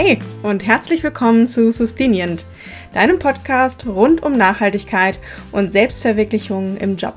Hey 0.00 0.20
und 0.44 0.64
herzlich 0.64 1.02
willkommen 1.02 1.48
zu 1.48 1.72
Sustinient, 1.72 2.44
deinem 2.92 3.18
Podcast 3.18 3.84
rund 3.84 4.22
um 4.22 4.36
Nachhaltigkeit 4.36 5.18
und 5.50 5.72
Selbstverwirklichung 5.72 6.76
im 6.76 6.96
Job. 6.96 7.16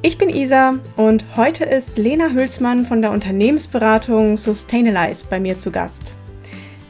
Ich 0.00 0.16
bin 0.16 0.28
Isa 0.28 0.74
und 0.94 1.24
heute 1.36 1.64
ist 1.64 1.98
Lena 1.98 2.28
Hülsmann 2.28 2.86
von 2.86 3.02
der 3.02 3.10
Unternehmensberatung 3.10 4.36
Sustainalize 4.36 5.26
bei 5.28 5.40
mir 5.40 5.58
zu 5.58 5.72
Gast. 5.72 6.12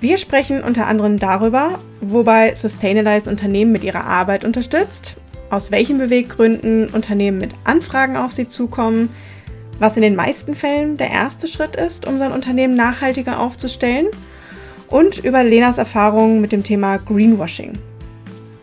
Wir 0.02 0.18
sprechen 0.18 0.62
unter 0.62 0.86
anderem 0.86 1.18
darüber, 1.18 1.78
wobei 2.02 2.54
Sustainalize 2.54 3.30
Unternehmen 3.30 3.72
mit 3.72 3.84
ihrer 3.84 4.04
Arbeit 4.04 4.44
unterstützt, 4.44 5.16
aus 5.48 5.70
welchen 5.70 5.96
Beweggründen 5.96 6.90
Unternehmen 6.90 7.38
mit 7.38 7.54
Anfragen 7.64 8.18
auf 8.18 8.32
sie 8.32 8.46
zukommen, 8.46 9.08
was 9.78 9.96
in 9.96 10.02
den 10.02 10.16
meisten 10.16 10.54
Fällen 10.54 10.98
der 10.98 11.08
erste 11.08 11.48
Schritt 11.48 11.76
ist, 11.76 12.06
um 12.06 12.18
sein 12.18 12.32
Unternehmen 12.32 12.76
nachhaltiger 12.76 13.40
aufzustellen– 13.40 14.08
und 14.92 15.18
über 15.24 15.42
Lenas 15.42 15.78
Erfahrungen 15.78 16.40
mit 16.40 16.52
dem 16.52 16.62
Thema 16.62 16.98
Greenwashing. 16.98 17.72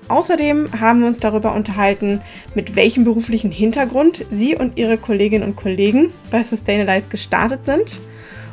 Außerdem 0.08 0.70
haben 0.80 1.02
wir 1.02 1.08
uns 1.08 1.20
darüber 1.20 1.54
unterhalten, 1.54 2.22
mit 2.56 2.76
welchem 2.76 3.04
beruflichen 3.04 3.52
Hintergrund 3.52 4.26
sie 4.32 4.56
und 4.56 4.78
ihre 4.78 4.98
Kolleginnen 4.98 5.44
und 5.44 5.56
Kollegen 5.56 6.12
bei 6.32 6.44
Sustainalize 6.44 7.10
gestartet 7.10 7.66
sind 7.66 8.00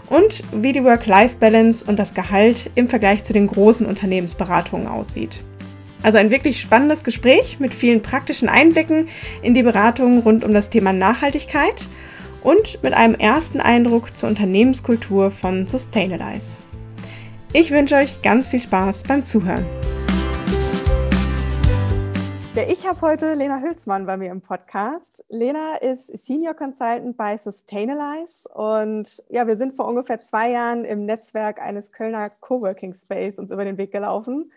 und 0.08 0.42
wie 0.52 0.72
die 0.72 0.84
Work-Life-Balance 0.84 1.84
und 1.86 1.98
das 1.98 2.14
Gehalt 2.14 2.70
im 2.74 2.88
Vergleich 2.88 3.24
zu 3.24 3.32
den 3.32 3.46
großen 3.46 3.86
Unternehmensberatungen 3.86 4.86
aussieht. 4.86 5.40
Also 6.02 6.18
ein 6.18 6.30
wirklich 6.30 6.60
spannendes 6.60 7.04
Gespräch 7.04 7.58
mit 7.58 7.74
vielen 7.74 8.02
praktischen 8.02 8.48
Einblicken 8.48 9.08
in 9.42 9.54
die 9.54 9.62
Beratung 9.62 10.20
rund 10.20 10.44
um 10.44 10.54
das 10.54 10.70
Thema 10.70 10.92
Nachhaltigkeit 10.92 11.86
und 12.42 12.82
mit 12.82 12.94
einem 12.94 13.14
ersten 13.16 13.60
Eindruck 13.60 14.16
zur 14.16 14.28
Unternehmenskultur 14.28 15.30
von 15.30 15.66
Sustainalize. 15.66 16.65
Ich 17.52 17.70
wünsche 17.70 17.94
euch 17.94 18.20
ganz 18.22 18.48
viel 18.48 18.60
Spaß 18.60 19.04
beim 19.04 19.24
Zuhören. 19.24 19.64
Ich 22.68 22.86
habe 22.86 23.00
heute 23.02 23.34
Lena 23.34 23.60
Hülsmann 23.60 24.06
bei 24.06 24.16
mir 24.16 24.30
im 24.30 24.40
Podcast. 24.40 25.24
Lena 25.28 25.76
ist 25.76 26.06
Senior 26.18 26.54
Consultant 26.54 27.16
bei 27.16 27.36
Sustainalize 27.36 28.48
und 28.48 29.22
ja, 29.28 29.46
wir 29.46 29.56
sind 29.56 29.76
vor 29.76 29.86
ungefähr 29.86 30.20
zwei 30.20 30.50
Jahren 30.50 30.84
im 30.84 31.04
Netzwerk 31.04 31.60
eines 31.60 31.92
Kölner 31.92 32.30
Coworking 32.30 32.94
Space 32.94 33.38
uns 33.38 33.50
über 33.50 33.64
den 33.64 33.78
Weg 33.78 33.92
gelaufen. 33.92 34.50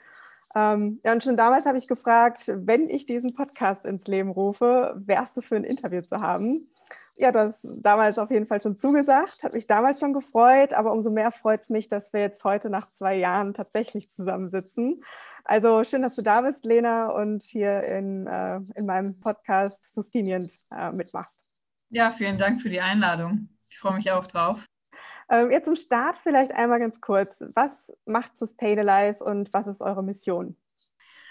Ähm, 0.56 1.00
ja, 1.04 1.12
und 1.12 1.24
schon 1.24 1.38
damals 1.38 1.66
habe 1.66 1.78
ich 1.78 1.88
gefragt, 1.88 2.52
wenn 2.56 2.90
ich 2.90 3.06
diesen 3.06 3.34
Podcast 3.34 3.86
ins 3.86 4.08
Leben 4.08 4.32
rufe, 4.32 4.96
wärst 4.98 5.38
du 5.38 5.42
für 5.42 5.56
ein 5.56 5.64
Interview 5.64 6.02
zu 6.02 6.22
haben? 6.22 6.70
Ja, 7.20 7.34
du 7.34 7.40
hast 7.40 7.68
damals 7.82 8.18
auf 8.18 8.32
jeden 8.32 8.48
Fall 8.48 8.62
schon 8.62 8.78
zugesagt, 8.78 9.44
hat 9.44 9.54
mich 9.54 9.68
damals 9.68 10.00
schon 10.00 10.14
gefreut, 10.14 10.74
aber 10.74 10.94
umso 10.94 11.12
mehr 11.12 11.32
freut 11.32 11.62
es 11.62 11.70
mich, 11.70 11.90
dass 11.90 12.14
wir 12.14 12.22
jetzt 12.22 12.44
heute 12.46 12.70
nach 12.70 12.90
zwei 12.90 13.16
Jahren 13.16 13.54
tatsächlich 13.54 14.10
zusammensitzen. 14.10 15.04
Also 15.44 15.84
schön, 15.84 16.02
dass 16.02 16.16
du 16.16 16.22
da 16.22 16.42
bist, 16.42 16.64
Lena, 16.64 17.10
und 17.10 17.44
hier 17.44 17.84
in, 17.84 18.26
äh, 18.26 18.62
in 18.76 18.86
meinem 18.86 19.20
Podcast 19.20 19.94
Sustinient 19.94 20.60
äh, 20.72 20.94
mitmachst. 20.94 21.44
Ja, 21.90 22.14
vielen 22.14 22.38
Dank 22.38 22.62
für 22.62 22.70
die 22.70 22.80
Einladung. 22.80 23.50
Ich 23.68 23.78
freue 23.78 23.96
mich 23.96 24.10
auch 24.12 24.26
drauf. 24.26 24.66
Ähm, 25.30 25.52
jetzt 25.52 25.66
zum 25.66 25.76
Start 25.76 26.16
vielleicht 26.16 26.54
einmal 26.54 26.80
ganz 26.80 27.02
kurz. 27.02 27.44
Was 27.54 27.94
macht 28.06 28.38
Sustainalize 28.38 29.24
und 29.24 29.54
was 29.54 29.68
ist 29.68 29.82
eure 29.82 30.04
Mission? 30.04 30.56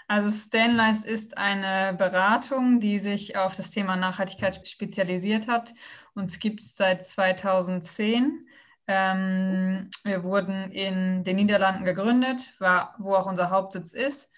Also 0.09 0.31
Stanlize 0.31 1.07
ist 1.07 1.37
eine 1.37 1.93
Beratung, 1.93 2.79
die 2.79 2.97
sich 2.97 3.37
auf 3.37 3.55
das 3.55 3.69
Thema 3.69 3.95
Nachhaltigkeit 3.95 4.67
spezialisiert 4.67 5.47
hat. 5.47 5.75
Uns 6.15 6.39
gibt 6.39 6.61
es 6.61 6.75
seit 6.75 7.05
2010. 7.05 8.43
Ähm, 8.87 9.91
wir 10.03 10.23
wurden 10.23 10.71
in 10.71 11.23
den 11.23 11.35
Niederlanden 11.35 11.85
gegründet, 11.85 12.55
war, 12.57 12.95
wo 12.97 13.13
auch 13.13 13.27
unser 13.27 13.51
Hauptsitz 13.51 13.93
ist. 13.93 14.33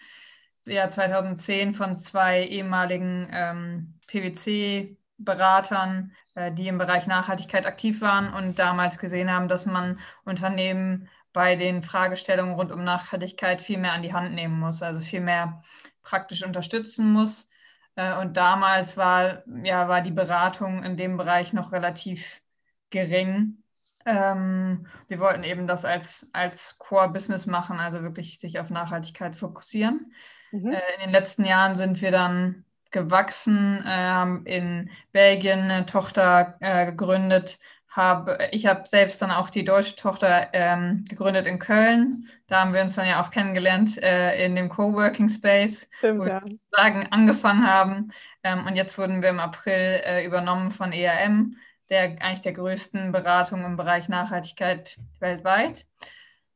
Ja, 0.66 0.90
2010 0.90 1.74
von 1.74 1.96
zwei 1.96 2.44
ehemaligen 2.44 3.30
ähm, 3.32 3.94
PwC-Beratern, 4.08 6.12
äh, 6.36 6.52
die 6.52 6.68
im 6.68 6.80
Bereich 6.80 7.08
Nachhaltigkeit 7.08 7.66
aktiv 7.66 8.02
waren 8.02 8.34
und 8.34 8.60
damals 8.60 8.98
gesehen 8.98 9.32
haben, 9.32 9.48
dass 9.48 9.66
man 9.66 10.00
Unternehmen 10.26 11.08
bei 11.34 11.56
den 11.56 11.84
Fragestellungen 11.84 12.56
rund 12.56 12.72
um 12.72 12.84
Nachhaltigkeit 12.84 13.62
viel 13.62 13.78
mehr 13.78 13.94
an 13.94 14.04
die 14.04 14.14
Hand 14.14 14.34
nehmen 14.34 14.60
muss, 14.60 14.82
also 14.82 15.02
viel 15.02 15.22
mehr 15.22 15.64
praktisch 16.04 16.44
unterstützen 16.44 17.12
muss. 17.12 17.50
Äh, 17.96 18.16
und 18.18 18.38
damals 18.38 18.98
war, 18.98 19.44
ja, 19.64 19.88
war 19.88 20.02
die 20.02 20.12
Beratung 20.12 20.84
in 20.84 20.98
dem 20.98 21.18
Bereich 21.18 21.54
noch 21.54 21.72
relativ 21.72 22.42
gering. 22.90 23.64
Ähm, 24.06 24.88
wir 25.08 25.20
wollten 25.20 25.44
eben 25.44 25.68
das 25.68 25.86
als, 25.86 26.30
als 26.34 26.78
Core-Business 26.80 27.46
machen, 27.46 27.80
also 27.80 28.02
wirklich 28.02 28.40
sich 28.40 28.60
auf 28.60 28.70
Nachhaltigkeit 28.70 29.36
fokussieren. 29.36 30.14
Mhm. 30.52 30.72
Äh, 30.72 30.82
in 30.96 31.02
den 31.02 31.12
letzten 31.12 31.46
Jahren 31.46 31.76
sind 31.76 32.02
wir 32.02 32.12
dann 32.12 32.66
gewachsen, 32.92 33.84
äh, 33.86 33.90
haben 33.90 34.46
in 34.46 34.90
Belgien 35.12 35.60
eine 35.62 35.86
Tochter 35.86 36.58
äh, 36.60 36.86
gegründet, 36.86 37.60
habe, 37.92 38.38
ich 38.52 38.66
habe 38.66 38.88
selbst 38.88 39.22
dann 39.22 39.32
auch 39.32 39.50
die 39.50 39.66
deutsche 39.66 39.96
Tochter 39.96 40.48
ähm, 40.54 41.04
gegründet 41.10 41.46
in 41.46 41.60
Köln. 41.60 42.28
Da 42.48 42.62
haben 42.62 42.74
wir 42.74 42.82
uns 42.82 42.96
dann 42.96 43.08
ja 43.08 43.22
auch 43.22 43.30
kennengelernt 43.30 44.02
äh, 44.02 44.44
in 44.46 44.56
dem 44.56 44.70
Coworking 44.70 45.28
Space, 45.28 45.90
Stimmt, 45.98 46.22
wo 46.22 46.26
ja. 46.26 46.42
wir 46.44 46.58
sagen, 46.72 47.08
angefangen 47.12 47.68
haben. 47.68 48.12
Ähm, 48.44 48.66
und 48.66 48.78
jetzt 48.78 48.98
wurden 48.98 49.22
wir 49.22 49.30
im 49.30 49.42
April 49.42 50.02
äh, 50.06 50.26
übernommen 50.26 50.72
von 50.72 50.94
ERM, 50.94 51.58
der 51.90 52.16
eigentlich 52.22 52.42
der 52.42 52.54
größten 52.54 53.12
Beratung 53.12 53.66
im 53.66 53.76
Bereich 53.76 54.08
Nachhaltigkeit 54.08 54.98
weltweit. 55.20 55.86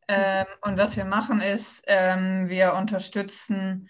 Ähm, 0.08 0.46
und 0.62 0.78
was 0.78 0.96
wir 0.96 1.06
machen 1.06 1.42
ist, 1.42 1.84
ähm, 1.88 2.48
wir 2.48 2.76
unterstützen 2.76 3.90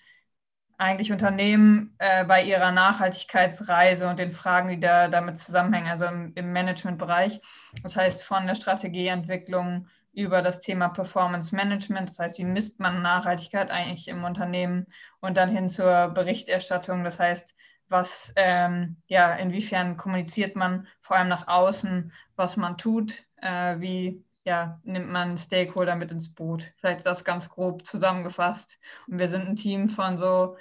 eigentlich 0.77 1.11
Unternehmen 1.11 1.95
äh, 1.99 2.25
bei 2.25 2.43
ihrer 2.43 2.71
Nachhaltigkeitsreise 2.71 4.07
und 4.07 4.19
den 4.19 4.31
Fragen, 4.31 4.69
die 4.69 4.79
da 4.79 5.07
damit 5.07 5.37
zusammenhängen, 5.37 5.89
also 5.89 6.05
im, 6.05 6.33
im 6.35 6.51
Managementbereich. 6.51 7.41
Das 7.83 7.95
heißt, 7.95 8.23
von 8.23 8.47
der 8.47 8.55
Strategieentwicklung 8.55 9.87
über 10.13 10.41
das 10.41 10.59
Thema 10.61 10.89
Performance 10.89 11.55
Management, 11.55 12.09
das 12.09 12.19
heißt, 12.19 12.37
wie 12.37 12.45
misst 12.45 12.79
man 12.79 13.01
Nachhaltigkeit 13.01 13.69
eigentlich 13.69 14.07
im 14.07 14.23
Unternehmen 14.23 14.85
und 15.19 15.37
dann 15.37 15.49
hin 15.49 15.67
zur 15.69 16.09
Berichterstattung, 16.09 17.03
das 17.03 17.19
heißt, 17.19 17.55
was, 17.87 18.33
ähm, 18.35 18.97
ja, 19.07 19.33
inwiefern 19.35 19.97
kommuniziert 19.97 20.55
man 20.55 20.87
vor 21.01 21.17
allem 21.17 21.27
nach 21.27 21.47
außen, 21.47 22.11
was 22.35 22.57
man 22.57 22.77
tut, 22.77 23.23
äh, 23.41 23.79
wie 23.79 24.23
ja, 24.45 24.79
nimmt 24.83 25.09
man 25.09 25.37
Stakeholder 25.37 25.95
mit 25.95 26.11
ins 26.11 26.33
Boot. 26.33 26.71
Vielleicht 26.77 27.05
das 27.05 27.25
ganz 27.25 27.49
grob 27.49 27.85
zusammengefasst. 27.85 28.79
Und 29.07 29.19
wir 29.19 29.27
sind 29.27 29.47
ein 29.47 29.55
Team 29.55 29.89
von 29.89 30.17
so, 30.17 30.57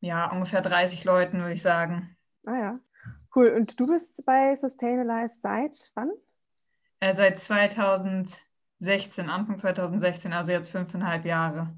ja, 0.00 0.30
ungefähr 0.30 0.60
30 0.60 1.04
Leuten, 1.04 1.38
würde 1.38 1.54
ich 1.54 1.62
sagen. 1.62 2.16
Ah 2.46 2.58
ja, 2.58 2.80
cool. 3.36 3.50
Und 3.50 3.78
du 3.78 3.86
bist 3.86 4.24
bei 4.26 4.54
Sustainalize 4.56 5.38
seit 5.40 5.92
wann? 5.94 6.10
Äh, 6.98 7.14
seit 7.14 7.38
2016, 7.38 9.30
Anfang 9.30 9.58
2016, 9.58 10.32
also 10.32 10.50
jetzt 10.50 10.70
fünfeinhalb 10.70 11.24
Jahre. 11.24 11.72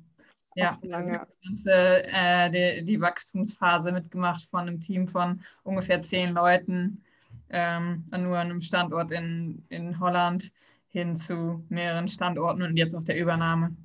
Ja, 0.55 0.79
lange. 0.83 1.27
Die, 1.43 1.49
ganze, 1.49 2.05
äh, 2.05 2.51
die, 2.51 2.87
die, 2.87 3.01
Wachstumsphase 3.01 3.93
mitgemacht 3.93 4.49
von 4.49 4.61
einem 4.61 4.81
Team 4.81 5.09
von 5.09 5.43
ungefähr 5.63 6.01
zehn 6.01 6.33
Leuten, 6.33 7.03
ähm, 7.51 8.07
nur 8.13 8.39
an 8.39 8.51
einem 8.51 8.61
Standort 8.63 9.11
in, 9.11 9.67
in 9.69 9.99
Holland 9.99 10.53
hin 10.95 11.17
zu 11.17 11.65
mehreren 11.69 12.07
Standorten 12.07 12.63
und 12.63 12.77
jetzt 12.77 12.95
auch 12.95 13.03
der 13.03 13.19
Übernahme. 13.19 13.77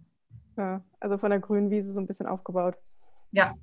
Ja, 0.58 0.82
also 1.00 1.18
von 1.18 1.32
der 1.32 1.40
grünen 1.40 1.72
Wiese 1.72 1.92
so 1.92 2.00
ein 2.00 2.06
bisschen 2.06 2.28
aufgebaut. 2.28 2.78
Ja. 3.32 3.56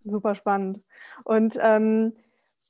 Super 0.00 0.34
spannend. 0.34 0.80
Und 1.22 1.56
ähm, 1.62 2.12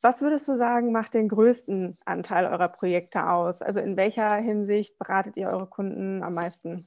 was 0.03 0.21
würdest 0.21 0.47
du 0.47 0.59
sagen, 0.59 0.93
macht 0.93 1.15
den 1.15 1.29
größten 1.29 1.97
Anteil 2.05 2.45
eurer 2.45 2.69
Projekte 2.69 3.31
aus? 3.31 3.63
Also 3.63 3.81
in 3.81 3.97
welcher 3.97 4.35
Hinsicht 4.35 4.99
beratet 4.99 5.39
ihr 5.39 5.49
eure 5.49 5.67
Kunden 5.67 6.23
am 6.23 6.35
meisten? 6.35 6.87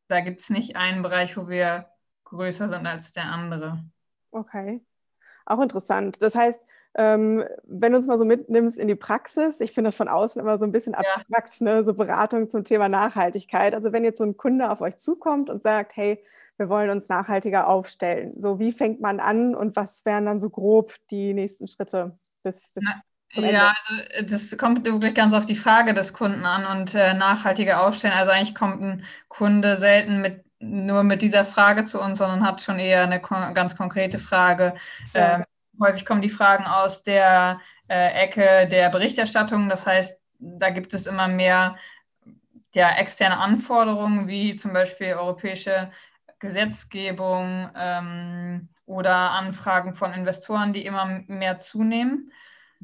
da 0.09 0.21
gibt 0.21 0.43
es 0.43 0.51
nicht 0.51 0.77
einen 0.77 1.03
Bereich, 1.03 1.37
wo 1.37 1.49
wir 1.49 1.89
größer 2.25 2.69
sind 2.69 2.87
als 2.87 3.13
der 3.13 3.25
andere. 3.25 3.85
Okay, 4.31 4.85
auch 5.47 5.61
interessant. 5.61 6.21
Das 6.21 6.35
heißt, 6.35 6.63
ähm, 6.99 7.45
wenn 7.65 7.93
du 7.93 7.99
uns 7.99 8.07
mal 8.07 8.17
so 8.17 8.25
mitnimmst 8.25 8.79
in 8.79 8.89
die 8.89 8.95
Praxis, 8.95 9.61
ich 9.61 9.73
finde 9.73 9.89
das 9.89 9.97
von 9.97 10.09
außen 10.09 10.41
immer 10.41 10.57
so 10.57 10.65
ein 10.65 10.73
bisschen 10.73 10.95
abstrakt, 10.95 11.61
ja. 11.61 11.65
ne? 11.65 11.85
so 11.85 11.93
Beratung 11.93 12.49
zum 12.49 12.65
Thema 12.65 12.89
Nachhaltigkeit. 12.89 13.75
Also 13.75 13.93
wenn 13.93 14.03
jetzt 14.03 14.19
so 14.19 14.25
ein 14.25 14.37
Kunde 14.37 14.71
auf 14.71 14.81
euch 14.81 14.97
zukommt 14.97 15.51
und 15.51 15.63
sagt, 15.63 15.97
hey, 15.97 16.23
wir 16.57 16.71
wollen 16.71 16.89
uns 16.89 17.11
nachhaltiger 17.11 17.69
aufstellen, 17.69 18.33
so 18.39 18.59
wie 18.59 18.73
fängt 18.73 19.01
man 19.01 19.21
an 19.21 19.55
und 19.55 19.77
was 19.77 20.07
wären 20.07 20.25
dann 20.25 20.41
so 20.41 20.49
grob 20.49 20.95
die 21.11 21.35
nächsten 21.35 21.69
Schritte 21.69 22.19
bis, 22.43 22.69
bis 22.69 22.85
ja, 23.35 23.75
also 23.77 24.03
äh, 24.13 24.25
das 24.25 24.57
kommt 24.57 24.87
wirklich 24.87 25.15
ganz 25.15 25.35
auf 25.35 25.45
die 25.45 25.57
Frage 25.57 25.93
des 25.93 26.15
Kunden 26.15 26.47
an 26.47 26.79
und 26.79 26.95
äh, 26.95 27.13
nachhaltige 27.13 27.81
Aufstellen. 27.81 28.15
Also 28.15 28.31
eigentlich 28.31 28.55
kommt 28.55 28.81
ein 28.81 29.05
Kunde 29.29 29.77
selten 29.77 30.23
mit 30.23 30.47
nur 30.59 31.03
mit 31.03 31.21
dieser 31.21 31.45
Frage 31.45 31.85
zu 31.85 32.01
uns, 32.01 32.17
sondern 32.17 32.47
hat 32.47 32.63
schon 32.63 32.79
eher 32.79 33.03
eine 33.03 33.21
kon 33.21 33.53
ganz 33.53 33.77
konkrete 33.77 34.19
Frage. 34.19 34.75
Ja. 35.13 35.35
Ähm, 35.37 35.45
häufig 35.81 36.05
kommen 36.05 36.23
die 36.23 36.31
Fragen 36.31 36.65
aus 36.65 37.03
der 37.03 37.61
äh, 37.89 38.25
Ecke 38.25 38.67
der 38.71 38.89
Berichterstattung. 38.91 39.69
Das 39.69 39.87
heißt, 39.87 40.21
da 40.39 40.71
gibt 40.71 40.95
es 40.95 41.07
immer 41.07 41.29
mehr 41.29 41.77
ja, 42.75 42.91
externe 42.97 43.39
Anforderungen, 43.39 44.29
wie 44.29 44.55
zum 44.55 44.73
Beispiel 44.73 45.15
europäische 45.15 45.91
Gesetzgebung 46.39 47.71
ähm, 47.75 48.69
oder 48.85 49.33
Anfragen 49.33 49.95
von 49.95 50.13
Investoren, 50.13 50.73
die 50.73 50.85
immer 50.85 51.23
mehr 51.27 51.59
zunehmen. 51.59 52.33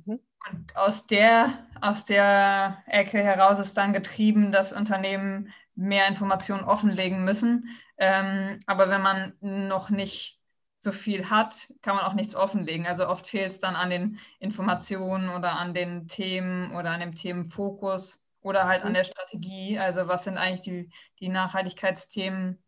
Mhm. 0.04 0.20
Und 0.50 0.76
aus 0.76 1.06
der, 1.06 1.66
aus 1.80 2.04
der 2.04 2.82
Ecke 2.86 3.22
heraus 3.22 3.58
ist 3.58 3.76
dann 3.76 3.92
getrieben, 3.92 4.50
dass 4.50 4.72
Unternehmen 4.72 5.52
mehr 5.74 6.08
Informationen 6.08 6.64
offenlegen 6.64 7.24
müssen. 7.24 7.68
Ähm, 7.96 8.58
aber 8.66 8.88
wenn 8.88 9.02
man 9.02 9.34
noch 9.40 9.90
nicht 9.90 10.41
so 10.82 10.90
viel 10.90 11.30
hat, 11.30 11.72
kann 11.80 11.94
man 11.94 12.04
auch 12.04 12.14
nichts 12.14 12.34
offenlegen. 12.34 12.86
Also 12.88 13.06
oft 13.06 13.28
fehlt 13.28 13.52
es 13.52 13.60
dann 13.60 13.76
an 13.76 13.88
den 13.88 14.18
Informationen 14.40 15.28
oder 15.28 15.56
an 15.56 15.74
den 15.74 16.08
Themen 16.08 16.74
oder 16.74 16.90
an 16.90 16.98
dem 16.98 17.14
Themenfokus 17.14 18.24
oder 18.40 18.66
halt 18.66 18.82
an 18.82 18.88
mhm. 18.88 18.94
der 18.94 19.04
Strategie. 19.04 19.78
Also 19.78 20.08
was 20.08 20.24
sind 20.24 20.38
eigentlich 20.38 20.62
die, 20.62 20.90
die 21.20 21.28
Nachhaltigkeitsthemen, 21.28 22.60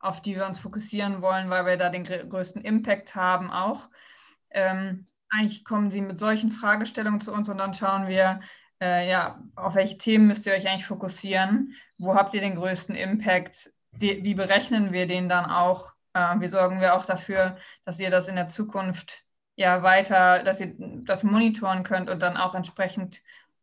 auf 0.00 0.20
die 0.20 0.36
wir 0.36 0.44
uns 0.44 0.58
fokussieren 0.58 1.22
wollen, 1.22 1.48
weil 1.48 1.64
wir 1.64 1.78
da 1.78 1.88
den 1.88 2.04
größten 2.04 2.60
Impact 2.60 3.14
haben 3.14 3.50
auch. 3.50 3.88
Ähm, 4.50 5.06
eigentlich 5.30 5.64
kommen 5.64 5.90
sie 5.90 6.02
mit 6.02 6.18
solchen 6.18 6.52
Fragestellungen 6.52 7.22
zu 7.22 7.32
uns 7.32 7.48
und 7.48 7.56
dann 7.56 7.72
schauen 7.72 8.06
wir, 8.06 8.40
äh, 8.82 9.08
ja, 9.08 9.42
auf 9.56 9.76
welche 9.76 9.96
Themen 9.96 10.26
müsst 10.26 10.44
ihr 10.44 10.52
euch 10.52 10.68
eigentlich 10.68 10.84
fokussieren? 10.84 11.74
Wo 11.96 12.14
habt 12.14 12.34
ihr 12.34 12.42
den 12.42 12.56
größten 12.56 12.94
Impact? 12.94 13.72
Die, 13.92 14.22
wie 14.24 14.34
berechnen 14.34 14.92
wir 14.92 15.06
den 15.06 15.30
dann 15.30 15.46
auch? 15.46 15.94
Äh, 16.14 16.40
wie 16.40 16.48
sorgen 16.48 16.80
wir 16.80 16.94
auch 16.94 17.04
dafür, 17.06 17.56
dass 17.84 18.00
ihr 18.00 18.10
das 18.10 18.28
in 18.28 18.36
der 18.36 18.48
Zukunft 18.48 19.24
ja 19.56 19.82
weiter, 19.82 20.42
dass 20.42 20.60
ihr 20.60 20.74
das 20.78 21.22
monitoren 21.22 21.82
könnt 21.82 22.10
und 22.10 22.22
dann 22.22 22.36
auch 22.36 22.54
entsprechend 22.54 23.22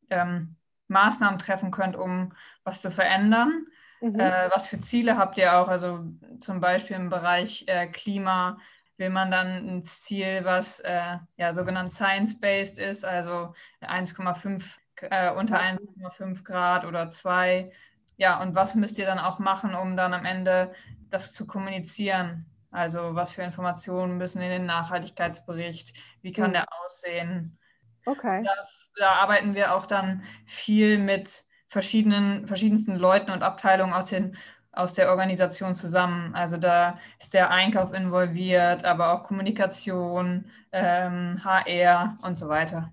ähm, 0.09 0.55
Maßnahmen 0.87 1.39
treffen 1.39 1.71
könnt, 1.71 1.95
um 1.95 2.33
was 2.63 2.81
zu 2.81 2.91
verändern? 2.91 3.65
Mhm. 4.01 4.19
Äh, 4.19 4.49
was 4.51 4.67
für 4.67 4.79
Ziele 4.79 5.17
habt 5.17 5.37
ihr 5.37 5.57
auch? 5.57 5.67
Also 5.67 6.05
zum 6.39 6.59
Beispiel 6.59 6.95
im 6.95 7.09
Bereich 7.09 7.65
äh, 7.67 7.87
Klima 7.87 8.57
will 8.97 9.09
man 9.09 9.31
dann 9.31 9.47
ein 9.47 9.83
Ziel, 9.83 10.41
was 10.43 10.79
äh, 10.81 11.17
ja 11.37 11.53
sogenannt 11.53 11.91
science-based 11.91 12.79
ist, 12.79 13.05
also 13.05 13.53
1,5 13.81 14.61
äh, 15.01 15.31
unter 15.31 15.59
1,5 15.59 16.43
Grad 16.43 16.85
oder 16.85 17.09
2. 17.09 17.71
Ja, 18.17 18.41
und 18.41 18.55
was 18.55 18.75
müsst 18.75 18.97
ihr 18.97 19.05
dann 19.05 19.19
auch 19.19 19.39
machen, 19.39 19.73
um 19.73 19.95
dann 19.95 20.13
am 20.13 20.25
Ende 20.25 20.73
das 21.09 21.33
zu 21.33 21.45
kommunizieren? 21.45 22.45
Also 22.71 23.15
was 23.15 23.31
für 23.31 23.41
Informationen 23.41 24.17
müssen 24.17 24.41
in 24.41 24.49
den 24.49 24.65
Nachhaltigkeitsbericht? 24.65 25.97
Wie 26.21 26.31
kann 26.31 26.49
mhm. 26.49 26.53
der 26.53 26.65
aussehen? 26.83 27.57
Okay. 28.05 28.43
Da, 28.43 28.51
da, 28.95 29.11
arbeiten 29.13 29.55
wir 29.55 29.75
auch 29.75 29.85
dann 29.85 30.23
viel 30.45 30.99
mit 30.99 31.45
verschiedenen, 31.67 32.47
verschiedensten 32.47 32.95
Leuten 32.95 33.31
und 33.31 33.43
Abteilungen 33.43 33.93
aus, 33.93 34.05
den, 34.05 34.35
aus 34.71 34.93
der 34.93 35.09
Organisation 35.09 35.73
zusammen. 35.73 36.33
Also 36.35 36.57
da 36.57 36.97
ist 37.19 37.33
der 37.33 37.51
Einkauf 37.51 37.93
involviert, 37.93 38.85
aber 38.85 39.13
auch 39.13 39.23
Kommunikation, 39.23 40.49
ähm, 40.71 41.43
HR 41.43 42.17
und 42.23 42.37
so 42.37 42.49
weiter. 42.49 42.91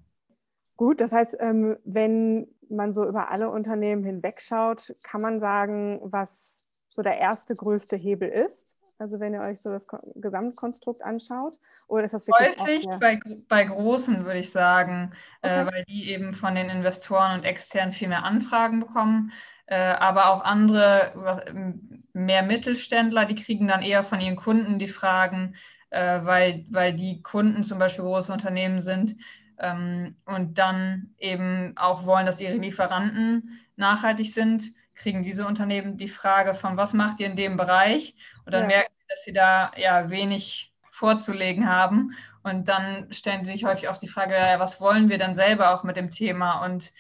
Gut, 0.77 1.01
das 1.01 1.13
heißt, 1.13 1.39
ähm, 1.41 1.79
wenn 1.85 2.49
man 2.69 2.93
so 2.93 3.07
über 3.07 3.31
alle 3.31 3.49
Unternehmen 3.49 4.05
hinwegschaut, 4.05 4.95
kann 5.03 5.21
man 5.21 5.41
sagen, 5.41 6.01
was 6.03 6.66
so 6.97 7.03
der 7.03 7.19
erste 7.19 7.55
größte 7.55 7.97
Hebel 7.97 8.29
ist? 8.29 8.75
Also 8.99 9.21
wenn 9.21 9.35
ihr 9.35 9.43
euch 9.43 9.61
so 9.61 9.71
das 9.71 9.87
Gesamtkonstrukt 10.15 11.03
anschaut? 11.03 11.59
Oder 11.87 12.05
ist 12.05 12.15
das 12.15 12.27
wirklich 12.27 12.59
Häufig 12.59 12.89
bei, 12.99 13.21
bei 13.47 13.65
großen, 13.65 14.25
würde 14.25 14.39
ich 14.39 14.51
sagen, 14.51 15.13
äh, 15.43 15.49
okay. 15.49 15.61
äh, 15.61 15.73
weil 15.73 15.85
die 15.85 16.11
eben 16.11 16.33
von 16.33 16.55
den 16.55 16.71
Investoren 16.71 17.35
und 17.35 17.45
externen 17.45 17.93
viel 17.93 18.09
mehr 18.09 18.25
Anfragen 18.25 18.81
bekommen. 18.81 19.33
Äh, 19.67 19.77
aber 19.77 20.31
auch 20.31 20.43
andere, 20.43 21.83
mehr 22.15 22.43
Mittelständler, 22.43 23.27
die 23.27 23.35
kriegen 23.35 23.69
dann 23.69 23.83
eher 23.83 24.03
von 24.03 24.21
ihren 24.21 24.37
Kunden 24.37 24.79
die 24.79 24.89
Fragen, 24.89 25.57
äh, 25.91 26.21
weil, 26.25 26.65
weil 26.71 26.95
die 26.95 27.21
Kunden 27.21 27.65
zum 27.65 27.79
Beispiel 27.79 28.05
große 28.05 28.33
Unternehmen 28.33 28.81
sind, 28.81 29.17
ähm, 29.59 30.17
und 30.25 30.59
dann 30.59 31.15
eben 31.19 31.73
auch 31.77 32.07
wollen, 32.07 32.27
dass 32.27 32.41
ihre 32.41 32.57
Lieferanten 32.57 33.61
nachhaltig 33.77 34.33
sind, 34.33 34.73
kriegen 34.97 35.23
diese 35.23 35.47
Unternehmen 35.47 35.97
die 35.97 36.09
Frage 36.09 36.55
von, 36.55 36.77
was 36.77 36.93
macht 36.93 37.21
ihr 37.21 37.27
in 37.27 37.37
dem 37.37 37.57
Bereich? 37.57 38.17
Und 38.45 38.53
dann 38.53 38.63
ja. 38.63 38.69
merken 38.69 38.95
sie, 38.99 39.07
dass 39.09 39.25
sie 39.25 39.33
da 39.33 39.71
ja 39.77 40.11
wenig 40.11 40.73
vorzulegen 40.91 41.69
haben. 41.69 42.13
Und 42.43 42.69
dann 42.69 43.13
stellen 43.13 43.45
sie 43.45 43.53
sich 43.53 43.65
häufig 43.65 43.89
auch 43.89 43.99
die 43.99 44.09
Frage, 44.09 44.35
ja, 44.35 44.59
was 44.59 44.81
wollen 44.81 45.09
wir 45.09 45.19
dann 45.19 45.35
selber 45.35 45.75
auch 45.75 45.85
mit 45.85 45.97
dem 45.97 46.11
Thema? 46.11 46.65
Und 46.65 46.93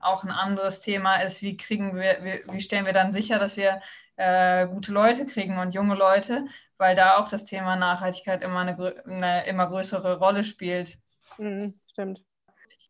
auch 0.00 0.22
ein 0.22 0.30
anderes 0.30 0.80
Thema 0.80 1.16
ist, 1.16 1.42
wie 1.42 1.56
kriegen 1.56 1.96
wir, 1.96 2.18
wie, 2.22 2.52
wie 2.52 2.60
stellen 2.60 2.86
wir 2.86 2.92
dann 2.92 3.12
sicher, 3.12 3.38
dass 3.38 3.56
wir 3.56 3.80
äh, 4.16 4.66
gute 4.68 4.92
Leute 4.92 5.26
kriegen 5.26 5.58
und 5.58 5.74
junge 5.74 5.94
Leute, 5.94 6.46
weil 6.76 6.94
da 6.94 7.16
auch 7.16 7.28
das 7.28 7.44
Thema 7.44 7.76
Nachhaltigkeit 7.76 8.42
immer 8.42 8.60
eine, 8.60 9.02
eine 9.06 9.46
immer 9.46 9.66
größere 9.66 10.18
Rolle 10.18 10.44
spielt. 10.44 10.98
Mhm 11.38 11.74
stimmt. 11.98 12.24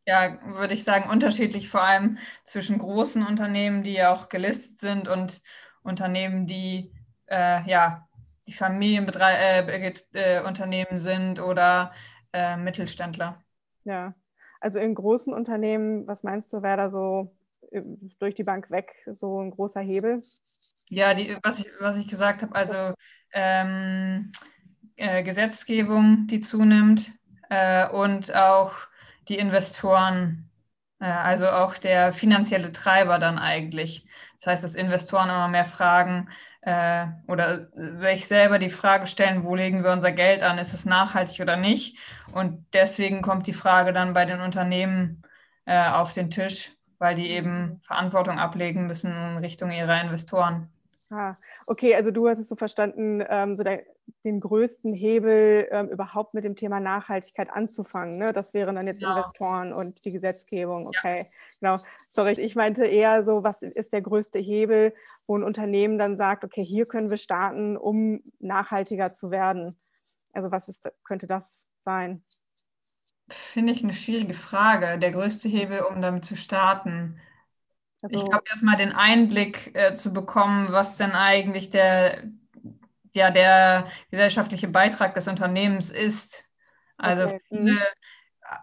Ja, 0.08 0.38
würde 0.42 0.72
ich 0.72 0.84
sagen, 0.84 1.10
unterschiedlich 1.10 1.68
vor 1.68 1.82
allem 1.82 2.16
zwischen 2.44 2.78
großen 2.78 3.26
Unternehmen, 3.26 3.82
die 3.82 3.92
ja 3.92 4.10
auch 4.10 4.30
gelistet 4.30 4.78
sind 4.78 5.06
und 5.06 5.42
Unternehmen, 5.82 6.46
die 6.46 6.94
äh, 7.26 7.68
ja 7.68 8.08
die 8.46 8.54
Familienunternehmen 8.54 10.94
äh, 10.94 10.98
sind 10.98 11.40
oder 11.40 11.92
äh, 12.32 12.56
Mittelständler. 12.56 13.44
Ja, 13.84 14.14
also 14.60 14.78
in 14.78 14.94
großen 14.94 15.34
Unternehmen, 15.34 16.06
was 16.06 16.22
meinst 16.22 16.54
du, 16.54 16.62
wäre 16.62 16.78
da 16.78 16.88
so 16.88 17.36
äh, 17.70 17.82
durch 18.18 18.34
die 18.34 18.44
Bank 18.44 18.70
weg 18.70 18.94
so 19.10 19.42
ein 19.42 19.50
großer 19.50 19.82
Hebel? 19.82 20.22
Ja, 20.88 21.12
die, 21.12 21.36
was, 21.42 21.58
ich, 21.58 21.70
was 21.80 21.98
ich 21.98 22.08
gesagt 22.08 22.40
habe, 22.40 22.54
also 22.54 22.94
ähm, 23.34 24.32
äh, 24.96 25.22
Gesetzgebung, 25.22 26.26
die 26.28 26.40
zunimmt 26.40 27.12
äh, 27.50 27.86
und 27.90 28.34
auch 28.34 28.88
die 29.28 29.38
Investoren, 29.38 30.50
äh, 31.00 31.06
also 31.06 31.48
auch 31.48 31.76
der 31.78 32.12
finanzielle 32.12 32.72
Treiber 32.72 33.18
dann 33.18 33.38
eigentlich. 33.38 34.06
Das 34.36 34.46
heißt, 34.46 34.64
dass 34.64 34.74
Investoren 34.74 35.28
immer 35.28 35.48
mehr 35.48 35.66
fragen 35.66 36.28
äh, 36.62 37.06
oder 37.26 37.68
sich 37.74 38.26
selber 38.26 38.58
die 38.58 38.70
Frage 38.70 39.06
stellen, 39.06 39.44
wo 39.44 39.54
legen 39.54 39.84
wir 39.84 39.92
unser 39.92 40.12
Geld 40.12 40.42
an, 40.42 40.58
ist 40.58 40.74
es 40.74 40.84
nachhaltig 40.84 41.40
oder 41.40 41.56
nicht? 41.56 41.98
Und 42.32 42.66
deswegen 42.72 43.22
kommt 43.22 43.46
die 43.46 43.52
Frage 43.52 43.92
dann 43.92 44.12
bei 44.14 44.24
den 44.24 44.40
Unternehmen 44.40 45.22
äh, 45.64 45.88
auf 45.88 46.12
den 46.12 46.30
Tisch, 46.30 46.72
weil 46.98 47.14
die 47.14 47.28
eben 47.28 47.80
Verantwortung 47.86 48.38
ablegen 48.38 48.86
müssen 48.86 49.12
in 49.12 49.38
Richtung 49.38 49.70
ihrer 49.70 50.00
Investoren. 50.00 50.68
Ah, 51.10 51.36
okay, 51.66 51.94
also 51.94 52.10
du 52.10 52.28
hast 52.28 52.38
es 52.38 52.48
so 52.48 52.56
verstanden, 52.56 53.24
ähm, 53.28 53.56
so 53.56 53.62
der, 53.62 53.82
den 54.24 54.40
größten 54.40 54.92
Hebel 54.92 55.68
ähm, 55.70 55.88
überhaupt 55.88 56.34
mit 56.34 56.44
dem 56.44 56.56
Thema 56.56 56.80
Nachhaltigkeit 56.80 57.50
anzufangen. 57.50 58.18
Ne? 58.18 58.32
Das 58.32 58.54
wären 58.54 58.76
dann 58.76 58.86
jetzt 58.86 59.00
genau. 59.00 59.16
Investoren 59.16 59.72
und 59.72 60.04
die 60.04 60.12
Gesetzgebung. 60.12 60.86
Okay, 60.86 61.18
ja. 61.18 61.24
genau. 61.60 61.84
Sorry, 62.08 62.32
ich 62.32 62.56
meinte 62.56 62.84
eher 62.84 63.22
so, 63.24 63.42
was 63.42 63.62
ist 63.62 63.92
der 63.92 64.02
größte 64.02 64.38
Hebel, 64.38 64.94
wo 65.26 65.36
ein 65.36 65.42
Unternehmen 65.42 65.98
dann 65.98 66.16
sagt, 66.16 66.44
okay, 66.44 66.64
hier 66.64 66.86
können 66.86 67.10
wir 67.10 67.18
starten, 67.18 67.76
um 67.76 68.20
nachhaltiger 68.38 69.12
zu 69.12 69.30
werden. 69.30 69.78
Also 70.32 70.50
was 70.50 70.68
ist, 70.68 70.90
könnte 71.04 71.26
das 71.26 71.64
sein? 71.78 72.22
Finde 73.28 73.72
ich 73.72 73.82
eine 73.82 73.92
schwierige 73.92 74.34
Frage. 74.34 74.98
Der 74.98 75.12
größte 75.12 75.48
Hebel, 75.48 75.80
um 75.80 76.00
damit 76.00 76.24
zu 76.24 76.36
starten. 76.36 77.20
Also, 78.02 78.16
ich 78.16 78.24
glaube, 78.24 78.44
erstmal 78.48 78.76
den 78.76 78.92
Einblick 78.92 79.72
äh, 79.74 79.94
zu 79.94 80.12
bekommen, 80.12 80.68
was 80.70 80.96
denn 80.96 81.12
eigentlich 81.12 81.68
der, 81.68 82.22
ja, 83.14 83.30
der 83.30 83.86
gesellschaftliche 84.10 84.68
Beitrag 84.68 85.14
des 85.14 85.28
Unternehmens 85.28 85.90
ist. 85.90 86.44
Also 86.96 87.24
okay. 87.24 87.40
viele 87.48 87.72
mhm. 87.72 87.78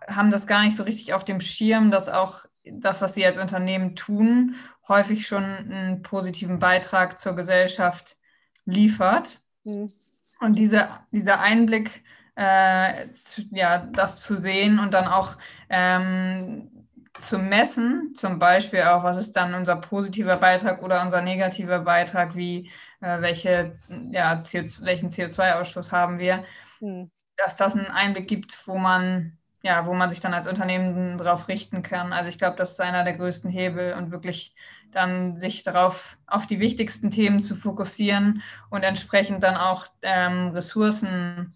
haben 0.07 0.31
das 0.31 0.47
gar 0.47 0.63
nicht 0.63 0.75
so 0.75 0.83
richtig 0.83 1.13
auf 1.13 1.23
dem 1.23 1.39
Schirm, 1.39 1.91
dass 1.91 2.09
auch 2.09 2.45
das, 2.65 3.01
was 3.01 3.13
sie 3.13 3.25
als 3.25 3.37
Unternehmen 3.37 3.95
tun, 3.95 4.55
häufig 4.87 5.27
schon 5.27 5.43
einen 5.43 6.01
positiven 6.01 6.59
Beitrag 6.59 7.19
zur 7.19 7.35
Gesellschaft 7.35 8.17
liefert. 8.65 9.41
Mhm. 9.63 9.91
Und 10.39 10.55
diese, 10.55 10.89
dieser 11.11 11.39
Einblick 11.39 12.03
äh, 12.35 13.09
zu, 13.11 13.43
ja, 13.51 13.77
das 13.77 14.21
zu 14.21 14.35
sehen 14.35 14.79
und 14.79 14.93
dann 14.93 15.07
auch 15.07 15.37
ähm, 15.69 16.74
zu 17.17 17.37
messen, 17.37 18.13
zum 18.15 18.39
Beispiel 18.39 18.83
auch, 18.83 19.03
was 19.03 19.17
ist 19.17 19.35
dann 19.35 19.53
unser 19.53 19.77
positiver 19.77 20.37
Beitrag 20.37 20.83
oder 20.83 21.01
unser 21.01 21.21
negativer 21.21 21.79
Beitrag, 21.79 22.35
wie 22.35 22.69
äh, 23.01 23.21
welche, 23.21 23.77
ja, 24.11 24.35
CO, 24.37 24.65
welchen 24.81 25.09
CO2-Ausstoß 25.09 25.91
haben 25.91 26.19
wir, 26.19 26.43
hm. 26.79 27.09
dass 27.37 27.55
das 27.55 27.75
einen 27.75 27.87
Einblick 27.87 28.27
gibt, 28.27 28.67
wo 28.67 28.77
man, 28.77 29.37
ja, 29.63 29.85
wo 29.85 29.93
man 29.93 30.09
sich 30.09 30.19
dann 30.19 30.33
als 30.33 30.47
Unternehmen 30.47 31.17
darauf 31.17 31.47
richten 31.47 31.83
kann. 31.83 32.11
Also 32.13 32.29
ich 32.29 32.37
glaube, 32.37 32.57
das 32.57 32.71
ist 32.71 32.81
einer 32.81 33.03
der 33.03 33.13
größten 33.13 33.49
Hebel 33.49 33.93
und 33.93 34.11
wirklich 34.11 34.53
dann 34.91 35.35
sich 35.35 35.63
darauf, 35.63 36.17
auf 36.27 36.47
die 36.47 36.59
wichtigsten 36.59 37.11
Themen 37.11 37.41
zu 37.41 37.55
fokussieren 37.55 38.41
und 38.69 38.83
entsprechend 38.83 39.43
dann 39.43 39.57
auch 39.57 39.87
ähm, 40.01 40.49
Ressourcen 40.49 41.53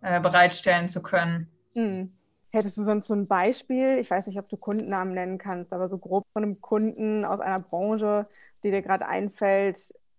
äh, 0.00 0.20
bereitstellen 0.20 0.88
zu 0.88 1.02
können. 1.02 1.48
Hm. 1.72 2.12
Hättest 2.54 2.76
du 2.76 2.84
sonst 2.84 3.08
so 3.08 3.14
ein 3.14 3.26
Beispiel? 3.26 3.98
Ich 3.98 4.08
weiß 4.08 4.28
nicht, 4.28 4.38
ob 4.38 4.48
du 4.48 4.56
Kundennamen 4.56 5.12
nennen 5.12 5.38
kannst, 5.38 5.72
aber 5.72 5.88
so 5.88 5.98
grob 5.98 6.24
von 6.32 6.44
einem 6.44 6.60
Kunden 6.60 7.24
aus 7.24 7.40
einer 7.40 7.58
Branche, 7.58 8.28
die 8.62 8.70
dir 8.70 8.80
gerade 8.80 9.08
einfällt, 9.08 9.76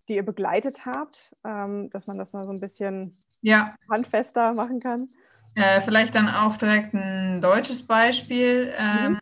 die 0.09 0.15
ihr 0.15 0.25
begleitet 0.25 0.85
habt, 0.85 1.33
ähm, 1.45 1.89
dass 1.91 2.07
man 2.07 2.17
das 2.17 2.33
mal 2.33 2.43
so 2.43 2.51
ein 2.51 2.59
bisschen 2.59 3.17
ja. 3.39 3.73
handfester 3.89 4.53
machen 4.53 4.81
kann? 4.81 5.07
Äh, 5.55 5.81
vielleicht 5.83 6.13
dann 6.13 6.27
auch 6.27 6.57
direkt 6.57 6.93
ein 6.93 7.39
deutsches 7.39 7.87
Beispiel. 7.87 8.73
Ähm, 8.77 9.13
mhm. 9.13 9.19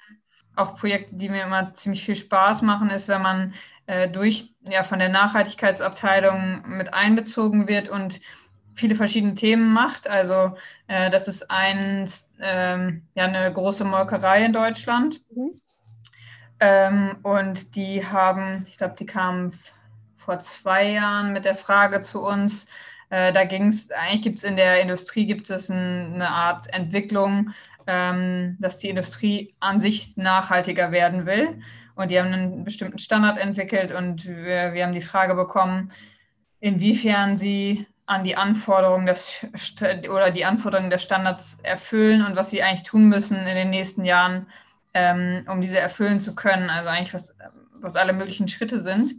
Auch 0.55 0.75
Projekte, 0.75 1.15
die 1.15 1.29
mir 1.29 1.43
immer 1.43 1.75
ziemlich 1.75 2.03
viel 2.03 2.15
Spaß 2.15 2.63
machen, 2.63 2.89
ist, 2.89 3.09
wenn 3.09 3.21
man 3.21 3.53
äh, 3.85 4.09
durch 4.09 4.55
ja 4.67 4.81
von 4.81 4.97
der 4.97 5.09
Nachhaltigkeitsabteilung 5.09 6.63
mit 6.65 6.95
einbezogen 6.95 7.67
wird 7.67 7.89
und 7.89 8.21
viele 8.75 8.95
verschiedene 8.95 9.35
Themen 9.35 9.71
macht. 9.73 10.07
Also 10.07 10.55
äh, 10.87 11.09
das 11.09 11.27
ist 11.27 11.49
ein, 11.49 12.09
ähm, 12.41 13.07
ja, 13.15 13.25
eine 13.25 13.51
große 13.51 13.85
Molkerei 13.85 14.45
in 14.45 14.53
Deutschland. 14.53 15.21
Mhm. 15.35 15.61
Ähm, 16.59 17.17
und 17.23 17.75
die 17.75 18.05
haben, 18.05 18.65
ich 18.69 18.77
glaube, 18.77 18.95
die 18.97 19.05
kamen 19.05 19.57
vor 20.17 20.39
zwei 20.39 20.91
Jahren 20.91 21.33
mit 21.33 21.45
der 21.45 21.55
Frage 21.55 22.01
zu 22.01 22.21
uns. 22.21 22.65
Äh, 23.09 23.33
da 23.33 23.43
ging 23.43 23.67
es, 23.67 23.91
eigentlich 23.91 24.21
gibt 24.21 24.39
es 24.39 24.43
in 24.43 24.55
der 24.55 24.81
Industrie 24.81 25.25
gibt 25.25 25.49
es 25.49 25.69
ein, 25.69 26.15
eine 26.15 26.29
Art 26.29 26.73
Entwicklung, 26.73 27.51
ähm, 27.85 28.57
dass 28.59 28.79
die 28.79 28.89
Industrie 28.89 29.53
an 29.59 29.79
sich 29.79 30.15
nachhaltiger 30.15 30.91
werden 30.91 31.25
will. 31.25 31.59
Und 31.95 32.09
die 32.09 32.19
haben 32.19 32.33
einen 32.33 32.63
bestimmten 32.63 32.97
Standard 32.97 33.37
entwickelt 33.37 33.91
und 33.91 34.25
wir, 34.25 34.73
wir 34.73 34.83
haben 34.83 34.93
die 34.93 35.01
Frage 35.01 35.35
bekommen, 35.35 35.89
inwiefern 36.59 37.37
sie 37.37 37.85
an 38.05 38.23
die 38.23 38.35
Anforderungen 38.35 39.05
des 39.05 39.45
oder 40.09 40.29
die 40.29 40.45
Anforderungen 40.45 40.89
der 40.89 40.97
Standards 40.97 41.59
erfüllen 41.63 42.25
und 42.25 42.35
was 42.35 42.49
sie 42.49 42.61
eigentlich 42.61 42.83
tun 42.83 43.07
müssen 43.07 43.37
in 43.37 43.55
den 43.55 43.69
nächsten 43.69 44.03
Jahren, 44.03 44.47
ähm, 44.93 45.45
um 45.47 45.61
diese 45.61 45.79
erfüllen 45.79 46.19
zu 46.19 46.35
können. 46.35 46.69
Also 46.69 46.89
eigentlich 46.89 47.13
was, 47.13 47.33
was 47.79 47.95
alle 47.95 48.13
möglichen 48.13 48.47
Schritte 48.47 48.81
sind. 48.81 49.13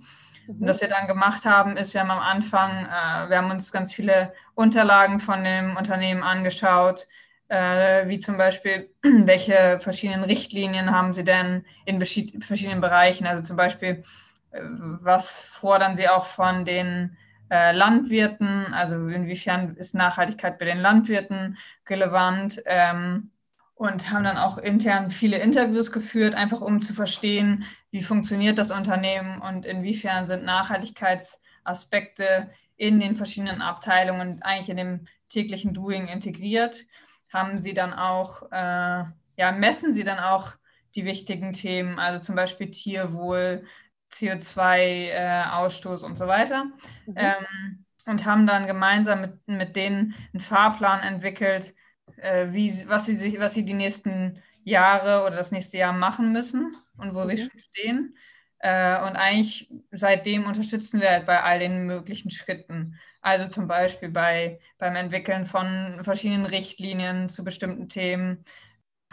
Mhm. 0.46 0.60
Und 0.60 0.68
was 0.68 0.82
wir 0.82 0.88
dann 0.88 1.06
gemacht 1.06 1.44
haben, 1.44 1.76
ist, 1.76 1.94
wir 1.94 2.02
haben 2.02 2.10
am 2.10 2.20
Anfang, 2.20 2.70
äh, 2.86 3.30
wir 3.30 3.38
haben 3.38 3.50
uns 3.50 3.72
ganz 3.72 3.94
viele 3.94 4.32
Unterlagen 4.54 5.18
von 5.18 5.42
dem 5.42 5.76
Unternehmen 5.76 6.22
angeschaut, 6.22 7.06
äh, 7.48 8.06
wie 8.08 8.18
zum 8.18 8.36
Beispiel, 8.36 8.90
welche 9.02 9.78
verschiedenen 9.80 10.24
Richtlinien 10.24 10.90
haben 10.90 11.14
sie 11.14 11.24
denn 11.24 11.64
in 11.86 12.00
verschiedenen 12.00 12.82
Bereichen. 12.82 13.26
Also 13.26 13.42
zum 13.42 13.56
Beispiel, 13.56 14.04
äh, 14.50 14.60
was 14.60 15.44
fordern 15.44 15.96
sie 15.96 16.08
auch 16.08 16.26
von 16.26 16.66
den 16.66 17.16
äh, 17.54 17.70
Landwirten, 17.70 18.74
also 18.74 19.06
inwiefern 19.06 19.76
ist 19.76 19.94
Nachhaltigkeit 19.94 20.58
bei 20.58 20.64
den 20.64 20.80
Landwirten 20.80 21.56
relevant 21.88 22.60
ähm, 22.66 23.30
und 23.76 24.10
haben 24.10 24.24
dann 24.24 24.38
auch 24.38 24.58
intern 24.58 25.12
viele 25.12 25.38
Interviews 25.38 25.92
geführt, 25.92 26.34
einfach 26.34 26.60
um 26.60 26.80
zu 26.80 26.94
verstehen, 26.94 27.64
wie 27.92 28.02
funktioniert 28.02 28.58
das 28.58 28.72
Unternehmen 28.72 29.40
und 29.40 29.66
inwiefern 29.66 30.26
sind 30.26 30.44
Nachhaltigkeitsaspekte 30.44 32.50
in 32.76 32.98
den 32.98 33.14
verschiedenen 33.14 33.62
Abteilungen 33.62 34.42
eigentlich 34.42 34.70
in 34.70 34.76
dem 34.76 35.06
täglichen 35.28 35.74
Doing 35.74 36.08
integriert. 36.08 36.86
Haben 37.32 37.60
sie 37.60 37.72
dann 37.72 37.94
auch, 37.94 38.50
äh, 38.50 39.04
ja, 39.36 39.52
messen 39.52 39.94
sie 39.94 40.02
dann 40.02 40.18
auch 40.18 40.54
die 40.96 41.04
wichtigen 41.04 41.52
Themen, 41.52 42.00
also 42.00 42.24
zum 42.24 42.34
Beispiel 42.34 42.72
Tierwohl, 42.72 43.64
CO2-Ausstoß 44.12 46.02
äh, 46.02 46.06
und 46.06 46.16
so 46.16 46.26
weiter. 46.26 46.64
Mhm. 47.06 47.14
Ähm, 47.16 47.84
und 48.06 48.24
haben 48.26 48.46
dann 48.46 48.66
gemeinsam 48.66 49.20
mit, 49.22 49.48
mit 49.48 49.76
denen 49.76 50.14
einen 50.32 50.40
Fahrplan 50.40 51.00
entwickelt, 51.00 51.74
äh, 52.16 52.48
wie, 52.50 52.86
was, 52.86 53.06
sie 53.06 53.16
sich, 53.16 53.38
was 53.40 53.54
sie 53.54 53.64
die 53.64 53.74
nächsten 53.74 54.42
Jahre 54.62 55.24
oder 55.26 55.36
das 55.36 55.52
nächste 55.52 55.78
Jahr 55.78 55.92
machen 55.92 56.32
müssen 56.32 56.76
und 56.96 57.14
wo 57.14 57.24
mhm. 57.24 57.28
sie 57.28 57.38
schon 57.38 57.58
stehen. 57.58 58.16
Äh, 58.58 59.00
und 59.02 59.16
eigentlich 59.16 59.70
seitdem 59.90 60.46
unterstützen 60.46 61.00
wir 61.00 61.10
halt 61.10 61.26
bei 61.26 61.42
all 61.42 61.58
den 61.58 61.84
möglichen 61.86 62.30
Schritten. 62.30 62.98
Also 63.20 63.46
zum 63.46 63.68
Beispiel 63.68 64.10
bei, 64.10 64.58
beim 64.78 64.96
Entwickeln 64.96 65.46
von 65.46 66.00
verschiedenen 66.02 66.46
Richtlinien 66.46 67.28
zu 67.28 67.44
bestimmten 67.44 67.88
Themen, 67.88 68.44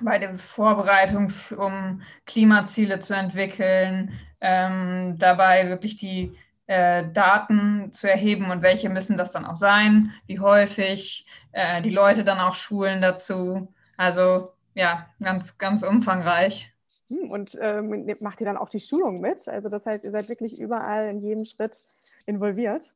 bei 0.04 0.20
der 0.20 0.36
Vorbereitung, 0.36 1.32
um 1.58 2.02
Klimaziele 2.26 3.00
zu 3.00 3.14
entwickeln, 3.14 4.12
ähm, 4.40 5.16
dabei 5.18 5.70
wirklich 5.70 5.98
die 5.98 6.36
äh, 6.68 7.04
Daten 7.12 7.92
zu 7.92 8.10
erheben 8.10 8.50
und 8.50 8.62
welche 8.62 8.90
müssen 8.90 9.18
das 9.18 9.32
dann 9.32 9.46
auch 9.46 9.56
sein, 9.56 10.14
wie 10.26 10.40
häufig, 10.40 11.26
äh, 11.52 11.82
die 11.82 11.90
Leute 11.90 12.24
dann 12.24 12.40
auch 12.40 12.56
schulen 12.56 13.02
dazu. 13.02 13.68
Also 13.98 14.54
ja, 14.74 15.08
ganz, 15.22 15.58
ganz 15.58 15.84
umfangreich. 15.84 16.74
Hm, 17.10 17.30
und 17.30 17.58
ähm, 17.62 18.16
macht 18.22 18.40
ihr 18.42 18.46
dann 18.46 18.58
auch 18.58 18.70
die 18.70 18.80
Schulung 18.80 19.20
mit? 19.20 19.48
Also 19.48 19.70
das 19.70 19.86
heißt, 19.86 20.06
ihr 20.06 20.12
seid 20.12 20.30
wirklich 20.30 20.60
überall 20.60 21.10
in 21.10 21.20
jedem 21.20 21.46
Schritt 21.46 21.84
involviert? 22.26 22.94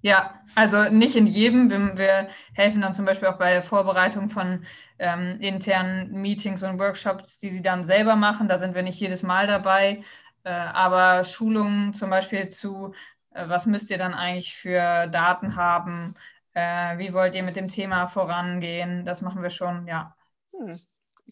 Ja, 0.00 0.40
also 0.54 0.84
nicht 0.90 1.16
in 1.16 1.26
jedem. 1.26 1.70
Wir, 1.70 1.98
wir, 1.98 2.28
helfen 2.54 2.80
dann 2.80 2.94
zum 2.94 3.04
Beispiel 3.04 3.28
auch 3.28 3.38
bei 3.38 3.52
der 3.52 3.62
Vorbereitung 3.62 4.30
von 4.30 4.64
ähm, 4.98 5.40
internen 5.40 6.12
Meetings 6.12 6.62
und 6.62 6.78
Workshops, 6.78 7.38
die 7.38 7.50
sie 7.50 7.62
dann 7.62 7.84
selber 7.84 8.14
machen. 8.16 8.48
Da 8.48 8.58
sind 8.58 8.74
wir 8.74 8.82
nicht 8.82 9.00
jedes 9.00 9.22
Mal 9.22 9.46
dabei. 9.46 10.02
Äh, 10.44 10.50
aber 10.50 11.24
Schulungen 11.24 11.94
zum 11.94 12.10
Beispiel 12.10 12.48
zu, 12.48 12.94
äh, 13.32 13.48
was 13.48 13.66
müsst 13.66 13.90
ihr 13.90 13.98
dann 13.98 14.14
eigentlich 14.14 14.56
für 14.56 15.08
Daten 15.08 15.56
haben? 15.56 16.14
Äh, 16.54 16.98
wie 16.98 17.12
wollt 17.12 17.34
ihr 17.34 17.42
mit 17.42 17.56
dem 17.56 17.68
Thema 17.68 18.06
vorangehen? 18.06 19.04
Das 19.04 19.20
machen 19.22 19.42
wir 19.42 19.50
schon, 19.50 19.86
ja. 19.86 20.16
Hm. 20.52 20.78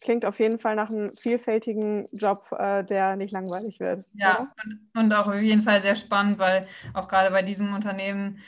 Klingt 0.02 0.24
auf 0.24 0.38
jeden 0.40 0.58
Fall 0.58 0.76
nach 0.76 0.90
einem 0.90 1.14
vielfältigen 1.16 2.06
Job, 2.12 2.50
der 2.50 3.16
nicht 3.16 3.32
langweilig 3.32 3.80
wird. 3.80 4.04
Ja, 4.12 4.52
und, 4.62 4.90
und, 4.94 5.14
auch 5.14 5.26
auf 5.26 5.40
jeden 5.40 5.62
Fall 5.62 5.80
sehr 5.80 5.96
spannend, 5.96 6.38
weil 6.38 6.66
auch 6.92 7.08
gerade 7.08 7.30
bei 7.30 7.42
diesem 7.42 7.74
Unternehmen 7.74 8.38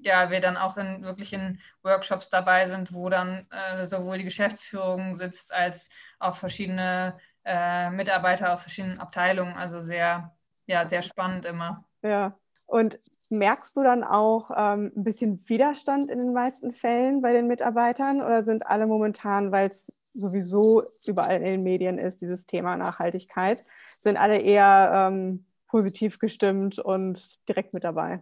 ja, 0.00 0.30
wir 0.30 0.40
dann 0.40 0.56
auch 0.56 0.76
in, 0.76 1.02
wirklich 1.02 1.32
in 1.32 1.58
Workshops 1.82 2.28
dabei 2.28 2.66
sind, 2.66 2.92
wo 2.92 3.08
dann 3.08 3.46
äh, 3.50 3.86
sowohl 3.86 4.18
die 4.18 4.24
Geschäftsführung 4.24 5.16
sitzt 5.16 5.52
als 5.52 5.88
auch 6.18 6.36
verschiedene 6.36 7.18
äh, 7.44 7.90
Mitarbeiter 7.90 8.52
aus 8.52 8.62
verschiedenen 8.62 8.98
Abteilungen. 8.98 9.54
Also 9.54 9.80
sehr, 9.80 10.34
ja, 10.66 10.88
sehr 10.88 11.02
spannend 11.02 11.44
immer. 11.44 11.84
Ja. 12.02 12.36
Und 12.66 13.00
merkst 13.30 13.76
du 13.76 13.82
dann 13.82 14.04
auch 14.04 14.50
ähm, 14.56 14.92
ein 14.96 15.04
bisschen 15.04 15.42
Widerstand 15.48 16.10
in 16.10 16.18
den 16.18 16.32
meisten 16.32 16.72
Fällen 16.72 17.20
bei 17.20 17.32
den 17.32 17.46
Mitarbeitern 17.46 18.20
oder 18.22 18.44
sind 18.44 18.66
alle 18.66 18.86
momentan, 18.86 19.52
weil 19.52 19.68
es 19.68 19.92
sowieso 20.20 20.84
überall 21.06 21.36
in 21.36 21.44
den 21.44 21.62
Medien 21.62 21.98
ist, 21.98 22.20
dieses 22.20 22.46
Thema 22.46 22.76
Nachhaltigkeit, 22.76 23.64
sind 23.98 24.16
alle 24.16 24.38
eher 24.38 25.10
ähm, 25.10 25.46
positiv 25.66 26.18
gestimmt 26.18 26.78
und 26.78 27.48
direkt 27.48 27.74
mit 27.74 27.84
dabei? 27.84 28.20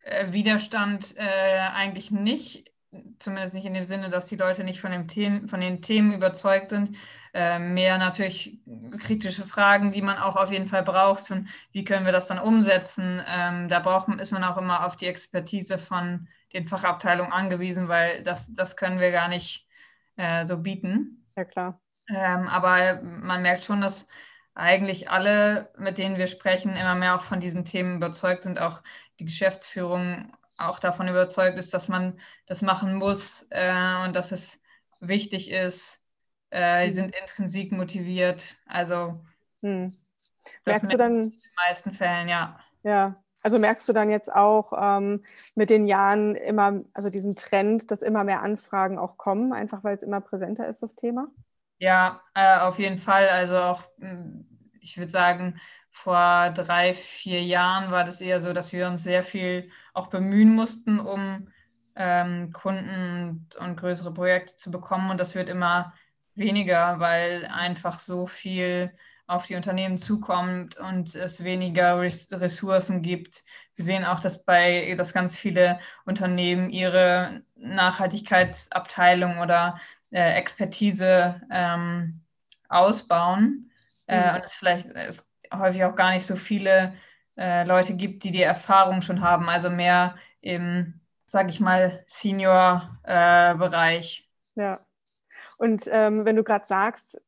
Äh, 0.00 0.32
Widerstand 0.32 1.14
äh, 1.16 1.58
eigentlich 1.74 2.10
nicht 2.10 2.74
zumindest 3.18 3.54
nicht 3.54 3.66
in 3.66 3.74
dem 3.74 3.86
Sinne, 3.86 4.08
dass 4.08 4.26
die 4.26 4.36
Leute 4.36 4.64
nicht 4.64 4.80
von, 4.80 4.90
dem 4.90 5.08
Themen, 5.08 5.48
von 5.48 5.60
den 5.60 5.82
Themen 5.82 6.12
überzeugt 6.12 6.70
sind. 6.70 6.96
Äh, 7.32 7.58
mehr 7.58 7.98
natürlich 7.98 8.58
kritische 8.98 9.44
Fragen, 9.44 9.90
die 9.90 10.02
man 10.02 10.18
auch 10.18 10.36
auf 10.36 10.52
jeden 10.52 10.68
Fall 10.68 10.82
braucht. 10.82 11.30
Und 11.30 11.48
wie 11.72 11.84
können 11.84 12.06
wir 12.06 12.12
das 12.12 12.28
dann 12.28 12.38
umsetzen? 12.38 13.22
Ähm, 13.26 13.68
da 13.68 13.80
braucht, 13.80 14.08
ist 14.20 14.30
man 14.30 14.44
auch 14.44 14.56
immer 14.56 14.86
auf 14.86 14.96
die 14.96 15.06
Expertise 15.06 15.78
von 15.78 16.28
den 16.52 16.66
Fachabteilungen 16.66 17.32
angewiesen, 17.32 17.88
weil 17.88 18.22
das, 18.22 18.52
das 18.54 18.76
können 18.76 19.00
wir 19.00 19.10
gar 19.10 19.28
nicht 19.28 19.63
äh, 20.16 20.44
so 20.44 20.58
bieten. 20.58 21.26
Ja, 21.36 21.44
klar. 21.44 21.80
Ähm, 22.08 22.48
aber 22.48 23.02
man 23.02 23.42
merkt 23.42 23.64
schon, 23.64 23.80
dass 23.80 24.06
eigentlich 24.54 25.10
alle, 25.10 25.72
mit 25.78 25.98
denen 25.98 26.16
wir 26.16 26.26
sprechen, 26.26 26.76
immer 26.76 26.94
mehr 26.94 27.16
auch 27.16 27.22
von 27.22 27.40
diesen 27.40 27.64
Themen 27.64 27.96
überzeugt 27.96 28.42
sind. 28.42 28.60
Auch 28.60 28.82
die 29.18 29.24
Geschäftsführung 29.24 30.32
auch 30.58 30.78
davon 30.78 31.08
überzeugt 31.08 31.58
ist, 31.58 31.74
dass 31.74 31.88
man 31.88 32.16
das 32.46 32.62
machen 32.62 32.94
muss 32.94 33.46
äh, 33.50 34.04
und 34.04 34.14
dass 34.14 34.32
es 34.32 34.62
wichtig 35.00 35.50
ist. 35.50 36.06
Äh, 36.50 36.84
die 36.84 36.90
mhm. 36.90 36.96
sind 36.96 37.16
intrinsik 37.16 37.72
motiviert. 37.72 38.56
Also 38.66 39.20
hm. 39.62 39.92
merkst 40.64 40.92
du 40.92 40.96
dann 40.96 41.14
in 41.14 41.30
den 41.30 41.40
meisten 41.56 41.92
Fällen, 41.92 42.28
ja. 42.28 42.60
Ja. 42.84 43.23
Also 43.44 43.58
merkst 43.58 43.86
du 43.88 43.92
dann 43.92 44.10
jetzt 44.10 44.32
auch 44.34 44.72
ähm, 44.76 45.22
mit 45.54 45.68
den 45.68 45.86
Jahren 45.86 46.34
immer, 46.34 46.80
also 46.94 47.10
diesen 47.10 47.36
Trend, 47.36 47.90
dass 47.90 48.00
immer 48.00 48.24
mehr 48.24 48.42
Anfragen 48.42 48.98
auch 48.98 49.18
kommen, 49.18 49.52
einfach 49.52 49.84
weil 49.84 49.96
es 49.96 50.02
immer 50.02 50.22
präsenter 50.22 50.66
ist, 50.66 50.82
das 50.82 50.94
Thema? 50.94 51.28
Ja, 51.78 52.22
äh, 52.34 52.58
auf 52.60 52.78
jeden 52.78 52.98
Fall. 52.98 53.28
Also 53.28 53.58
auch, 53.58 53.84
hm, 53.98 54.46
ich 54.80 54.96
würde 54.96 55.10
sagen, 55.10 55.60
vor 55.90 56.50
drei, 56.54 56.94
vier 56.94 57.42
Jahren 57.42 57.90
war 57.92 58.04
das 58.04 58.20
eher 58.22 58.40
so, 58.40 58.52
dass 58.54 58.72
wir 58.72 58.88
uns 58.88 59.02
sehr 59.02 59.22
viel 59.22 59.70
auch 59.92 60.06
bemühen 60.08 60.54
mussten, 60.54 60.98
um 60.98 61.48
ähm, 61.96 62.52
Kunden 62.52 63.46
und 63.60 63.76
größere 63.76 64.12
Projekte 64.14 64.56
zu 64.56 64.70
bekommen. 64.70 65.10
Und 65.10 65.20
das 65.20 65.34
wird 65.34 65.48
immer 65.50 65.92
weniger, 66.34 66.98
weil 67.00 67.44
einfach 67.46 68.00
so 68.00 68.26
viel 68.26 68.90
auf 69.26 69.46
die 69.46 69.56
Unternehmen 69.56 69.96
zukommt 69.96 70.76
und 70.76 71.14
es 71.14 71.44
weniger 71.44 72.00
Ressourcen 72.00 73.02
gibt. 73.02 73.42
Wir 73.74 73.84
sehen 73.84 74.04
auch, 74.04 74.20
dass 74.20 74.44
bei, 74.44 74.94
dass 74.96 75.12
ganz 75.12 75.36
viele 75.36 75.80
Unternehmen 76.04 76.70
ihre 76.70 77.42
Nachhaltigkeitsabteilung 77.56 79.38
oder 79.38 79.80
äh, 80.10 80.34
Expertise 80.34 81.40
ähm, 81.50 82.20
ausbauen 82.68 83.70
äh, 84.06 84.30
mhm. 84.30 84.36
und 84.36 84.44
es 84.44 84.54
vielleicht 84.54 84.86
es 84.88 85.30
häufig 85.52 85.84
auch 85.84 85.94
gar 85.94 86.10
nicht 86.10 86.26
so 86.26 86.36
viele 86.36 86.94
äh, 87.36 87.64
Leute 87.64 87.94
gibt, 87.94 88.24
die 88.24 88.30
die 88.30 88.42
Erfahrung 88.42 89.02
schon 89.02 89.20
haben, 89.20 89.48
also 89.48 89.70
mehr 89.70 90.16
im, 90.40 91.00
sag 91.26 91.50
ich 91.50 91.60
mal, 91.60 92.04
Senior-Bereich. 92.06 94.30
Äh, 94.56 94.60
ja. 94.60 94.80
Und 95.58 95.88
ähm, 95.90 96.24
wenn 96.24 96.36
du 96.36 96.44
gerade 96.44 96.66
sagst, 96.66 97.20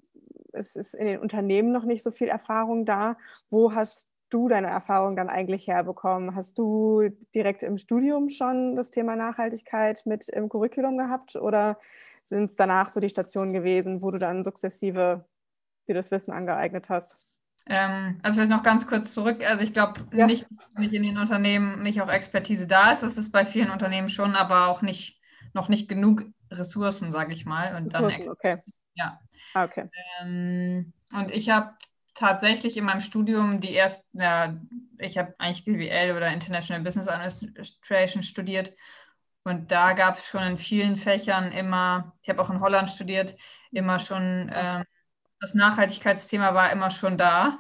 es 0.57 0.77
ist 0.77 0.95
in 0.95 1.07
den 1.07 1.21
Unternehmen 1.21 1.73
noch 1.73 1.85
nicht 1.85 2.03
so 2.03 2.11
viel 2.11 2.29
Erfahrung 2.29 2.85
da. 2.85 3.17
Wo 3.51 3.75
hast 3.75 4.07
du 4.31 4.49
deine 4.49 4.69
Erfahrung 4.69 5.17
dann 5.17 5.29
eigentlich 5.29 5.69
herbekommen? 5.69 6.35
Hast 6.35 6.59
du 6.59 7.09
direkt 7.35 7.63
im 7.63 7.79
Studium 7.79 8.29
schon 8.29 8.77
das 8.77 8.91
Thema 8.91 9.17
Nachhaltigkeit 9.17 10.03
mit 10.05 10.29
im 10.29 10.49
Curriculum 10.49 10.99
gehabt 10.99 11.37
oder 11.37 11.79
sind 12.23 12.45
es 12.45 12.57
danach 12.57 12.89
so 12.89 12.99
die 12.99 13.09
Stationen 13.09 13.53
gewesen, 13.53 14.03
wo 14.03 14.11
du 14.11 14.19
dann 14.19 14.43
sukzessive 14.43 15.25
dir 15.89 15.95
das 15.95 16.11
Wissen 16.11 16.33
angeeignet 16.33 16.89
hast? 16.89 17.15
Ähm, 17.69 18.19
also 18.23 18.37
vielleicht 18.37 18.51
noch 18.51 18.63
ganz 18.63 18.87
kurz 18.87 19.13
zurück. 19.13 19.49
Also 19.49 19.63
ich 19.65 19.73
glaube 19.73 20.01
ja. 20.13 20.27
nicht, 20.27 20.47
nicht 20.77 20.93
in 20.93 21.03
den 21.03 21.19
Unternehmen 21.19 21.83
nicht 21.83 22.01
auch 22.01 22.09
Expertise 22.09 22.67
da 22.67 22.93
ist. 22.93 23.03
Das 23.03 23.17
ist 23.17 23.31
bei 23.31 23.45
vielen 23.45 23.71
Unternehmen 23.71 24.09
schon, 24.09 24.35
aber 24.35 24.69
auch 24.69 24.83
nicht 24.83 25.21
noch 25.53 25.69
nicht 25.69 25.89
genug 25.89 26.25
Ressourcen, 26.51 27.13
sage 27.13 27.33
ich 27.33 27.45
mal. 27.45 27.75
Und 27.77 27.93
Ressourcen, 27.95 28.25
dann, 28.25 28.29
okay. 28.29 28.57
Ja, 28.95 29.19
okay. 29.55 29.89
Ähm, 30.21 30.93
und 31.13 31.31
ich 31.31 31.51
habe 31.51 31.75
tatsächlich 32.17 32.77
in 32.77 32.85
meinem 32.85 33.03
Studium 33.03 33.61
die 33.61 33.77
ersten, 33.77 34.21
ja, 34.21 34.59
ich 34.99 35.19
habe 35.19 35.35
eigentlich 35.39 35.65
BWL 35.65 36.17
oder 36.17 36.33
International 36.33 36.83
Business 36.83 37.09
Administration 37.09 38.23
studiert. 38.23 38.73
Und 39.45 39.71
da 39.71 39.93
gab 39.93 40.17
es 40.17 40.27
schon 40.27 40.43
in 40.43 40.59
vielen 40.59 40.97
Fächern 40.97 41.53
immer, 41.53 42.15
ich 42.23 42.29
habe 42.29 42.43
auch 42.43 42.51
in 42.51 42.61
Holland 42.61 42.91
studiert, 42.91 43.37
immer 43.71 43.99
schon, 44.01 44.51
ähm, 44.53 44.85
das 45.41 45.55
Nachhaltigkeitsthema 45.55 46.55
war 46.55 46.73
immer 46.73 46.91
schon 46.91 47.19
da. 47.19 47.59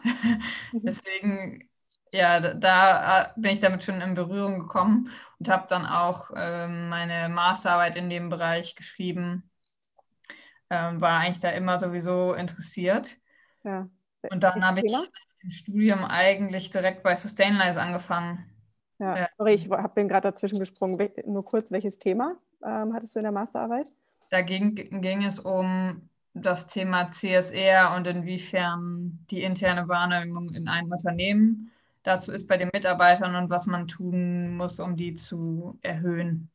Mhm. 0.72 0.80
Deswegen, 0.82 1.68
ja, 2.12 2.40
da, 2.40 2.54
da, 2.54 3.32
bin 3.36 3.52
ich 3.52 3.60
damit 3.60 3.84
schon 3.84 4.00
in 4.00 4.14
Berührung 4.14 4.60
gekommen 4.60 5.10
und 5.38 5.48
habe 5.48 5.66
dann 5.68 5.86
auch 5.86 6.30
ähm, 6.34 6.88
meine 6.88 7.28
Masterarbeit 7.28 7.96
in 7.96 8.08
dem 8.10 8.30
Bereich 8.30 8.74
geschrieben 8.74 9.50
ähm, 10.70 11.00
war 11.00 11.20
eigentlich 11.20 11.40
da 11.40 11.50
immer 11.50 11.78
sowieso 11.78 12.34
interessiert. 12.34 13.18
Ja. 13.64 13.88
Und 14.30 14.42
dann 14.42 14.66
habe 14.66 14.80
ich 14.84 14.92
im 15.42 15.50
Studium 15.50 16.04
eigentlich 16.04 16.70
direkt 16.70 17.02
bei 17.02 17.14
Sustainlize 17.14 17.80
angefangen. 17.80 18.44
Ja, 18.98 19.16
ja. 19.16 19.28
sorry, 19.36 19.54
ich 19.54 19.70
habe 19.70 19.88
bin 19.94 20.08
gerade 20.08 20.28
dazwischen 20.28 20.58
gesprungen. 20.58 21.10
Nur 21.26 21.44
kurz, 21.44 21.70
welches 21.70 21.98
Thema 21.98 22.36
ähm, 22.64 22.94
hattest 22.94 23.14
du 23.14 23.20
in 23.20 23.24
der 23.24 23.32
Masterarbeit? 23.32 23.92
Da 24.30 24.40
ging, 24.40 24.74
ging 24.74 25.24
es 25.24 25.38
um 25.38 26.08
das 26.34 26.66
Thema 26.66 27.10
CSR 27.10 27.94
und 27.94 28.06
inwiefern 28.06 29.24
die 29.30 29.42
interne 29.42 29.88
Wahrnehmung 29.88 30.52
in 30.52 30.68
einem 30.68 30.90
Unternehmen 30.90 31.70
dazu 32.06 32.32
ist 32.32 32.46
bei 32.46 32.56
den 32.56 32.70
Mitarbeitern 32.72 33.34
und 33.34 33.50
was 33.50 33.66
man 33.66 33.88
tun 33.88 34.56
muss, 34.56 34.78
um 34.78 34.96
die 34.96 35.14
zu 35.14 35.78
erhöhen. 35.82 36.50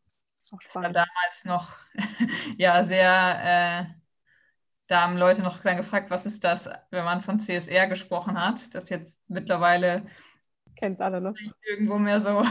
Das 0.50 0.76
war 0.76 0.84
damals 0.84 1.46
noch 1.46 1.78
ja 2.58 2.84
sehr 2.84 3.40
äh, 3.44 4.01
da 4.92 5.04
haben 5.04 5.16
Leute 5.16 5.42
noch 5.42 5.60
dann 5.60 5.78
gefragt, 5.78 6.12
was 6.12 6.26
ist 6.26 6.44
das, 6.44 6.70
wenn 6.90 7.06
man 7.06 7.22
von 7.22 7.40
CSR 7.40 7.88
gesprochen 7.88 8.38
hat. 8.38 8.76
Das 8.76 8.90
jetzt 8.90 9.18
mittlerweile 9.30 10.04
kennt 10.76 11.00
alle, 11.00 11.22
ne? 11.22 11.34
Irgendwo 11.62 11.98
mehr 11.98 12.20
so. 12.20 12.44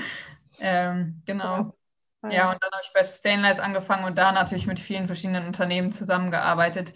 ähm, 0.60 1.20
genau. 1.26 1.74
Ja. 2.22 2.30
ja, 2.30 2.52
und 2.52 2.62
dann 2.62 2.70
habe 2.70 2.82
ich 2.84 2.92
bei 2.94 3.02
Stainless 3.02 3.58
angefangen 3.58 4.04
und 4.04 4.16
da 4.16 4.30
natürlich 4.30 4.68
mit 4.68 4.78
vielen 4.78 5.08
verschiedenen 5.08 5.46
Unternehmen 5.46 5.90
zusammengearbeitet 5.90 6.94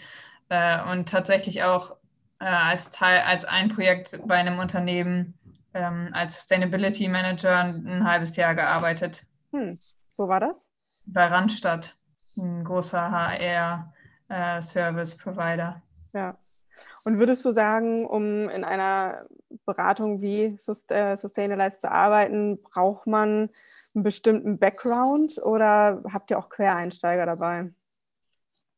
äh, 0.50 0.80
und 0.88 1.08
tatsächlich 1.08 1.64
auch 1.64 1.96
äh, 2.38 2.44
als 2.44 2.90
Teil, 2.90 3.22
als 3.22 3.44
ein 3.44 3.70
Projekt 3.70 4.20
bei 4.26 4.36
einem 4.36 4.60
Unternehmen 4.60 5.36
ähm, 5.74 6.10
als 6.12 6.36
Sustainability 6.36 7.08
Manager 7.08 7.58
ein 7.58 8.04
halbes 8.04 8.36
Jahr 8.36 8.54
gearbeitet. 8.54 9.26
Hm. 9.50 9.80
Wo 10.16 10.28
war 10.28 10.38
das? 10.38 10.70
Bei 11.06 11.26
Randstadt, 11.26 11.96
ein 12.36 12.62
großer 12.62 13.10
HR 13.10 13.92
äh, 14.32 14.62
Service 14.62 15.16
Provider. 15.16 15.82
Ja. 16.12 16.36
Und 17.04 17.18
würdest 17.18 17.44
du 17.44 17.52
sagen, 17.52 18.06
um 18.06 18.48
in 18.48 18.64
einer 18.64 19.26
Beratung 19.66 20.20
wie 20.20 20.44
äh, 20.44 21.16
Sustainalize 21.16 21.80
zu 21.80 21.90
arbeiten, 21.90 22.62
braucht 22.62 23.06
man 23.06 23.50
einen 23.94 24.02
bestimmten 24.02 24.58
Background 24.58 25.38
oder 25.42 26.02
habt 26.12 26.30
ihr 26.30 26.38
auch 26.38 26.48
Quereinsteiger 26.48 27.26
dabei? 27.26 27.70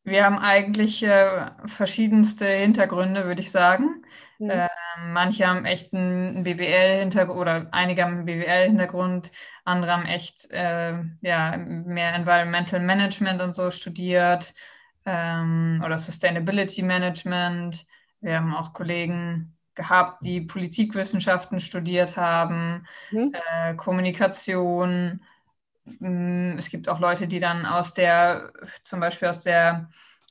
Wir 0.07 0.27
haben 0.27 0.39
eigentlich 0.39 1.03
äh, 1.03 1.51
verschiedenste 1.65 2.47
Hintergründe, 2.47 3.25
würde 3.25 3.41
ich 3.41 3.51
sagen. 3.51 4.05
Mhm. 4.39 4.51
Äh, 4.51 4.69
manche 5.07 5.47
haben 5.47 5.65
echt 5.65 5.95
einen 5.95 6.43
BWL-Hintergrund 6.45 7.41
oder 7.41 7.69
einige 7.73 8.03
haben 8.03 8.17
einen 8.17 8.27
BWL-Hintergrund, 8.27 9.33
andere 9.65 9.93
haben 9.93 10.05
echt 10.05 10.51
äh, 10.51 10.95
ja, 11.23 11.57
mehr 11.57 12.15
Environmental 12.15 12.81
Management 12.81 13.41
und 13.41 13.55
so 13.55 13.71
studiert 13.71 14.53
ähm, 15.07 15.83
oder 15.85 15.99
Sustainability 15.99 16.83
Management. 16.83 17.87
Wir 18.21 18.37
haben 18.37 18.55
auch 18.55 18.73
Kollegen 18.73 19.57
gehabt, 19.75 20.25
die 20.25 20.41
Politikwissenschaften 20.41 21.61
studiert 21.61 22.17
haben, 22.17 22.87
mhm. 23.11 23.33
äh, 23.35 23.75
Kommunikation. 23.75 25.21
Mm, 25.85 26.57
es 26.57 26.71
gibt 26.71 26.89
auch 26.89 27.01
Leute, 27.01 27.27
die 27.27 27.41
dann 27.41 27.67
aus 27.67 27.93
der, 27.93 28.53
zum 28.83 29.01
Beispiel 29.01 29.29
aus 29.29 29.43
der 29.43 29.89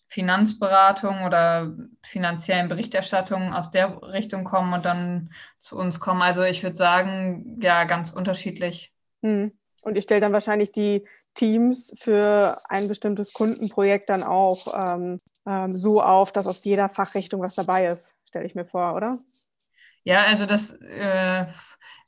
Finanzberatung 0.07 1.23
oder 1.23 1.75
finanziellen 2.03 2.67
Berichterstattung 2.67 3.53
aus 3.53 3.71
der 3.71 4.01
Richtung 4.03 4.43
kommen 4.43 4.73
und 4.73 4.85
dann 4.85 5.31
zu 5.57 5.75
uns 5.75 5.99
kommen. 5.99 6.21
Also 6.21 6.43
ich 6.43 6.61
würde 6.61 6.75
sagen, 6.75 7.59
ja, 7.61 7.83
ganz 7.85 8.11
unterschiedlich. 8.11 8.93
Mhm. 9.21 9.53
Und 9.81 9.97
ich 9.97 10.03
stelle 10.03 10.21
dann 10.21 10.33
wahrscheinlich 10.33 10.71
die 10.71 11.03
Teams 11.35 11.93
für 11.97 12.59
ein 12.69 12.87
bestimmtes 12.87 13.33
Kundenprojekt 13.33 14.09
dann 14.09 14.23
auch 14.23 14.73
ähm, 14.73 15.19
ähm, 15.45 15.75
so 15.75 16.01
auf, 16.01 16.31
dass 16.31 16.47
aus 16.47 16.63
jeder 16.63 16.89
Fachrichtung 16.89 17.41
was 17.41 17.55
dabei 17.55 17.87
ist, 17.87 18.13
stelle 18.27 18.45
ich 18.45 18.55
mir 18.55 18.65
vor, 18.65 18.95
oder? 18.95 19.19
Ja, 20.03 20.23
also 20.25 20.45
das 20.45 20.73
äh, 20.81 21.45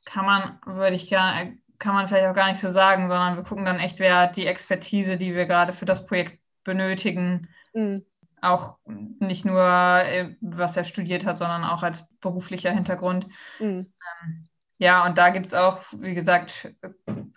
kann 0.04 0.24
man, 0.24 0.58
würde 0.66 0.96
ich 0.96 1.08
gerne, 1.08 1.58
kann 1.78 1.94
man 1.94 2.08
vielleicht 2.08 2.26
auch 2.26 2.34
gar 2.34 2.48
nicht 2.48 2.60
so 2.60 2.68
sagen, 2.68 3.08
sondern 3.08 3.36
wir 3.36 3.42
gucken 3.42 3.64
dann 3.64 3.78
echt, 3.78 3.98
wer 3.98 4.26
die 4.26 4.46
Expertise, 4.46 5.16
die 5.16 5.34
wir 5.34 5.46
gerade 5.46 5.72
für 5.72 5.86
das 5.86 6.06
Projekt 6.06 6.38
benötigen, 6.64 7.48
mhm. 7.74 8.04
auch 8.42 8.78
nicht 8.84 9.44
nur, 9.44 9.62
äh, 9.62 10.36
was 10.40 10.76
er 10.76 10.84
studiert 10.84 11.24
hat, 11.24 11.36
sondern 11.36 11.64
auch 11.64 11.82
als 11.82 12.06
beruflicher 12.20 12.70
Hintergrund. 12.70 13.26
Mhm. 13.60 13.86
Ähm, 14.24 14.48
ja, 14.78 15.06
und 15.06 15.18
da 15.18 15.30
gibt 15.30 15.46
es 15.46 15.54
auch, 15.54 15.80
wie 15.98 16.14
gesagt, 16.14 16.74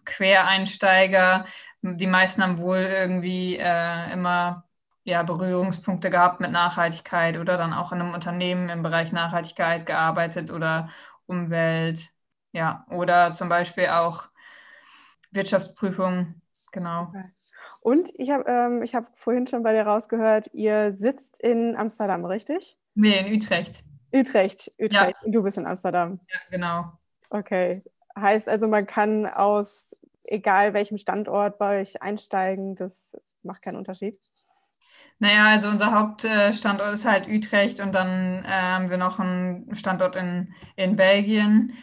Quereinsteiger. 0.05 1.45
Die 1.81 2.07
meisten 2.07 2.43
haben 2.43 2.57
wohl 2.57 2.79
irgendwie 2.79 3.57
äh, 3.57 4.11
immer 4.11 4.65
ja, 5.03 5.23
Berührungspunkte 5.23 6.09
gehabt 6.09 6.41
mit 6.41 6.51
Nachhaltigkeit 6.51 7.37
oder 7.37 7.57
dann 7.57 7.73
auch 7.73 7.91
in 7.91 8.01
einem 8.01 8.13
Unternehmen 8.13 8.69
im 8.69 8.83
Bereich 8.83 9.11
Nachhaltigkeit 9.11 9.85
gearbeitet 9.85 10.51
oder 10.51 10.89
Umwelt. 11.25 12.09
Ja, 12.51 12.85
oder 12.89 13.31
zum 13.31 13.47
Beispiel 13.47 13.87
auch 13.87 14.29
Wirtschaftsprüfung. 15.31 16.41
Genau. 16.71 17.13
Und 17.81 18.09
ich 18.15 18.29
habe 18.29 18.43
ähm, 18.47 18.83
hab 18.83 19.17
vorhin 19.17 19.47
schon 19.47 19.63
bei 19.63 19.73
dir 19.73 19.83
rausgehört, 19.83 20.49
ihr 20.53 20.91
sitzt 20.91 21.39
in 21.39 21.75
Amsterdam, 21.77 22.25
richtig? 22.25 22.77
Nee, 22.95 23.19
in 23.19 23.33
Utrecht. 23.33 23.83
Utrecht, 24.11 24.71
Utrecht. 24.79 24.91
Ja. 24.91 25.11
Und 25.23 25.31
du 25.31 25.43
bist 25.43 25.57
in 25.57 25.65
Amsterdam. 25.65 26.19
Ja, 26.27 26.39
genau. 26.49 26.98
Okay. 27.29 27.83
Heißt 28.17 28.49
also, 28.49 28.67
man 28.67 28.85
kann 28.85 29.25
aus 29.25 29.95
egal 30.29 30.73
welchem 30.73 30.97
Standort 30.97 31.57
bei 31.57 31.81
euch 31.81 32.01
einsteigen, 32.01 32.75
das 32.75 33.17
macht 33.43 33.61
keinen 33.61 33.77
Unterschied? 33.77 34.17
Naja, 35.19 35.47
also 35.47 35.67
unser 35.67 35.91
Hauptstandort 35.91 36.93
ist 36.93 37.05
halt 37.05 37.27
Utrecht 37.27 37.81
und 37.81 37.93
dann 37.93 38.43
äh, 38.45 38.47
haben 38.47 38.89
wir 38.89 38.97
noch 38.97 39.19
einen 39.19 39.75
Standort 39.75 40.15
in, 40.15 40.53
in 40.75 40.95
Belgien. 40.95 41.73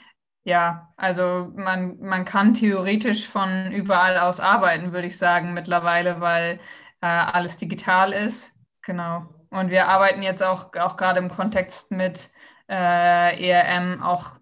ja, 0.44 0.92
also 0.96 1.52
man, 1.54 1.98
man 2.00 2.24
kann 2.24 2.54
theoretisch 2.54 3.28
von 3.28 3.72
überall 3.72 4.18
aus 4.18 4.40
arbeiten, 4.40 4.92
würde 4.92 5.09
ich 5.09 5.18
sagen, 5.18 5.54
mittlerweile, 5.54 6.20
weil 6.20 6.61
äh, 7.02 7.06
alles 7.06 7.56
digital 7.56 8.12
ist. 8.12 8.54
Genau. 8.82 9.26
Und 9.50 9.70
wir 9.70 9.88
arbeiten 9.88 10.22
jetzt 10.22 10.42
auch, 10.42 10.74
auch 10.76 10.96
gerade 10.96 11.18
im 11.18 11.28
Kontext 11.28 11.90
mit 11.90 12.30
äh, 12.68 13.48
ERM 13.48 14.02
auch 14.02 14.37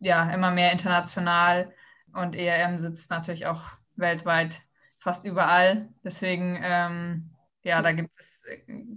ja, 0.00 0.30
immer 0.30 0.50
mehr 0.50 0.72
international. 0.72 1.72
Und 2.12 2.36
ERM 2.36 2.78
sitzt 2.78 3.10
natürlich 3.10 3.46
auch 3.46 3.62
weltweit 3.96 4.62
fast 4.98 5.26
überall. 5.26 5.88
Deswegen, 6.04 6.58
ähm, 6.62 7.30
ja, 7.62 7.82
da 7.82 7.92
gibt 7.92 8.10
es, 8.18 8.44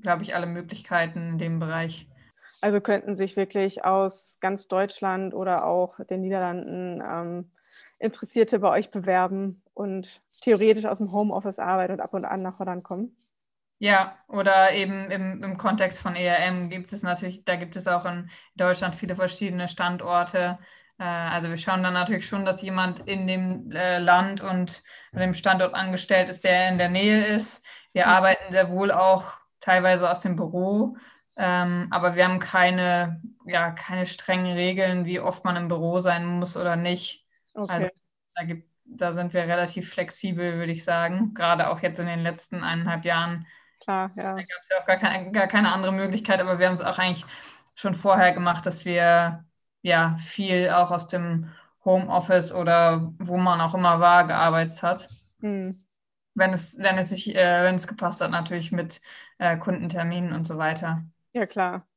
glaube 0.01 0.23
ich, 0.23 0.35
alle 0.35 0.45
Möglichkeiten 0.45 1.31
in 1.31 1.37
dem 1.37 1.59
Bereich. 1.59 2.07
Also 2.61 2.81
könnten 2.81 3.15
sich 3.15 3.35
wirklich 3.35 3.85
aus 3.85 4.37
ganz 4.39 4.67
Deutschland 4.67 5.33
oder 5.33 5.65
auch 5.65 5.99
den 6.09 6.21
Niederlanden 6.21 7.01
ähm, 7.05 7.51
Interessierte 7.99 8.59
bei 8.59 8.69
euch 8.69 8.91
bewerben 8.91 9.61
und 9.73 10.21
theoretisch 10.41 10.85
aus 10.85 10.99
dem 10.99 11.11
Homeoffice 11.11 11.59
arbeiten 11.59 11.93
und 11.93 12.01
ab 12.01 12.13
und 12.13 12.25
an 12.25 12.41
nach 12.41 12.59
Holland 12.59 12.83
kommen? 12.83 13.15
Ja, 13.79 14.17
oder 14.27 14.71
eben 14.71 15.11
im, 15.11 15.43
im 15.43 15.57
Kontext 15.57 16.01
von 16.01 16.15
ERM 16.15 16.69
gibt 16.69 16.91
es 16.93 17.03
natürlich, 17.03 17.43
da 17.45 17.55
gibt 17.55 17.75
es 17.75 17.87
auch 17.87 18.05
in 18.05 18.29
Deutschland 18.55 18.95
viele 18.95 19.15
verschiedene 19.15 19.67
Standorte. 19.67 20.57
Äh, 20.99 21.03
also 21.03 21.49
wir 21.49 21.57
schauen 21.57 21.83
dann 21.83 21.93
natürlich 21.93 22.27
schon, 22.27 22.45
dass 22.45 22.61
jemand 22.61 23.01
in 23.07 23.27
dem 23.27 23.71
äh, 23.71 23.99
Land 23.99 24.41
und 24.41 24.83
an 25.11 25.19
dem 25.19 25.33
Standort 25.35 25.75
angestellt 25.75 26.29
ist, 26.29 26.43
der 26.43 26.69
in 26.69 26.77
der 26.77 26.89
Nähe 26.89 27.25
ist. 27.25 27.63
Wir 27.93 28.05
mhm. 28.05 28.11
arbeiten 28.11 28.51
sehr 28.51 28.69
wohl 28.71 28.91
auch 28.91 29.33
teilweise 29.59 30.09
aus 30.09 30.21
dem 30.21 30.35
Büro, 30.35 30.97
ähm, 31.35 31.87
aber 31.91 32.15
wir 32.15 32.25
haben 32.27 32.39
keine, 32.39 33.21
ja, 33.45 33.71
keine 33.71 34.07
strengen 34.07 34.55
Regeln, 34.55 35.05
wie 35.05 35.19
oft 35.19 35.45
man 35.45 35.55
im 35.55 35.67
Büro 35.67 35.99
sein 35.99 36.25
muss 36.25 36.57
oder 36.57 36.75
nicht. 36.75 37.27
Okay. 37.53 37.71
Also 37.71 37.87
da, 38.35 38.43
gibt, 38.43 38.69
da 38.85 39.11
sind 39.11 39.33
wir 39.33 39.43
relativ 39.43 39.91
flexibel, 39.91 40.55
würde 40.55 40.71
ich 40.71 40.83
sagen. 40.83 41.35
Gerade 41.35 41.69
auch 41.69 41.81
jetzt 41.81 41.99
in 41.99 42.07
den 42.07 42.21
letzten 42.21 42.63
eineinhalb 42.63 43.05
Jahren. 43.05 43.45
Klar, 43.87 44.11
ja. 44.17 44.33
Da 44.35 44.41
gab 44.41 44.61
es 44.61 44.69
ja 44.69 44.77
auch 44.81 44.85
gar 44.85 44.97
keine, 44.97 45.31
gar 45.31 45.47
keine 45.47 45.71
andere 45.71 45.93
Möglichkeit, 45.93 46.41
aber 46.41 46.59
wir 46.59 46.67
haben 46.67 46.73
es 46.75 46.81
auch 46.81 46.99
eigentlich 46.99 47.25
schon 47.73 47.95
vorher 47.95 48.33
gemacht, 48.33 48.65
dass 48.65 48.83
wir 48.83 49.45
ja 49.81 50.17
viel 50.17 50.69
auch 50.71 50.91
aus 50.91 51.07
dem 51.07 51.49
Homeoffice 51.85 52.51
oder 52.51 53.13
wo 53.17 53.37
man 53.37 53.61
auch 53.61 53.73
immer 53.73 54.01
war, 54.01 54.27
gearbeitet 54.27 54.83
hat. 54.83 55.07
Hm. 55.39 55.85
Wenn 56.33 56.53
es, 56.53 56.77
wenn 56.79 56.97
es 56.97 57.09
sich, 57.09 57.33
äh, 57.33 57.63
wenn 57.63 57.75
es 57.75 57.87
gepasst 57.87 58.19
hat, 58.19 58.31
natürlich 58.31 58.73
mit 58.73 58.99
äh, 59.37 59.57
Kundenterminen 59.57 60.33
und 60.33 60.43
so 60.43 60.57
weiter. 60.57 61.05
Ja, 61.31 61.45
klar. 61.45 61.87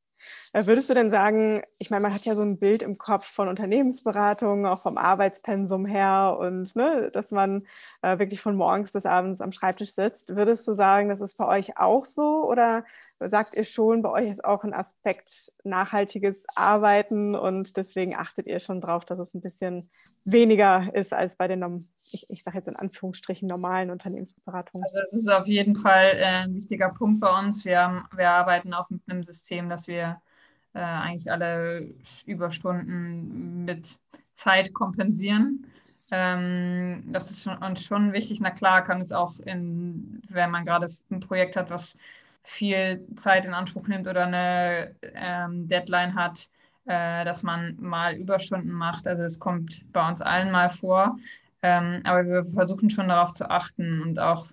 Äh, 0.53 0.65
würdest 0.65 0.89
du 0.89 0.93
denn 0.93 1.11
sagen, 1.11 1.63
ich 1.77 1.89
meine, 1.89 2.03
man 2.03 2.13
hat 2.13 2.25
ja 2.25 2.35
so 2.35 2.41
ein 2.41 2.57
Bild 2.59 2.81
im 2.81 2.97
Kopf 2.97 3.25
von 3.25 3.47
Unternehmensberatung, 3.47 4.65
auch 4.65 4.81
vom 4.81 4.97
Arbeitspensum 4.97 5.85
her 5.85 6.37
und 6.39 6.75
ne, 6.75 7.09
dass 7.11 7.31
man 7.31 7.65
äh, 8.01 8.19
wirklich 8.19 8.41
von 8.41 8.55
morgens 8.55 8.91
bis 8.91 9.05
abends 9.05 9.41
am 9.41 9.51
Schreibtisch 9.51 9.93
sitzt. 9.95 10.35
Würdest 10.35 10.67
du 10.67 10.73
sagen, 10.73 11.09
das 11.09 11.21
ist 11.21 11.37
bei 11.37 11.47
euch 11.47 11.77
auch 11.77 12.05
so 12.05 12.45
oder 12.49 12.83
sagt 13.29 13.53
ihr 13.53 13.63
schon, 13.63 14.01
bei 14.01 14.09
euch 14.09 14.29
ist 14.29 14.43
auch 14.43 14.63
ein 14.63 14.73
Aspekt 14.73 15.51
nachhaltiges 15.63 16.45
Arbeiten 16.55 17.35
und 17.35 17.77
deswegen 17.77 18.15
achtet 18.15 18.47
ihr 18.47 18.59
schon 18.59 18.81
drauf, 18.81 19.05
dass 19.05 19.19
es 19.19 19.33
ein 19.33 19.41
bisschen 19.41 19.89
weniger 20.23 20.93
ist 20.93 21.13
als 21.13 21.35
bei 21.35 21.47
den, 21.47 21.89
ich, 22.11 22.29
ich 22.29 22.43
sage 22.43 22.57
jetzt 22.57 22.67
in 22.67 22.75
Anführungsstrichen, 22.75 23.47
normalen 23.47 23.89
Unternehmensberatungen? 23.91 24.83
Also 24.83 24.99
es 24.99 25.13
ist 25.13 25.27
auf 25.27 25.47
jeden 25.47 25.75
Fall 25.75 26.11
äh, 26.15 26.43
ein 26.43 26.55
wichtiger 26.55 26.89
Punkt 26.89 27.19
bei 27.19 27.39
uns. 27.39 27.65
Wir, 27.65 27.79
haben, 27.79 28.05
wir 28.15 28.29
arbeiten 28.29 28.73
auch 28.73 28.89
mit 28.89 29.01
einem 29.07 29.23
System, 29.23 29.69
dass 29.69 29.87
wir 29.87 30.21
äh, 30.73 30.79
eigentlich 30.79 31.31
alle 31.31 31.93
Überstunden 32.25 33.65
mit 33.65 33.99
Zeit 34.33 34.73
kompensieren. 34.73 35.65
Ähm, 36.11 37.03
das 37.07 37.31
ist 37.31 37.47
uns 37.47 37.83
schon 37.83 38.13
wichtig. 38.13 38.41
Na 38.41 38.51
klar 38.51 38.83
kann 38.83 39.01
es 39.01 39.11
auch, 39.11 39.39
in, 39.39 40.21
wenn 40.29 40.51
man 40.51 40.65
gerade 40.65 40.87
ein 41.09 41.19
Projekt 41.19 41.55
hat, 41.55 41.69
was 41.69 41.95
viel 42.43 43.05
Zeit 43.15 43.45
in 43.45 43.53
Anspruch 43.53 43.87
nimmt 43.87 44.07
oder 44.07 44.25
eine 44.25 44.95
ähm, 45.01 45.67
Deadline 45.67 46.15
hat, 46.15 46.47
äh, 46.85 47.23
dass 47.25 47.43
man 47.43 47.77
mal 47.79 48.15
Überstunden 48.15 48.71
macht. 48.71 49.07
Also 49.07 49.23
es 49.23 49.39
kommt 49.39 49.83
bei 49.91 50.07
uns 50.07 50.21
allen 50.21 50.51
mal 50.51 50.69
vor. 50.69 51.17
Ähm, 51.61 52.01
aber 52.03 52.25
wir 52.25 52.45
versuchen 52.45 52.89
schon 52.89 53.07
darauf 53.07 53.33
zu 53.33 53.49
achten 53.49 54.01
und 54.01 54.19
auch 54.19 54.47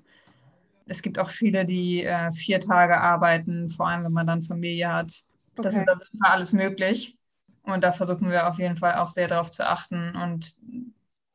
es 0.87 1.03
gibt 1.03 1.19
auch 1.19 1.31
viele, 1.31 1.65
die 1.65 2.03
äh, 2.03 2.33
vier 2.33 2.61
Tage 2.61 2.99
arbeiten, 2.99 3.69
vor 3.69 3.89
allem 3.89 4.05
wenn 4.05 4.13
man 4.13 4.27
dann 4.27 4.43
Familie 4.43 4.93
hat. 4.93 5.23
Okay. 5.53 5.63
Das 5.63 5.75
ist 5.75 5.89
auf 5.89 5.99
jeden 5.99 6.19
Fall 6.19 6.33
alles 6.33 6.53
möglich. 6.53 7.17
Und 7.63 7.85
da 7.85 7.93
versuchen 7.93 8.31
wir 8.31 8.49
auf 8.49 8.59
jeden 8.59 8.77
Fall 8.77 8.95
auch 8.95 9.11
sehr 9.11 9.29
darauf 9.29 9.51
zu 9.51 9.67
achten 9.67 10.17
und 10.17 10.55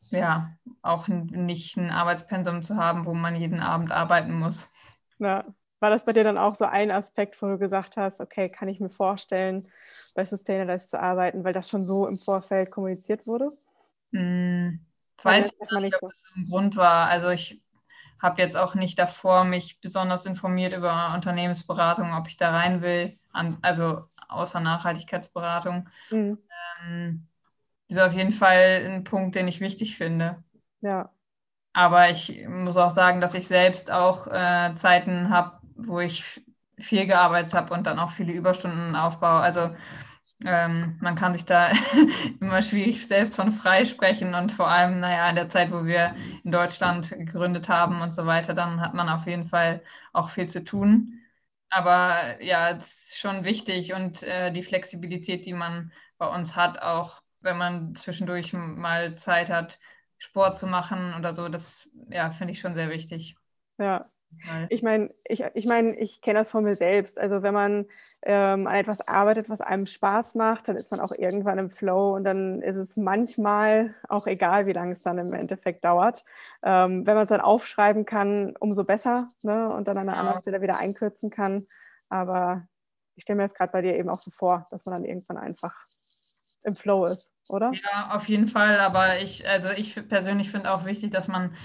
ja, 0.09 0.51
auch 0.81 1.07
nicht 1.07 1.77
ein 1.77 1.91
Arbeitspensum 1.91 2.61
zu 2.61 2.75
haben, 2.75 3.05
wo 3.05 3.13
man 3.13 3.35
jeden 3.35 3.59
Abend 3.59 3.91
arbeiten 3.91 4.33
muss. 4.33 4.71
Ja, 5.19 5.45
war 5.83 5.89
das 5.89 6.05
bei 6.05 6.13
dir 6.13 6.23
dann 6.23 6.37
auch 6.37 6.55
so 6.55 6.63
ein 6.63 6.91
Aspekt, 6.91 7.41
wo 7.41 7.47
du 7.47 7.57
gesagt 7.57 7.97
hast, 7.97 8.21
okay, 8.21 8.47
kann 8.47 8.69
ich 8.69 8.79
mir 8.79 8.89
vorstellen, 8.89 9.67
bei 10.15 10.25
Sustainabilize 10.25 10.87
zu 10.87 10.97
arbeiten, 10.97 11.43
weil 11.43 11.51
das 11.51 11.69
schon 11.69 11.83
so 11.83 12.07
im 12.07 12.17
Vorfeld 12.17 12.71
kommuniziert 12.71 13.27
wurde? 13.27 13.51
Hm, 14.13 14.79
weiß 15.21 15.47
ich 15.47 15.77
nicht, 15.81 16.01
ob 16.01 16.09
das 16.09 16.23
ein 16.37 16.45
Grund 16.45 16.77
war. 16.77 17.09
Also 17.09 17.27
ich 17.31 17.61
habe 18.21 18.41
jetzt 18.41 18.55
auch 18.55 18.75
nicht 18.75 18.97
davor 18.97 19.43
mich 19.43 19.81
besonders 19.81 20.25
informiert 20.25 20.73
über 20.73 21.11
Unternehmensberatung, 21.13 22.13
ob 22.13 22.29
ich 22.29 22.37
da 22.37 22.51
rein 22.51 22.81
will, 22.81 23.19
an, 23.33 23.57
also 23.61 24.05
außer 24.29 24.61
Nachhaltigkeitsberatung. 24.61 25.89
Mhm. 26.11 26.37
Ähm, 26.81 27.27
ist 27.89 27.99
auf 27.99 28.13
jeden 28.13 28.31
Fall 28.31 28.85
ein 28.85 29.03
Punkt, 29.03 29.35
den 29.35 29.49
ich 29.49 29.59
wichtig 29.59 29.97
finde. 29.97 30.41
Ja. 30.79 31.11
Aber 31.73 32.09
ich 32.09 32.47
muss 32.47 32.77
auch 32.77 32.91
sagen, 32.91 33.19
dass 33.19 33.33
ich 33.33 33.49
selbst 33.49 33.91
auch 33.91 34.27
äh, 34.27 34.73
Zeiten 34.75 35.29
habe, 35.29 35.62
wo 35.87 35.99
ich 35.99 36.41
viel 36.79 37.05
gearbeitet 37.07 37.53
habe 37.53 37.73
und 37.73 37.85
dann 37.87 37.99
auch 37.99 38.11
viele 38.11 38.33
Überstunden 38.33 38.95
aufbaue. 38.95 39.39
Also 39.41 39.75
ähm, 40.45 40.97
man 41.01 41.15
kann 41.15 41.33
sich 41.33 41.45
da 41.45 41.69
immer 42.41 42.61
schwierig 42.61 43.07
selbst 43.07 43.35
von 43.35 43.51
frei 43.51 43.85
sprechen 43.85 44.35
und 44.35 44.51
vor 44.51 44.67
allem, 44.69 44.99
naja, 44.99 45.29
in 45.29 45.35
der 45.35 45.49
Zeit, 45.49 45.71
wo 45.71 45.85
wir 45.85 46.15
in 46.43 46.51
Deutschland 46.51 47.09
gegründet 47.11 47.69
haben 47.69 48.01
und 48.01 48.13
so 48.13 48.25
weiter, 48.25 48.53
dann 48.53 48.81
hat 48.81 48.93
man 48.93 49.09
auf 49.09 49.25
jeden 49.27 49.45
Fall 49.45 49.81
auch 50.11 50.29
viel 50.29 50.47
zu 50.49 50.63
tun. 50.63 51.19
Aber 51.69 52.41
ja, 52.43 52.71
es 52.71 53.09
ist 53.09 53.17
schon 53.19 53.45
wichtig 53.45 53.93
und 53.93 54.23
äh, 54.23 54.51
die 54.51 54.63
Flexibilität, 54.63 55.45
die 55.45 55.53
man 55.53 55.91
bei 56.17 56.27
uns 56.27 56.55
hat, 56.55 56.81
auch 56.81 57.21
wenn 57.41 57.57
man 57.57 57.95
zwischendurch 57.95 58.53
mal 58.53 59.15
Zeit 59.15 59.49
hat, 59.49 59.79
Sport 60.17 60.57
zu 60.57 60.67
machen 60.67 61.13
oder 61.17 61.33
so, 61.35 61.49
das 61.49 61.89
ja, 62.09 62.31
finde 62.31 62.53
ich 62.53 62.59
schon 62.59 62.75
sehr 62.75 62.89
wichtig. 62.89 63.35
Ja, 63.77 64.09
ich 64.69 64.83
meine, 64.83 65.13
ich, 65.25 65.43
ich, 65.53 65.65
mein, 65.65 65.97
ich 65.97 66.21
kenne 66.21 66.39
das 66.39 66.51
von 66.51 66.63
mir 66.63 66.75
selbst. 66.75 67.19
Also 67.19 67.43
wenn 67.43 67.53
man 67.53 67.85
ähm, 68.21 68.67
an 68.67 68.75
etwas 68.75 69.01
arbeitet, 69.07 69.49
was 69.49 69.61
einem 69.61 69.85
Spaß 69.85 70.35
macht, 70.35 70.67
dann 70.67 70.75
ist 70.75 70.91
man 70.91 70.99
auch 70.99 71.11
irgendwann 71.11 71.57
im 71.57 71.69
Flow 71.69 72.15
und 72.15 72.23
dann 72.23 72.61
ist 72.61 72.75
es 72.75 72.97
manchmal 72.97 73.95
auch 74.09 74.27
egal, 74.27 74.65
wie 74.65 74.73
lange 74.73 74.93
es 74.93 75.01
dann 75.01 75.17
im 75.17 75.33
Endeffekt 75.33 75.85
dauert. 75.85 76.23
Ähm, 76.63 77.05
wenn 77.05 77.15
man 77.15 77.23
es 77.23 77.29
dann 77.29 77.41
aufschreiben 77.41 78.05
kann, 78.05 78.55
umso 78.59 78.83
besser 78.83 79.29
ne? 79.41 79.73
und 79.73 79.87
dann 79.87 79.97
an 79.97 80.09
einer 80.09 80.17
ja. 80.17 80.19
anderen 80.21 80.41
Stelle 80.41 80.61
wieder 80.61 80.77
einkürzen 80.77 81.29
kann. 81.29 81.65
Aber 82.09 82.67
ich 83.15 83.23
stelle 83.23 83.37
mir 83.37 83.43
das 83.43 83.55
gerade 83.55 83.71
bei 83.71 83.81
dir 83.81 83.95
eben 83.95 84.09
auch 84.09 84.19
so 84.19 84.31
vor, 84.31 84.67
dass 84.71 84.85
man 84.85 84.93
dann 84.93 85.05
irgendwann 85.05 85.37
einfach 85.37 85.75
im 86.63 86.75
Flow 86.75 87.05
ist, 87.05 87.31
oder? 87.49 87.71
Ja, 87.73 88.15
auf 88.15 88.27
jeden 88.27 88.47
Fall. 88.47 88.79
Aber 88.79 89.19
ich, 89.19 89.47
also 89.47 89.69
ich 89.69 90.07
persönlich 90.07 90.49
finde 90.49 90.73
auch 90.73 90.85
wichtig, 90.85 91.11
dass 91.11 91.27
man 91.27 91.55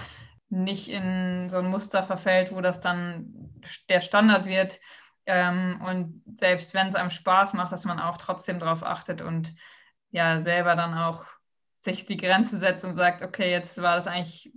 nicht 0.51 0.89
in 0.89 1.49
so 1.51 1.59
ein 1.59 1.67
Muster 1.67 2.05
verfällt, 2.05 2.53
wo 2.53 2.61
das 2.61 2.81
dann 2.81 3.53
der 3.89 4.01
Standard 4.01 4.47
wird. 4.47 4.81
Ähm, 5.27 5.81
und 5.87 6.23
selbst 6.39 6.73
wenn 6.75 6.89
es 6.89 6.95
einem 6.95 7.11
Spaß 7.11 7.53
macht, 7.53 7.73
dass 7.73 7.85
man 7.85 8.01
auch 8.01 8.17
trotzdem 8.17 8.59
darauf 8.59 8.83
achtet 8.83 9.21
und 9.21 9.55
ja 10.11 10.41
selber 10.41 10.75
dann 10.75 10.95
auch 10.95 11.27
sich 11.81 12.07
die 12.07 12.17
Grenze 12.17 12.59
setzt 12.59 12.85
und 12.85 12.95
sagt, 12.95 13.23
okay, 13.23 13.51
jetzt 13.51 13.81
war 13.83 13.99
es 13.99 14.07
eigentlich, 14.07 14.53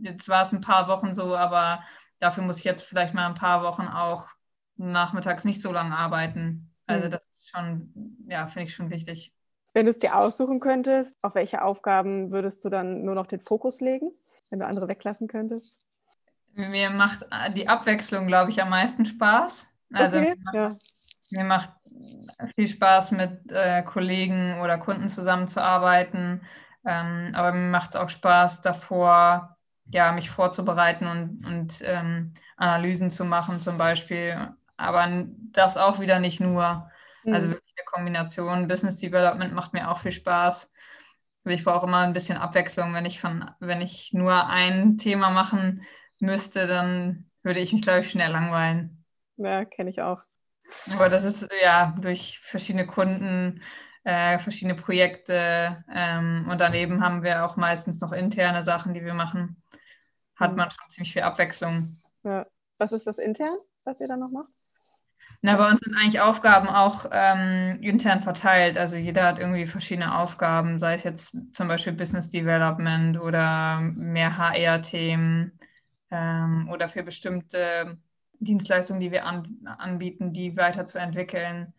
jetzt 0.00 0.28
war 0.28 0.42
es 0.42 0.52
ein 0.52 0.62
paar 0.62 0.88
Wochen 0.88 1.14
so, 1.14 1.36
aber 1.36 1.82
dafür 2.18 2.42
muss 2.42 2.58
ich 2.58 2.64
jetzt 2.64 2.82
vielleicht 2.82 3.14
mal 3.14 3.26
ein 3.26 3.34
paar 3.34 3.62
Wochen 3.62 3.86
auch 3.86 4.28
nachmittags 4.76 5.44
nicht 5.44 5.60
so 5.60 5.70
lange 5.72 5.96
arbeiten. 5.96 6.74
Also 6.86 7.06
mhm. 7.06 7.10
das 7.10 7.26
ist 7.26 7.50
schon, 7.50 8.16
ja, 8.28 8.46
finde 8.46 8.68
ich 8.68 8.74
schon 8.74 8.90
wichtig. 8.90 9.33
Wenn 9.74 9.86
du 9.86 9.90
es 9.90 9.98
dir 9.98 10.16
aussuchen 10.16 10.60
könntest, 10.60 11.16
auf 11.22 11.34
welche 11.34 11.62
Aufgaben 11.62 12.30
würdest 12.30 12.64
du 12.64 12.68
dann 12.70 13.04
nur 13.04 13.16
noch 13.16 13.26
den 13.26 13.40
Fokus 13.40 13.80
legen, 13.80 14.12
wenn 14.48 14.60
du 14.60 14.66
andere 14.66 14.88
weglassen 14.88 15.26
könntest? 15.26 15.80
Mir 16.54 16.90
macht 16.90 17.26
die 17.56 17.68
Abwechslung, 17.68 18.28
glaube 18.28 18.52
ich, 18.52 18.62
am 18.62 18.70
meisten 18.70 19.04
Spaß. 19.04 19.68
Also 19.92 20.18
okay, 20.18 20.36
mir, 20.36 20.36
macht, 20.44 20.54
ja. 20.54 20.76
mir 21.32 21.44
macht 21.44 21.70
viel 22.54 22.68
Spaß, 22.68 23.10
mit 23.10 23.50
äh, 23.50 23.82
Kollegen 23.82 24.60
oder 24.60 24.78
Kunden 24.78 25.08
zusammenzuarbeiten. 25.08 26.42
Ähm, 26.86 27.32
aber 27.34 27.50
mir 27.50 27.70
macht 27.70 27.90
es 27.90 27.96
auch 27.96 28.08
Spaß, 28.08 28.62
davor 28.62 29.56
ja, 29.86 30.12
mich 30.12 30.30
vorzubereiten 30.30 31.06
und, 31.06 31.46
und 31.46 31.82
ähm, 31.84 32.32
Analysen 32.56 33.10
zu 33.10 33.24
machen 33.24 33.60
zum 33.60 33.76
Beispiel. 33.76 34.54
Aber 34.76 35.26
das 35.52 35.76
auch 35.76 35.98
wieder 35.98 36.20
nicht 36.20 36.40
nur. 36.40 36.90
Also 37.26 37.48
mhm. 37.48 37.56
Eine 37.76 37.84
Kombination. 37.86 38.68
Business 38.68 38.98
Development 38.98 39.52
macht 39.54 39.72
mir 39.72 39.90
auch 39.90 39.98
viel 39.98 40.12
Spaß. 40.12 40.72
Also 41.44 41.54
ich 41.54 41.64
brauche 41.64 41.86
immer 41.86 42.00
ein 42.00 42.12
bisschen 42.12 42.38
Abwechslung. 42.38 42.94
Wenn 42.94 43.04
ich 43.04 43.20
von, 43.20 43.50
wenn 43.60 43.80
ich 43.80 44.12
nur 44.12 44.46
ein 44.48 44.96
Thema 44.96 45.30
machen 45.30 45.82
müsste, 46.20 46.66
dann 46.66 47.30
würde 47.42 47.60
ich 47.60 47.72
mich, 47.72 47.82
glaube 47.82 48.00
ich, 48.00 48.10
schnell 48.10 48.30
langweilen. 48.30 49.04
Ja, 49.36 49.64
kenne 49.64 49.90
ich 49.90 50.00
auch. 50.00 50.20
Aber 50.90 51.08
das 51.08 51.24
ist 51.24 51.46
ja 51.62 51.94
durch 52.00 52.40
verschiedene 52.40 52.86
Kunden, 52.86 53.60
äh, 54.04 54.38
verschiedene 54.38 54.74
Projekte 54.74 55.84
ähm, 55.92 56.46
und 56.50 56.60
daneben 56.60 57.02
haben 57.02 57.22
wir 57.22 57.44
auch 57.44 57.56
meistens 57.56 58.00
noch 58.00 58.12
interne 58.12 58.62
Sachen, 58.62 58.94
die 58.94 59.04
wir 59.04 59.14
machen. 59.14 59.62
Hat 60.36 60.52
mhm. 60.52 60.56
man 60.56 60.70
schon 60.70 60.88
ziemlich 60.88 61.12
viel 61.12 61.22
Abwechslung. 61.22 62.00
Ja. 62.22 62.46
Was 62.78 62.92
ist 62.92 63.06
das 63.06 63.18
intern, 63.18 63.56
was 63.84 64.00
ihr 64.00 64.08
dann 64.08 64.20
noch 64.20 64.30
macht? 64.30 64.50
Na, 65.46 65.56
bei 65.58 65.68
uns 65.68 65.78
sind 65.80 65.94
eigentlich 65.94 66.22
Aufgaben 66.22 66.68
auch 66.68 67.04
ähm, 67.12 67.78
intern 67.82 68.22
verteilt. 68.22 68.78
Also 68.78 68.96
jeder 68.96 69.24
hat 69.24 69.38
irgendwie 69.38 69.66
verschiedene 69.66 70.16
Aufgaben, 70.16 70.78
sei 70.78 70.94
es 70.94 71.04
jetzt 71.04 71.36
zum 71.52 71.68
Beispiel 71.68 71.92
Business 71.92 72.30
Development 72.30 73.20
oder 73.20 73.78
mehr 73.82 74.38
HR-Themen 74.38 75.52
ähm, 76.10 76.70
oder 76.72 76.88
für 76.88 77.02
bestimmte 77.02 77.98
Dienstleistungen, 78.40 79.00
die 79.00 79.12
wir 79.12 79.26
an, 79.26 79.58
anbieten, 79.66 80.32
die 80.32 80.56
weiterzuentwickeln. 80.56 81.74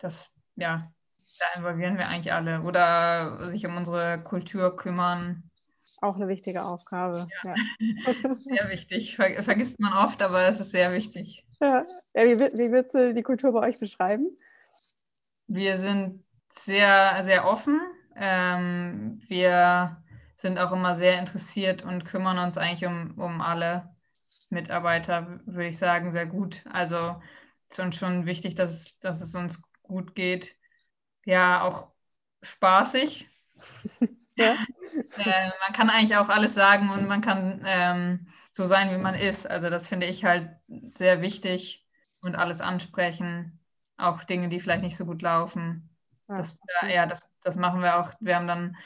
Das, 0.00 0.32
ja, 0.56 0.90
da 1.38 1.60
involvieren 1.60 1.98
wir 1.98 2.08
eigentlich 2.08 2.32
alle. 2.32 2.62
Oder 2.62 3.50
sich 3.50 3.64
um 3.66 3.76
unsere 3.76 4.20
Kultur 4.20 4.74
kümmern. 4.74 5.44
Auch 6.00 6.16
eine 6.16 6.26
wichtige 6.26 6.64
Aufgabe. 6.64 7.28
Ja. 7.44 7.54
Ja. 7.54 8.34
Sehr 8.34 8.68
wichtig. 8.68 9.14
Ver 9.14 9.44
vergisst 9.44 9.78
man 9.78 9.92
oft, 9.92 10.24
aber 10.24 10.48
es 10.48 10.58
ist 10.58 10.72
sehr 10.72 10.92
wichtig. 10.92 11.45
Ja. 11.60 11.86
wie, 12.14 12.38
wie 12.38 12.70
würdest 12.70 12.94
du 12.94 13.14
die 13.14 13.22
Kultur 13.22 13.52
bei 13.52 13.60
euch 13.68 13.78
beschreiben? 13.78 14.36
Wir 15.46 15.78
sind 15.78 16.24
sehr, 16.50 17.22
sehr 17.24 17.46
offen. 17.46 17.80
Ähm, 18.14 19.20
wir 19.26 20.02
sind 20.34 20.58
auch 20.58 20.72
immer 20.72 20.96
sehr 20.96 21.18
interessiert 21.18 21.82
und 21.82 22.04
kümmern 22.04 22.38
uns 22.38 22.58
eigentlich 22.58 22.86
um, 22.86 23.18
um 23.18 23.40
alle 23.40 23.94
Mitarbeiter, 24.50 25.40
würde 25.46 25.68
ich 25.68 25.78
sagen, 25.78 26.12
sehr 26.12 26.26
gut. 26.26 26.64
Also 26.72 27.20
es 27.68 27.78
ist 27.78 27.84
uns 27.84 27.96
schon 27.96 28.26
wichtig, 28.26 28.54
dass, 28.54 28.98
dass 29.00 29.20
es 29.20 29.34
uns 29.34 29.62
gut 29.82 30.14
geht. 30.14 30.56
Ja, 31.24 31.62
auch 31.62 31.92
spaßig. 32.42 33.28
ja. 34.36 34.54
äh, 35.18 35.50
man 35.66 35.72
kann 35.72 35.90
eigentlich 35.90 36.16
auch 36.16 36.28
alles 36.28 36.54
sagen 36.54 36.90
und 36.90 37.08
man 37.08 37.20
kann 37.20 37.62
ähm, 37.66 38.28
so 38.56 38.64
sein, 38.64 38.90
wie 38.90 38.96
man 38.96 39.14
ist. 39.14 39.46
Also 39.48 39.68
das 39.68 39.86
finde 39.86 40.06
ich 40.06 40.24
halt 40.24 40.48
sehr 40.96 41.20
wichtig 41.20 41.86
und 42.22 42.36
alles 42.36 42.62
ansprechen. 42.62 43.60
Auch 43.98 44.24
Dinge, 44.24 44.48
die 44.48 44.60
vielleicht 44.60 44.82
nicht 44.82 44.96
so 44.96 45.04
gut 45.04 45.20
laufen. 45.20 45.90
Ja. 46.26 46.36
Das, 46.36 46.58
ja, 46.88 47.04
das, 47.04 47.30
das 47.42 47.56
machen 47.56 47.82
wir 47.82 48.00
auch. 48.00 48.14
Wir 48.18 48.34
haben 48.34 48.46
dann 48.46 48.76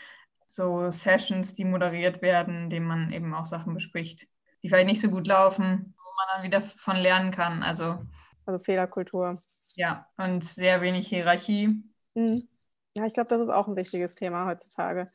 so 0.48 0.90
Sessions, 0.90 1.54
die 1.54 1.64
moderiert 1.64 2.20
werden, 2.20 2.64
in 2.64 2.70
denen 2.70 2.87
man 2.87 3.12
eben 3.12 3.33
auch 3.33 3.46
Sachen 3.46 3.72
bespricht, 3.72 4.26
die 4.64 4.68
vielleicht 4.68 4.88
nicht 4.88 5.00
so 5.00 5.09
gut 5.09 5.28
laufen, 5.28 5.94
wo 5.96 6.11
man 6.16 6.26
dann 6.35 6.42
wieder 6.42 6.62
von 6.62 6.96
lernen 6.96 7.30
kann. 7.30 7.62
Also, 7.62 8.04
also 8.46 8.59
Fehlerkultur. 8.59 9.40
Ja, 9.76 10.09
und 10.16 10.44
sehr 10.44 10.80
wenig 10.80 11.06
Hierarchie. 11.06 11.80
Mhm. 12.14 12.48
Ja, 12.96 13.06
ich 13.06 13.14
glaube, 13.14 13.30
das 13.30 13.40
ist 13.40 13.50
auch 13.50 13.68
ein 13.68 13.76
wichtiges 13.76 14.16
Thema 14.16 14.46
heutzutage. 14.46 15.12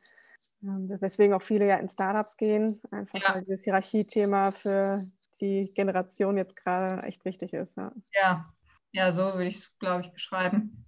Ähm, 0.62 0.88
weswegen 1.00 1.34
auch 1.34 1.42
viele 1.42 1.66
ja 1.66 1.76
in 1.76 1.88
Startups 1.88 2.36
gehen, 2.36 2.80
einfach 2.90 3.20
ja. 3.20 3.34
weil 3.34 3.42
dieses 3.42 3.64
Hierarchiethema 3.64 4.52
für 4.52 5.02
die 5.40 5.72
Generation 5.74 6.36
jetzt 6.38 6.56
gerade 6.56 7.02
echt 7.06 7.24
wichtig 7.24 7.52
ist. 7.52 7.76
Ja, 7.76 7.92
ja, 8.14 8.54
ja 8.92 9.12
so 9.12 9.34
würde 9.34 9.46
ich 9.46 9.56
es, 9.56 9.78
glaube 9.78 10.02
ich, 10.02 10.12
beschreiben. 10.12 10.84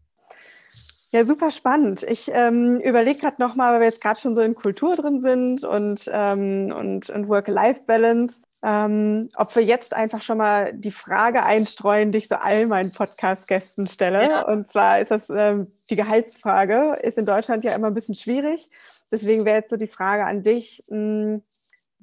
Ja, 1.10 1.24
super 1.24 1.50
spannend. 1.50 2.02
Ich 2.02 2.30
ähm, 2.32 2.80
überlege 2.80 3.20
gerade 3.20 3.40
nochmal, 3.40 3.72
weil 3.72 3.80
wir 3.80 3.86
jetzt 3.86 4.02
gerade 4.02 4.20
schon 4.20 4.34
so 4.34 4.42
in 4.42 4.54
Kultur 4.54 4.94
drin 4.94 5.22
sind 5.22 5.64
und, 5.64 6.08
ähm, 6.12 6.70
und, 6.76 7.08
und 7.08 7.28
Work-Life-Balance, 7.28 8.42
ähm, 8.62 9.30
ob 9.36 9.54
wir 9.54 9.62
jetzt 9.62 9.94
einfach 9.94 10.22
schon 10.22 10.38
mal 10.38 10.72
die 10.72 10.90
Frage 10.90 11.44
einstreuen, 11.44 12.10
die 12.10 12.18
ich 12.18 12.28
so 12.28 12.34
all 12.34 12.66
meinen 12.66 12.92
Podcast-Gästen 12.92 13.86
stelle. 13.86 14.28
Ja. 14.28 14.48
Und 14.48 14.68
zwar 14.70 15.00
ist 15.00 15.10
das 15.10 15.30
ähm, 15.30 15.70
die 15.90 15.96
Gehaltsfrage, 15.96 16.98
ist 17.02 17.18
in 17.18 17.26
Deutschland 17.26 17.62
ja 17.64 17.74
immer 17.74 17.86
ein 17.86 17.94
bisschen 17.94 18.16
schwierig. 18.16 18.68
Deswegen 19.12 19.44
wäre 19.44 19.58
jetzt 19.58 19.70
so 19.70 19.76
die 19.76 19.86
Frage 19.86 20.24
an 20.24 20.42
dich, 20.42 20.82
mh, 20.88 20.96
hm, 20.96 21.42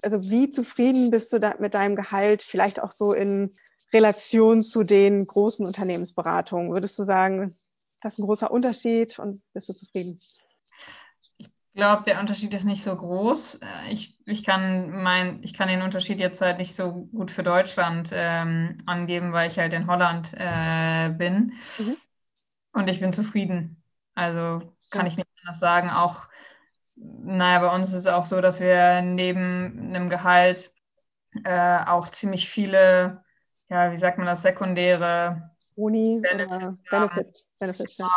also 0.02 0.30
wie 0.30 0.52
zufrieden 0.52 1.10
bist 1.10 1.34
du 1.34 1.40
mit 1.60 1.74
deinem 1.74 1.96
Gehalt, 1.96 2.44
vielleicht 2.44 2.82
auch 2.82 2.92
so 2.92 3.14
in 3.14 3.54
Relation 3.92 4.62
zu 4.62 4.84
den 4.84 5.26
großen 5.26 5.66
Unternehmensberatungen? 5.66 6.74
Würdest 6.74 7.00
du 7.00 7.04
sagen, 7.04 7.58
das 8.02 8.14
ist 8.14 8.20
ein 8.20 8.26
großer 8.26 8.52
Unterschied 8.52 9.18
und 9.20 9.42
bist 9.54 9.68
du 9.68 9.74
zufrieden? 9.74 10.20
Ich 11.76 11.82
glaube, 11.82 12.04
der 12.04 12.22
Unterschied 12.22 12.54
ist 12.54 12.64
nicht 12.64 12.82
so 12.82 12.96
groß. 12.96 13.60
Ich, 13.90 14.18
ich, 14.26 14.46
kann 14.46 15.04
mein, 15.04 15.44
ich 15.44 15.54
kann 15.54 15.68
den 15.68 15.82
Unterschied 15.82 16.22
jetzt 16.22 16.40
halt 16.40 16.58
nicht 16.58 16.74
so 16.74 16.94
gut 17.08 17.32
für 17.32 17.44
Deutschland 17.44 18.12
ähm, 18.14 18.78
angeben, 18.86 19.34
weil 19.34 19.52
ich 19.52 19.60
halt 19.60 19.74
in 19.74 19.86
Holland 19.86 20.32
äh, 20.38 21.10
bin. 21.10 21.52
Mhm. 21.78 21.98
Und 22.72 22.90
ich 22.90 23.02
bin 23.02 23.12
zufrieden. 23.12 23.84
Also 24.14 24.62
kann 24.90 25.06
ja. 25.06 25.12
ich 25.12 25.18
nicht 25.18 25.28
anders 25.44 25.60
sagen. 25.60 25.90
Auch, 25.90 26.30
naja, 26.96 27.60
bei 27.60 27.76
uns 27.76 27.90
ist 27.90 27.96
es 27.96 28.08
auch 28.08 28.26
so, 28.26 28.40
dass 28.40 28.62
wir 28.62 29.02
neben 29.02 29.94
einem 29.94 30.10
Gehalt 30.10 30.72
äh, 31.44 31.80
auch 31.86 32.08
ziemlich 32.08 32.50
viele, 32.50 33.22
ja, 33.68 33.92
wie 33.92 33.98
sagt 33.98 34.18
man 34.18 34.28
das, 34.28 34.44
sekundäre 34.44 35.52
Uni 35.76 36.22
Benefits, 36.22 36.90
Benefits, 36.90 37.52
Benefits 37.60 37.98
genau. 37.98 38.10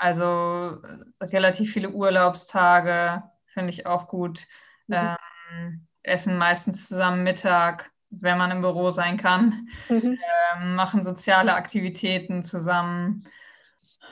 Also 0.00 0.80
äh, 0.82 1.24
relativ 1.26 1.74
viele 1.74 1.90
Urlaubstage 1.90 3.22
finde 3.48 3.70
ich 3.70 3.84
auch 3.84 4.08
gut. 4.08 4.46
Mhm. 4.86 5.16
Ähm, 5.50 5.86
essen 6.02 6.38
meistens 6.38 6.88
zusammen 6.88 7.22
Mittag, 7.22 7.92
wenn 8.08 8.38
man 8.38 8.50
im 8.50 8.62
Büro 8.62 8.90
sein 8.92 9.18
kann. 9.18 9.68
Mhm. 9.90 10.18
Ähm, 10.56 10.74
machen 10.74 11.04
soziale 11.04 11.54
Aktivitäten 11.54 12.42
zusammen. 12.42 13.28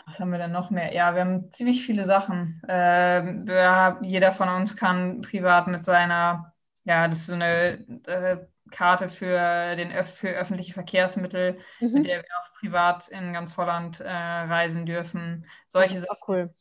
Was 0.06 0.20
haben 0.20 0.30
wir 0.30 0.38
denn 0.38 0.52
noch 0.52 0.68
mehr? 0.68 0.92
Ja, 0.92 1.14
wir 1.14 1.22
haben 1.22 1.50
ziemlich 1.52 1.84
viele 1.84 2.04
Sachen. 2.04 2.60
Ähm, 2.68 3.46
wir, 3.46 3.98
jeder 4.02 4.32
von 4.32 4.50
uns 4.50 4.76
kann 4.76 5.22
privat 5.22 5.68
mit 5.68 5.86
seiner, 5.86 6.52
ja, 6.84 7.08
das 7.08 7.20
ist 7.20 7.26
so 7.28 7.34
eine 7.34 7.86
äh, 8.06 8.36
Karte 8.70 9.08
für, 9.08 9.74
den, 9.76 9.90
für 10.04 10.28
öffentliche 10.28 10.74
Verkehrsmittel, 10.74 11.58
mhm. 11.80 11.92
mit 11.92 12.06
der 12.06 12.18
wir 12.18 12.24
auch 12.42 12.47
privat 12.58 13.08
in 13.08 13.32
ganz 13.32 13.56
Holland 13.56 14.00
äh, 14.00 14.08
reisen 14.08 14.86
dürfen. 14.86 15.46
Solche 15.66 15.98
Sachen. 16.00 16.16
Cool. 16.26 16.54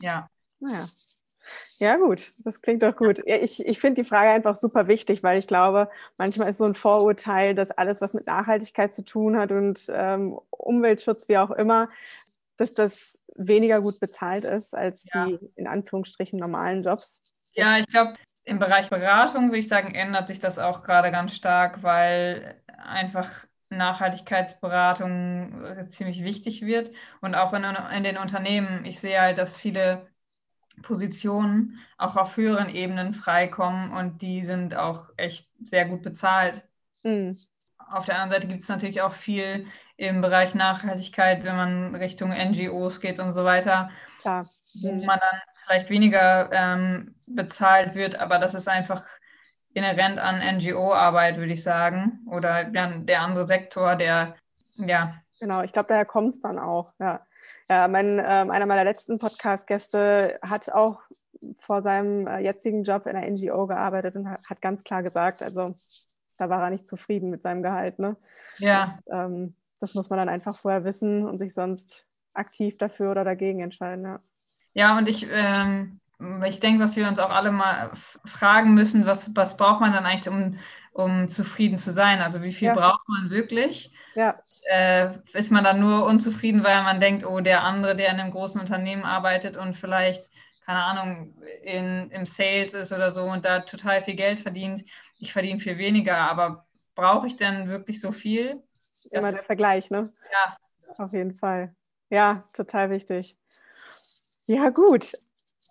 Ja. 0.00 0.28
Naja. 0.60 0.86
Ja, 1.78 1.96
gut, 1.96 2.32
das 2.38 2.62
klingt 2.62 2.82
doch 2.82 2.96
gut. 2.96 3.20
Ich, 3.26 3.64
ich 3.64 3.78
finde 3.78 4.02
die 4.02 4.08
Frage 4.08 4.30
einfach 4.30 4.56
super 4.56 4.86
wichtig, 4.86 5.22
weil 5.22 5.38
ich 5.38 5.46
glaube, 5.46 5.90
manchmal 6.16 6.48
ist 6.48 6.58
so 6.58 6.64
ein 6.64 6.74
Vorurteil, 6.74 7.54
dass 7.54 7.70
alles, 7.70 8.00
was 8.00 8.14
mit 8.14 8.26
Nachhaltigkeit 8.26 8.94
zu 8.94 9.04
tun 9.04 9.36
hat 9.36 9.52
und 9.52 9.84
ähm, 9.88 10.38
Umweltschutz, 10.50 11.28
wie 11.28 11.36
auch 11.36 11.50
immer, 11.50 11.88
dass 12.56 12.72
das 12.72 13.18
weniger 13.34 13.80
gut 13.80 14.00
bezahlt 14.00 14.44
ist 14.44 14.74
als 14.74 15.04
ja. 15.12 15.26
die 15.26 15.38
in 15.56 15.66
Anführungsstrichen 15.66 16.38
normalen 16.38 16.82
Jobs. 16.84 17.20
Ja, 17.52 17.78
ich 17.78 17.86
glaube, 17.88 18.14
im 18.44 18.58
Bereich 18.58 18.90
Beratung 18.90 19.48
würde 19.48 19.58
ich 19.58 19.68
sagen, 19.68 19.94
ändert 19.94 20.28
sich 20.28 20.38
das 20.38 20.58
auch 20.58 20.82
gerade 20.82 21.10
ganz 21.10 21.34
stark, 21.34 21.82
weil 21.82 22.62
einfach 22.78 23.46
Nachhaltigkeitsberatung 23.76 25.64
äh, 25.64 25.88
ziemlich 25.88 26.24
wichtig 26.24 26.62
wird. 26.62 26.90
Und 27.20 27.34
auch 27.34 27.52
in, 27.52 27.64
in 27.64 28.04
den 28.04 28.18
Unternehmen, 28.18 28.84
ich 28.84 29.00
sehe 29.00 29.20
halt, 29.20 29.38
dass 29.38 29.56
viele 29.56 30.06
Positionen 30.82 31.78
auch 31.98 32.16
auf 32.16 32.36
höheren 32.36 32.68
Ebenen 32.68 33.14
freikommen 33.14 33.92
und 33.92 34.22
die 34.22 34.42
sind 34.42 34.74
auch 34.74 35.10
echt 35.16 35.48
sehr 35.62 35.84
gut 35.86 36.02
bezahlt. 36.02 36.64
Mhm. 37.02 37.36
Auf 37.78 38.06
der 38.06 38.16
anderen 38.16 38.30
Seite 38.30 38.48
gibt 38.48 38.62
es 38.62 38.68
natürlich 38.68 39.02
auch 39.02 39.12
viel 39.12 39.66
im 39.96 40.20
Bereich 40.20 40.54
Nachhaltigkeit, 40.54 41.44
wenn 41.44 41.56
man 41.56 41.94
Richtung 41.94 42.30
NGOs 42.30 43.00
geht 43.00 43.20
und 43.20 43.32
so 43.32 43.44
weiter, 43.44 43.90
Klar. 44.20 44.46
wo 44.74 44.92
man 45.04 45.20
dann 45.20 45.40
vielleicht 45.64 45.90
weniger 45.90 46.50
ähm, 46.52 47.14
bezahlt 47.26 47.94
wird, 47.94 48.16
aber 48.16 48.38
das 48.38 48.54
ist 48.54 48.68
einfach 48.68 49.04
inhärent 49.74 50.18
an 50.18 50.40
NGO-Arbeit, 50.56 51.36
würde 51.36 51.52
ich 51.52 51.62
sagen. 51.62 52.20
Oder 52.30 52.64
der 52.64 53.20
andere 53.20 53.46
Sektor, 53.46 53.96
der, 53.96 54.34
ja. 54.76 55.14
Genau, 55.40 55.62
ich 55.62 55.72
glaube, 55.72 55.88
daher 55.88 56.04
kommt 56.04 56.30
es 56.34 56.40
dann 56.40 56.58
auch, 56.58 56.92
ja. 56.98 57.20
Ja, 57.68 57.88
mein, 57.88 58.18
äh, 58.18 58.22
einer 58.22 58.66
meiner 58.66 58.84
letzten 58.84 59.18
Podcast-Gäste 59.18 60.38
hat 60.42 60.70
auch 60.70 61.00
vor 61.58 61.80
seinem 61.82 62.26
äh, 62.26 62.38
jetzigen 62.40 62.84
Job 62.84 63.06
in 63.06 63.14
der 63.14 63.30
NGO 63.30 63.66
gearbeitet 63.66 64.16
und 64.16 64.28
hat, 64.28 64.48
hat, 64.48 64.60
ganz 64.60 64.84
klar 64.84 65.02
gesagt, 65.02 65.42
also 65.42 65.74
da 66.36 66.48
war 66.48 66.62
er 66.62 66.70
nicht 66.70 66.86
zufrieden 66.86 67.30
mit 67.30 67.42
seinem 67.42 67.62
Gehalt. 67.62 67.98
Ne? 67.98 68.16
Ja. 68.58 68.98
Und, 69.04 69.14
ähm, 69.14 69.56
das 69.80 69.94
muss 69.94 70.10
man 70.10 70.18
dann 70.18 70.28
einfach 70.28 70.58
vorher 70.58 70.84
wissen 70.84 71.26
und 71.26 71.38
sich 71.38 71.54
sonst 71.54 72.06
aktiv 72.32 72.76
dafür 72.78 73.10
oder 73.10 73.24
dagegen 73.24 73.60
entscheiden. 73.60 74.04
Ja, 74.04 74.20
ja 74.72 74.98
und 74.98 75.08
ich 75.08 75.26
ähm, 75.30 76.00
ich 76.46 76.60
denke, 76.60 76.82
was 76.82 76.96
wir 76.96 77.08
uns 77.08 77.18
auch 77.18 77.30
alle 77.30 77.52
mal 77.52 77.90
fragen 78.24 78.74
müssen, 78.74 79.06
was, 79.06 79.34
was 79.34 79.56
braucht 79.56 79.80
man 79.80 79.92
dann 79.92 80.06
eigentlich, 80.06 80.28
um, 80.28 80.58
um 80.92 81.28
zufrieden 81.28 81.78
zu 81.78 81.90
sein? 81.90 82.20
Also 82.20 82.42
wie 82.42 82.52
viel 82.52 82.68
ja. 82.68 82.74
braucht 82.74 83.08
man 83.08 83.30
wirklich? 83.30 83.92
Ja. 84.14 84.38
Äh, 84.70 85.10
ist 85.32 85.50
man 85.50 85.64
dann 85.64 85.80
nur 85.80 86.06
unzufrieden, 86.06 86.64
weil 86.64 86.82
man 86.82 87.00
denkt, 87.00 87.26
oh, 87.26 87.40
der 87.40 87.64
andere, 87.64 87.94
der 87.96 88.10
in 88.10 88.20
einem 88.20 88.30
großen 88.30 88.60
Unternehmen 88.60 89.04
arbeitet 89.04 89.56
und 89.56 89.76
vielleicht 89.76 90.30
keine 90.64 90.82
Ahnung, 90.82 91.34
in, 91.62 92.10
im 92.10 92.24
Sales 92.24 92.72
ist 92.72 92.92
oder 92.92 93.10
so 93.10 93.24
und 93.24 93.44
da 93.44 93.60
total 93.60 94.02
viel 94.02 94.14
Geld 94.14 94.40
verdient. 94.40 94.82
Ich 95.18 95.32
verdiene 95.32 95.60
viel 95.60 95.76
weniger, 95.76 96.16
aber 96.16 96.66
brauche 96.94 97.26
ich 97.26 97.36
denn 97.36 97.68
wirklich 97.68 98.00
so 98.00 98.12
viel? 98.12 98.62
Immer 99.10 99.22
das, 99.22 99.34
der 99.34 99.44
Vergleich, 99.44 99.90
ne? 99.90 100.12
Ja. 100.32 100.56
Auf 100.96 101.12
jeden 101.12 101.34
Fall. 101.34 101.74
Ja, 102.08 102.44
total 102.54 102.90
wichtig. 102.90 103.36
Ja, 104.46 104.70
gut. 104.70 105.12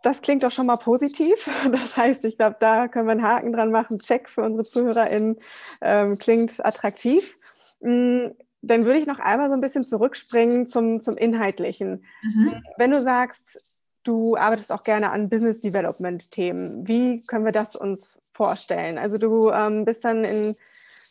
Das 0.03 0.21
klingt 0.21 0.43
doch 0.43 0.51
schon 0.51 0.67
mal 0.67 0.77
positiv. 0.77 1.49
Das 1.71 1.97
heißt, 1.97 2.25
ich 2.25 2.37
glaube, 2.37 2.57
da 2.59 2.87
können 2.87 3.07
wir 3.07 3.13
einen 3.13 3.23
Haken 3.23 3.53
dran 3.53 3.71
machen. 3.71 3.97
Check 3.97 4.29
für 4.29 4.43
unsere 4.43 4.65
ZuhörerInnen. 4.65 5.39
Ähm, 5.81 6.19
klingt 6.19 6.63
attraktiv. 6.63 7.37
Mhm 7.79 8.35
dann 8.63 8.85
würde 8.85 8.99
ich 8.99 9.05
noch 9.05 9.19
einmal 9.19 9.49
so 9.49 9.53
ein 9.53 9.61
bisschen 9.61 9.83
zurückspringen 9.83 10.67
zum, 10.67 11.01
zum 11.01 11.17
Inhaltlichen. 11.17 12.05
Mhm. 12.23 12.63
Wenn 12.77 12.91
du 12.91 13.01
sagst, 13.01 13.61
du 14.03 14.37
arbeitest 14.37 14.71
auch 14.71 14.83
gerne 14.83 15.11
an 15.11 15.29
Business 15.29 15.59
Development 15.59 16.31
Themen, 16.31 16.87
wie 16.87 17.21
können 17.21 17.45
wir 17.45 17.51
das 17.51 17.75
uns 17.75 18.21
vorstellen? 18.33 18.97
Also 18.97 19.17
du 19.17 19.51
ähm, 19.51 19.83
bist 19.83 20.05
dann 20.05 20.23
in 20.23 20.55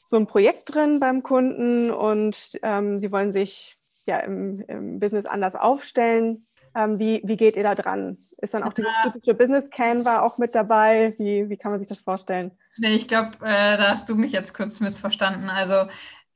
so 0.05 0.16
einem 0.16 0.26
Projekt 0.26 0.74
drin 0.74 0.98
beim 0.98 1.22
Kunden 1.22 1.90
und 1.90 2.59
ähm, 2.62 3.00
die 3.00 3.12
wollen 3.12 3.33
sich 3.33 3.76
ja 4.07 4.18
im, 4.18 4.64
im 4.66 4.98
Business 4.98 5.26
anders 5.26 5.55
aufstellen. 5.55 6.46
Ähm, 6.75 6.99
wie, 6.99 7.21
wie 7.25 7.37
geht 7.37 7.57
ihr 7.57 7.63
da 7.63 7.75
dran? 7.75 8.19
Ist 8.39 8.55
dann 8.55 8.65
auch 8.65 8.73
dieses 8.73 8.93
typische 9.03 9.35
Business 9.35 9.71
Canva 9.71 10.21
auch 10.21 10.39
mit 10.39 10.55
dabei? 10.55 11.15
Wie, 11.19 11.49
wie 11.49 11.57
kann 11.57 11.71
man 11.71 11.79
sich 11.79 11.89
das 11.89 12.01
vorstellen? 12.01 12.51
Nee, 12.79 12.95
ich 12.95 13.07
glaube, 13.07 13.37
äh, 13.43 13.77
da 13.77 13.91
hast 13.91 14.09
du 14.09 14.17
mich 14.17 14.33
jetzt 14.33 14.55
kurz 14.55 14.81
missverstanden. 14.81 15.49
Also 15.49 15.89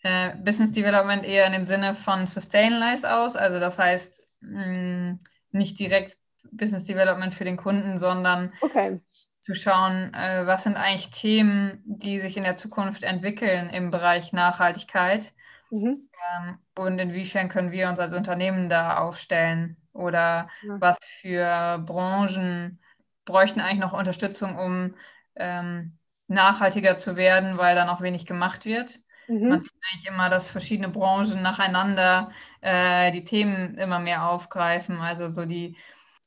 äh, 0.03 0.37
Business 0.37 0.72
Development 0.72 1.25
eher 1.25 1.46
in 1.46 1.53
dem 1.53 1.64
Sinne 1.64 1.94
von 1.94 2.27
Sustainalize 2.27 3.12
aus. 3.12 3.35
Also 3.35 3.59
das 3.59 3.79
heißt 3.79 4.29
mh, 4.40 4.66
mm, 4.66 5.18
nicht 5.51 5.79
direkt 5.79 6.16
Business 6.53 6.85
Development 6.85 7.35
für 7.35 7.44
den 7.44 7.57
Kunden, 7.57 7.99
sondern 7.99 8.53
okay. 8.61 9.01
zu 9.40 9.55
schauen, 9.55 10.14
äh, 10.14 10.46
was 10.46 10.62
sind 10.62 10.77
eigentlich 10.77 11.11
Themen, 11.11 11.83
die 11.85 12.20
sich 12.20 12.37
in 12.37 12.44
der 12.44 12.57
Zukunft 12.57 13.03
entwickeln 13.03 13.68
im 13.70 13.90
Bereich 13.90 14.33
Nachhaltigkeit 14.33 15.33
mhm. 15.70 16.09
ähm, 16.38 16.59
und 16.77 16.99
inwiefern 16.99 17.49
können 17.49 17.72
wir 17.72 17.88
uns 17.88 17.99
als 17.99 18.12
Unternehmen 18.12 18.68
da 18.68 18.99
aufstellen 18.99 19.77
oder 19.96 20.48
ja. 20.62 20.78
was 20.78 20.98
für 21.20 21.78
Branchen 21.87 22.80
bräuchten 23.24 23.61
eigentlich 23.61 23.80
noch 23.80 23.92
Unterstützung, 23.92 24.56
um 24.59 24.94
ähm, 25.37 25.98
nachhaltiger 26.28 26.96
zu 26.96 27.16
werden, 27.16 27.59
weil 27.59 27.74
da 27.74 27.85
noch 27.85 28.00
wenig 28.00 28.26
gemacht 28.26 28.64
wird. 28.64 29.00
Mhm. 29.28 29.48
Man 29.48 29.61
sieht 29.61 29.72
eigentlich 29.92 30.06
immer, 30.06 30.28
dass 30.28 30.48
verschiedene 30.48 30.88
Branchen 30.88 31.42
nacheinander 31.42 32.30
äh, 32.61 33.12
die 33.12 33.24
Themen 33.24 33.76
immer 33.78 33.98
mehr 33.98 34.28
aufgreifen. 34.28 35.00
Also 35.00 35.28
so 35.28 35.44
die 35.44 35.76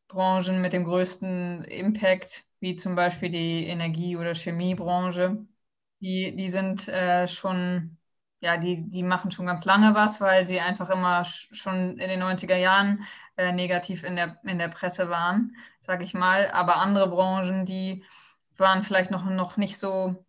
Branchen 0.08 0.62
mit 0.62 0.74
dem 0.74 0.86
größten 0.86 1.64
Impact, 1.66 2.46
wie 2.60 2.76
zum 2.76 2.96
Beispiel 2.96 3.30
die 3.30 3.68
Energie- 3.68 4.18
oder 4.18 4.34
Chemiebranche, 4.36 5.46
die, 6.02 6.36
die 6.36 6.50
sind 6.50 6.88
äh, 6.88 7.28
schon, 7.28 7.98
ja, 8.42 8.58
die, 8.58 8.90
die 8.90 9.04
machen 9.04 9.32
schon 9.32 9.46
ganz 9.46 9.66
lange 9.66 9.94
was, 9.96 10.22
weil 10.22 10.48
sie 10.48 10.60
einfach 10.60 10.90
immer 10.90 11.26
schon 11.26 11.98
in 11.98 12.10
den 12.10 12.24
90er 12.24 12.56
Jahren 12.56 13.06
äh, 13.36 13.52
negativ 13.52 14.04
in 14.04 14.16
der, 14.16 14.38
in 14.44 14.58
der 14.58 14.70
Presse 14.70 15.10
waren, 15.10 15.56
sage 15.82 16.04
ich 16.04 16.14
mal. 16.14 16.50
Aber 16.52 16.78
andere 16.78 17.10
Branchen, 17.10 17.66
die 17.66 18.04
waren 18.58 18.84
vielleicht 18.84 19.12
noch, 19.12 19.26
noch 19.26 19.58
nicht 19.58 19.78
so 19.78 20.26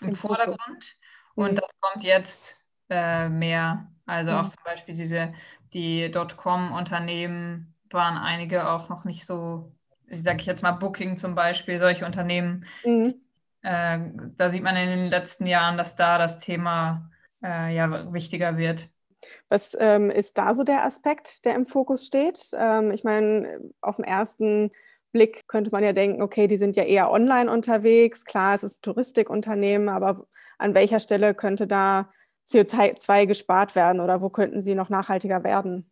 im 0.00 0.14
Vordergrund. 0.14 0.96
Und 1.34 1.52
mhm. 1.52 1.56
das 1.56 1.70
kommt 1.80 2.04
jetzt 2.04 2.58
äh, 2.90 3.28
mehr. 3.28 3.90
Also 4.06 4.32
auch 4.32 4.44
mhm. 4.44 4.50
zum 4.50 4.64
Beispiel 4.64 4.94
diese, 4.94 5.34
die 5.72 6.10
Dotcom-Unternehmen 6.10 7.74
waren 7.90 8.18
einige 8.18 8.68
auch 8.70 8.88
noch 8.88 9.04
nicht 9.04 9.26
so, 9.26 9.72
ich 10.06 10.22
sage 10.22 10.44
jetzt 10.44 10.62
mal 10.62 10.72
Booking 10.72 11.16
zum 11.16 11.34
Beispiel, 11.34 11.78
solche 11.80 12.06
Unternehmen. 12.06 12.66
Mhm. 12.84 13.14
Äh, 13.62 13.98
da 14.36 14.50
sieht 14.50 14.62
man 14.62 14.76
in 14.76 14.88
den 14.88 15.10
letzten 15.10 15.46
Jahren, 15.46 15.76
dass 15.76 15.96
da 15.96 16.18
das 16.18 16.38
Thema 16.38 17.10
äh, 17.42 17.74
ja 17.74 18.12
wichtiger 18.12 18.56
wird. 18.56 18.90
Was 19.48 19.76
ähm, 19.78 20.10
ist 20.10 20.38
da 20.38 20.54
so 20.54 20.62
der 20.62 20.84
Aspekt, 20.84 21.44
der 21.44 21.54
im 21.54 21.66
Fokus 21.66 22.06
steht? 22.06 22.50
Ähm, 22.56 22.90
ich 22.92 23.04
meine, 23.04 23.60
auf 23.80 23.96
den 23.96 24.04
ersten 24.04 24.70
Blick 25.12 25.48
könnte 25.48 25.70
man 25.70 25.82
ja 25.82 25.92
denken, 25.92 26.22
okay, 26.22 26.46
die 26.46 26.56
sind 26.56 26.76
ja 26.76 26.84
eher 26.84 27.10
online 27.10 27.50
unterwegs. 27.50 28.24
Klar, 28.24 28.54
es 28.54 28.62
ist 28.62 28.78
ein 28.78 28.82
Touristikunternehmen, 28.82 29.88
aber 29.88 30.26
an 30.58 30.74
welcher 30.74 31.00
Stelle 31.00 31.34
könnte 31.34 31.66
da 31.66 32.10
CO2 32.46 33.26
gespart 33.26 33.74
werden 33.74 34.00
oder 34.00 34.20
wo 34.20 34.30
könnten 34.30 34.62
sie 34.62 34.74
noch 34.74 34.88
nachhaltiger 34.88 35.44
werden? 35.44 35.90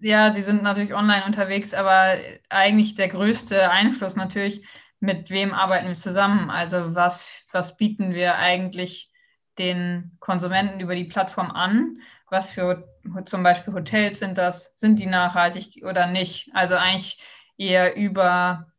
Ja, 0.00 0.32
sie 0.32 0.42
sind 0.42 0.62
natürlich 0.62 0.94
online 0.94 1.24
unterwegs, 1.26 1.74
aber 1.74 2.14
eigentlich 2.48 2.94
der 2.94 3.08
größte 3.08 3.70
Einfluss 3.70 4.14
natürlich, 4.14 4.66
mit 5.00 5.30
wem 5.30 5.52
arbeiten 5.52 5.88
wir 5.88 5.94
zusammen? 5.96 6.50
Also 6.50 6.94
was, 6.94 7.44
was 7.52 7.76
bieten 7.76 8.14
wir 8.14 8.36
eigentlich 8.36 9.10
den 9.58 10.16
Konsumenten 10.20 10.80
über 10.80 10.94
die 10.94 11.04
Plattform 11.04 11.50
an? 11.50 11.98
Was 12.30 12.50
für 12.50 12.88
zum 13.24 13.42
Beispiel 13.42 13.74
Hotels 13.74 14.18
sind 14.18 14.38
das? 14.38 14.78
Sind 14.78 14.98
die 14.98 15.06
nachhaltig 15.06 15.84
oder 15.84 16.06
nicht? 16.06 16.50
Also 16.54 16.74
eigentlich 16.74 17.24
eher 17.56 17.96
über, 17.96 18.72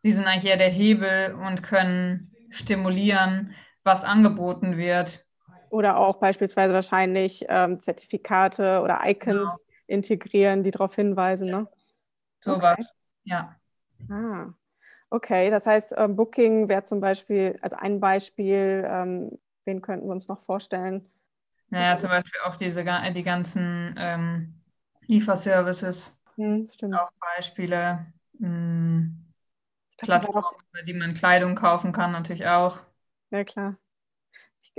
sie 0.00 0.12
sind 0.12 0.26
eigentlich 0.26 0.50
eher 0.50 0.56
der 0.56 0.70
Hebel 0.70 1.34
und 1.34 1.62
können 1.62 2.32
stimulieren, 2.50 3.54
was 3.84 4.04
angeboten 4.04 4.76
wird. 4.76 5.26
Oder 5.70 5.98
auch 5.98 6.16
beispielsweise 6.16 6.72
wahrscheinlich 6.72 7.44
ähm, 7.48 7.78
Zertifikate 7.78 8.80
oder 8.80 9.00
Icons 9.04 9.36
genau. 9.36 9.52
integrieren, 9.86 10.62
die 10.62 10.70
darauf 10.70 10.94
hinweisen. 10.94 11.50
Ne? 11.50 11.68
Sowas, 12.40 12.78
okay. 12.78 12.88
ja. 13.24 13.56
Ah, 14.08 14.54
okay. 15.10 15.50
Das 15.50 15.66
heißt, 15.66 15.94
ähm, 15.96 16.16
Booking 16.16 16.68
wäre 16.68 16.84
zum 16.84 17.00
Beispiel, 17.00 17.58
also 17.60 17.76
ein 17.76 18.00
Beispiel, 18.00 18.86
ähm, 18.88 19.38
wen 19.68 19.82
könnten 19.82 20.06
wir 20.06 20.12
uns 20.12 20.26
noch 20.26 20.40
vorstellen? 20.40 21.08
Naja, 21.68 21.98
zum 21.98 22.08
Beispiel 22.08 22.40
auch 22.44 22.56
diese 22.56 22.82
die 22.82 23.22
ganzen 23.22 23.94
ähm, 23.98 24.54
Lieferservices. 25.06 26.18
Hm, 26.36 26.66
stimmt. 26.72 26.94
Auch 26.94 27.10
Beispiele. 27.36 28.06
Hm, 28.38 29.24
Plattformen, 29.98 30.56
über 30.72 30.82
die 30.82 30.94
man 30.94 31.12
Kleidung 31.12 31.54
kaufen 31.54 31.92
kann, 31.92 32.12
natürlich 32.12 32.46
auch. 32.46 32.80
Ja, 33.30 33.44
klar. 33.44 33.76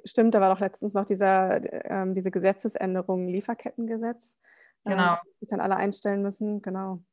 Stimmt, 0.05 0.33
da 0.33 0.41
war 0.41 0.49
doch 0.49 0.61
letztens 0.61 0.93
noch 0.93 1.05
dieser, 1.05 1.61
ähm, 1.89 2.13
diese 2.13 2.31
Gesetzesänderung, 2.31 3.27
Lieferkettengesetz, 3.27 4.37
ähm, 4.85 4.93
genau. 4.93 5.17
die 5.25 5.39
sich 5.41 5.49
dann 5.49 5.59
alle 5.59 5.75
einstellen 5.75 6.21
müssen. 6.21 6.61
Genau. 6.61 7.03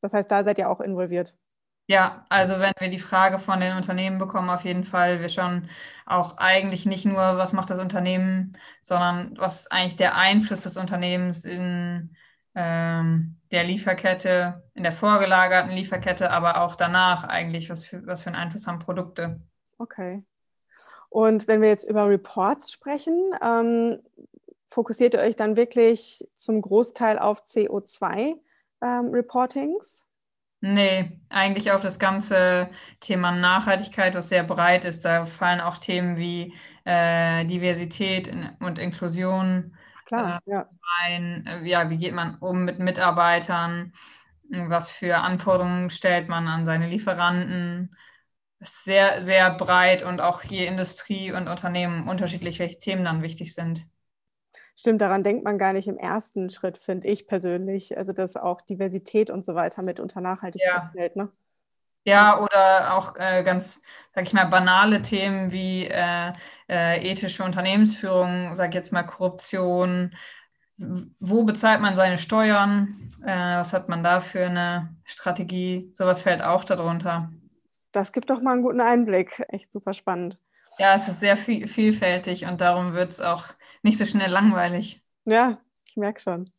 Das 0.00 0.12
heißt, 0.12 0.30
da 0.30 0.42
seid 0.44 0.58
ihr 0.58 0.68
auch 0.68 0.80
involviert. 0.80 1.36
Ja, 1.92 2.24
also 2.30 2.62
wenn 2.62 2.72
wir 2.78 2.88
die 2.88 2.98
Frage 2.98 3.38
von 3.38 3.60
den 3.60 3.76
Unternehmen 3.76 4.16
bekommen, 4.16 4.48
auf 4.48 4.64
jeden 4.64 4.84
Fall. 4.84 5.20
Wir 5.20 5.28
schauen 5.28 5.68
auch 6.06 6.38
eigentlich 6.38 6.86
nicht 6.86 7.04
nur, 7.04 7.18
was 7.18 7.52
macht 7.52 7.68
das 7.68 7.78
Unternehmen, 7.78 8.56
sondern 8.80 9.34
was 9.36 9.70
eigentlich 9.70 9.96
der 9.96 10.16
Einfluss 10.16 10.62
des 10.62 10.78
Unternehmens 10.78 11.44
in 11.44 12.16
ähm, 12.54 13.36
der 13.50 13.64
Lieferkette, 13.64 14.62
in 14.72 14.84
der 14.84 14.94
vorgelagerten 14.94 15.72
Lieferkette, 15.72 16.30
aber 16.30 16.62
auch 16.62 16.76
danach 16.76 17.24
eigentlich, 17.24 17.68
was 17.68 17.84
für, 17.84 18.06
was 18.06 18.22
für 18.22 18.28
einen 18.28 18.36
Einfluss 18.36 18.66
haben 18.66 18.78
Produkte. 18.78 19.42
Okay. 19.76 20.24
Und 21.10 21.46
wenn 21.46 21.60
wir 21.60 21.68
jetzt 21.68 21.84
über 21.84 22.08
Reports 22.08 22.72
sprechen, 22.72 23.34
ähm, 23.42 23.98
fokussiert 24.64 25.12
ihr 25.12 25.20
euch 25.20 25.36
dann 25.36 25.58
wirklich 25.58 26.26
zum 26.36 26.62
Großteil 26.62 27.18
auf 27.18 27.42
CO2-Reportings? 27.42 30.00
Ähm, 30.00 30.11
nee, 30.62 31.20
eigentlich 31.30 31.72
auf 31.72 31.82
das 31.82 31.98
ganze 31.98 32.70
Thema 33.00 33.32
Nachhaltigkeit, 33.32 34.14
was 34.14 34.30
sehr 34.30 34.44
breit 34.44 34.84
ist. 34.86 35.04
Da 35.04 35.26
fallen 35.26 35.60
auch 35.60 35.78
Themen 35.78 36.16
wie 36.18 36.54
äh, 36.84 37.44
Diversität 37.46 38.32
und 38.60 38.78
Inklusion 38.78 39.76
Klar, 40.04 40.26
äh, 40.26 40.38
ja. 40.46 40.68
rein. 41.02 41.46
Äh, 41.46 41.64
ja, 41.68 41.90
wie 41.90 41.98
geht 41.98 42.14
man 42.14 42.36
um 42.38 42.64
mit 42.64 42.80
Mitarbeitern? 42.80 43.92
Was 44.50 44.90
für 44.90 45.18
Anforderungen 45.18 45.90
stellt 45.90 46.28
man 46.28 46.48
an 46.48 46.64
seine 46.66 46.88
Lieferanten? 46.88 47.90
sehr, 48.60 49.22
sehr 49.22 49.50
breit 49.52 50.02
und 50.04 50.20
auch 50.22 50.42
je 50.44 50.66
Industrie 50.66 51.32
und 51.32 51.48
Unternehmen 51.48 52.08
unterschiedlich, 52.08 52.58
welche 52.60 52.78
Themen 52.78 53.04
dann 53.04 53.22
wichtig 53.22 53.54
sind. 53.54 53.86
Stimmt, 54.74 55.00
daran 55.00 55.22
denkt 55.22 55.44
man 55.44 55.58
gar 55.58 55.72
nicht 55.72 55.86
im 55.86 55.98
ersten 55.98 56.50
Schritt, 56.50 56.78
finde 56.78 57.06
ich 57.08 57.26
persönlich. 57.26 57.96
Also, 57.96 58.12
dass 58.12 58.36
auch 58.36 58.60
Diversität 58.62 59.30
und 59.30 59.44
so 59.44 59.54
weiter 59.54 59.82
mit 59.82 60.00
unter 60.00 60.20
Nachhaltigkeit 60.20 60.72
ja. 60.72 60.90
fällt. 60.94 61.16
Ne? 61.16 61.30
Ja, 62.04 62.40
oder 62.40 62.94
auch 62.96 63.14
äh, 63.16 63.44
ganz, 63.44 63.82
sag 64.14 64.26
ich 64.26 64.32
mal, 64.32 64.46
banale 64.46 65.02
Themen 65.02 65.52
wie 65.52 65.86
äh, 65.86 66.32
äh, 66.68 67.10
ethische 67.10 67.44
Unternehmensführung, 67.44 68.54
sag 68.54 68.70
ich 68.70 68.74
jetzt 68.74 68.92
mal 68.92 69.04
Korruption. 69.04 70.14
Wo 70.78 71.44
bezahlt 71.44 71.80
man 71.80 71.94
seine 71.94 72.18
Steuern? 72.18 73.08
Äh, 73.24 73.58
was 73.58 73.72
hat 73.72 73.88
man 73.88 74.02
da 74.02 74.18
für 74.18 74.46
eine 74.46 74.96
Strategie? 75.04 75.90
Sowas 75.92 76.22
fällt 76.22 76.42
auch 76.42 76.64
darunter. 76.64 77.30
Das 77.92 78.12
gibt 78.12 78.30
doch 78.30 78.40
mal 78.40 78.54
einen 78.54 78.62
guten 78.62 78.80
Einblick. 78.80 79.44
Echt 79.48 79.70
super 79.70 79.94
spannend. 79.94 80.34
Ja, 80.78 80.94
es 80.96 81.06
ist 81.06 81.20
sehr 81.20 81.36
viel, 81.36 81.68
vielfältig 81.68 82.46
und 82.46 82.60
darum 82.60 82.94
wird 82.94 83.12
es 83.12 83.20
auch 83.20 83.44
nicht 83.82 83.98
so 83.98 84.06
schnell 84.06 84.30
langweilig. 84.30 85.02
Ja, 85.24 85.58
ich 85.86 85.96
merke 85.96 86.20
schon. 86.20 86.50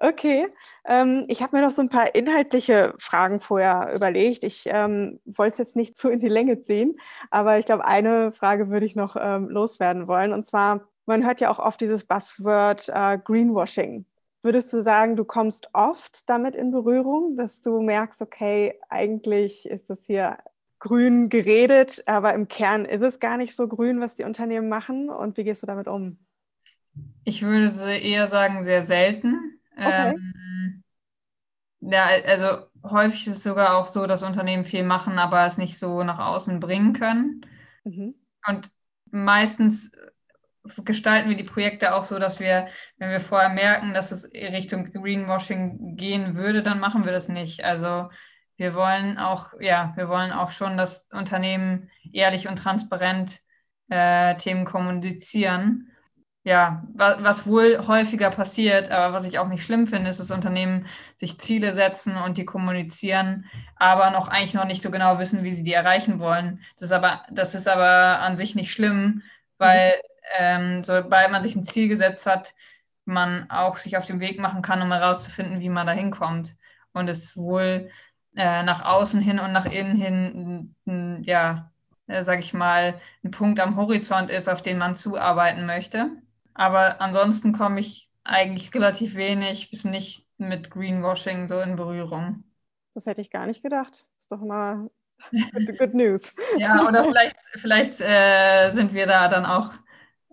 Okay, 0.00 0.46
ähm, 0.84 1.24
ich 1.26 1.42
habe 1.42 1.56
mir 1.56 1.62
noch 1.62 1.72
so 1.72 1.82
ein 1.82 1.88
paar 1.88 2.14
inhaltliche 2.14 2.94
Fragen 2.98 3.40
vorher 3.40 3.92
überlegt. 3.94 4.44
Ich 4.44 4.64
ähm, 4.66 5.18
wollte 5.24 5.52
es 5.52 5.58
jetzt 5.58 5.76
nicht 5.76 5.96
zu 5.96 6.08
in 6.08 6.20
die 6.20 6.28
Länge 6.28 6.60
ziehen, 6.60 6.96
aber 7.30 7.58
ich 7.58 7.66
glaube, 7.66 7.84
eine 7.84 8.32
Frage 8.32 8.70
würde 8.70 8.86
ich 8.86 8.94
noch 8.94 9.16
ähm, 9.18 9.48
loswerden 9.48 10.06
wollen. 10.06 10.32
Und 10.32 10.46
zwar, 10.46 10.88
man 11.06 11.26
hört 11.26 11.40
ja 11.40 11.50
auch 11.50 11.58
oft 11.58 11.80
dieses 11.80 12.04
Buzzword 12.04 12.88
äh, 12.90 13.18
Greenwashing. 13.18 14.06
Würdest 14.42 14.72
du 14.72 14.82
sagen, 14.82 15.16
du 15.16 15.24
kommst 15.24 15.70
oft 15.72 16.28
damit 16.30 16.54
in 16.54 16.70
Berührung, 16.70 17.36
dass 17.36 17.60
du 17.60 17.80
merkst, 17.80 18.22
okay, 18.22 18.78
eigentlich 18.88 19.68
ist 19.68 19.90
das 19.90 20.06
hier 20.06 20.38
grün 20.78 21.28
geredet, 21.28 22.04
aber 22.06 22.34
im 22.34 22.46
Kern 22.46 22.84
ist 22.84 23.02
es 23.02 23.18
gar 23.18 23.36
nicht 23.36 23.56
so 23.56 23.66
grün, 23.66 24.00
was 24.00 24.14
die 24.14 24.22
Unternehmen 24.22 24.68
machen? 24.68 25.10
Und 25.10 25.36
wie 25.36 25.42
gehst 25.42 25.62
du 25.62 25.66
damit 25.66 25.88
um? 25.88 26.18
Ich 27.24 27.42
würde 27.42 27.68
eher 27.98 28.26
sagen, 28.28 28.62
sehr 28.62 28.84
selten. 28.84 29.60
Okay. 29.76 30.14
Ähm, 30.14 30.82
ja, 31.80 32.06
also 32.26 32.66
häufig 32.82 33.26
ist 33.26 33.36
es 33.36 33.42
sogar 33.42 33.76
auch 33.76 33.86
so, 33.86 34.06
dass 34.06 34.22
Unternehmen 34.22 34.64
viel 34.64 34.82
machen, 34.82 35.18
aber 35.18 35.46
es 35.46 35.58
nicht 35.58 35.78
so 35.78 36.02
nach 36.02 36.18
außen 36.18 36.60
bringen 36.60 36.92
können. 36.92 37.46
Mhm. 37.84 38.14
Und 38.46 38.70
meistens 39.10 39.92
gestalten 40.84 41.30
wir 41.30 41.36
die 41.36 41.44
Projekte 41.44 41.94
auch 41.94 42.04
so, 42.04 42.18
dass 42.18 42.40
wir, 42.40 42.68
wenn 42.98 43.10
wir 43.10 43.20
vorher 43.20 43.48
merken, 43.48 43.94
dass 43.94 44.12
es 44.12 44.30
Richtung 44.32 44.92
Greenwashing 44.92 45.96
gehen 45.96 46.36
würde, 46.36 46.62
dann 46.62 46.80
machen 46.80 47.04
wir 47.04 47.12
das 47.12 47.28
nicht. 47.28 47.64
Also 47.64 48.10
wir 48.56 48.74
wollen 48.74 49.18
auch, 49.18 49.52
ja, 49.60 49.92
wir 49.96 50.08
wollen 50.08 50.32
auch 50.32 50.50
schon, 50.50 50.76
dass 50.76 51.08
Unternehmen 51.12 51.90
ehrlich 52.12 52.48
und 52.48 52.56
transparent 52.56 53.40
äh, 53.88 54.34
Themen 54.36 54.64
kommunizieren. 54.64 55.90
Ja, 56.48 56.82
was, 56.94 57.46
wohl 57.46 57.86
häufiger 57.86 58.30
passiert, 58.30 58.90
aber 58.90 59.12
was 59.12 59.24
ich 59.24 59.38
auch 59.38 59.48
nicht 59.48 59.62
schlimm 59.64 59.86
finde, 59.86 60.08
ist, 60.10 60.18
dass 60.20 60.30
Unternehmen 60.30 60.86
sich 61.16 61.38
Ziele 61.38 61.74
setzen 61.74 62.16
und 62.16 62.38
die 62.38 62.46
kommunizieren, 62.46 63.44
aber 63.76 64.10
noch 64.10 64.28
eigentlich 64.28 64.54
noch 64.54 64.64
nicht 64.64 64.80
so 64.80 64.90
genau 64.90 65.18
wissen, 65.18 65.44
wie 65.44 65.52
sie 65.52 65.62
die 65.64 65.74
erreichen 65.74 66.20
wollen. 66.20 66.62
Das 66.76 66.84
ist 66.90 66.92
aber, 66.92 67.26
das 67.30 67.54
ist 67.54 67.68
aber 67.68 68.20
an 68.20 68.36
sich 68.36 68.54
nicht 68.54 68.72
schlimm, 68.72 69.22
weil 69.58 69.90
mhm 69.90 70.08
ähm, 70.38 70.82
sobald 70.82 71.30
man 71.30 71.42
sich 71.42 71.56
ein 71.56 71.64
Ziel 71.64 71.88
gesetzt 71.88 72.26
hat, 72.26 72.54
man 73.04 73.50
auch 73.50 73.78
sich 73.78 73.96
auf 73.96 74.04
den 74.06 74.20
Weg 74.20 74.38
machen 74.38 74.62
kann, 74.62 74.82
um 74.82 74.92
herauszufinden, 74.92 75.60
wie 75.60 75.70
man 75.70 75.86
da 75.86 75.92
hinkommt. 75.92 76.56
Und 76.92 77.08
es 77.08 77.36
wohl 77.36 77.90
äh, 78.36 78.62
nach 78.62 78.84
außen 78.84 79.20
hin 79.20 79.38
und 79.38 79.52
nach 79.52 79.66
innen 79.66 79.96
hin, 79.96 81.22
ja, 81.24 81.70
äh, 82.06 82.22
sage 82.22 82.40
ich 82.40 82.52
mal, 82.54 83.00
ein 83.24 83.30
Punkt 83.30 83.60
am 83.60 83.76
Horizont 83.76 84.30
ist, 84.30 84.48
auf 84.48 84.62
den 84.62 84.78
man 84.78 84.94
zuarbeiten 84.96 85.66
möchte. 85.66 86.10
Aber 86.58 87.00
ansonsten 87.00 87.52
komme 87.52 87.78
ich 87.78 88.10
eigentlich 88.24 88.74
relativ 88.74 89.14
wenig 89.14 89.70
bis 89.70 89.84
nicht 89.84 90.26
mit 90.38 90.70
Greenwashing 90.70 91.46
so 91.46 91.60
in 91.60 91.76
Berührung. 91.76 92.42
Das 92.92 93.06
hätte 93.06 93.20
ich 93.20 93.30
gar 93.30 93.46
nicht 93.46 93.62
gedacht. 93.62 94.06
Ist 94.18 94.32
doch 94.32 94.40
mal 94.40 94.90
good 95.78 95.94
news. 95.94 96.34
ja, 96.58 96.86
oder 96.86 97.04
vielleicht, 97.04 97.36
vielleicht 97.54 98.00
äh, 98.00 98.70
sind 98.70 98.92
wir 98.92 99.06
da 99.06 99.28
dann 99.28 99.46
auch 99.46 99.72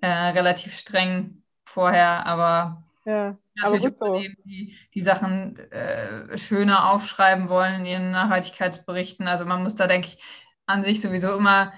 äh, 0.02 0.08
relativ 0.08 0.76
streng 0.76 1.44
vorher, 1.64 2.26
aber 2.26 2.84
ja, 3.06 3.38
aber 3.62 3.78
gut 3.78 4.00
so. 4.00 4.18
Die, 4.18 4.76
die 4.96 5.02
Sachen 5.02 5.60
äh, 5.72 6.40
schöner 6.40 6.92
aufschreiben 6.92 7.50
wollen 7.50 7.82
in 7.82 7.86
ihren 7.86 8.12
Nachhaltigkeitsberichten. 8.12 9.28
Also 9.28 9.46
man 9.46 9.62
muss 9.62 9.76
da, 9.76 9.86
denke 9.86 10.08
ich, 10.08 10.24
an 10.66 10.84
sich 10.84 11.02
sowieso 11.02 11.38
immer 11.38 11.72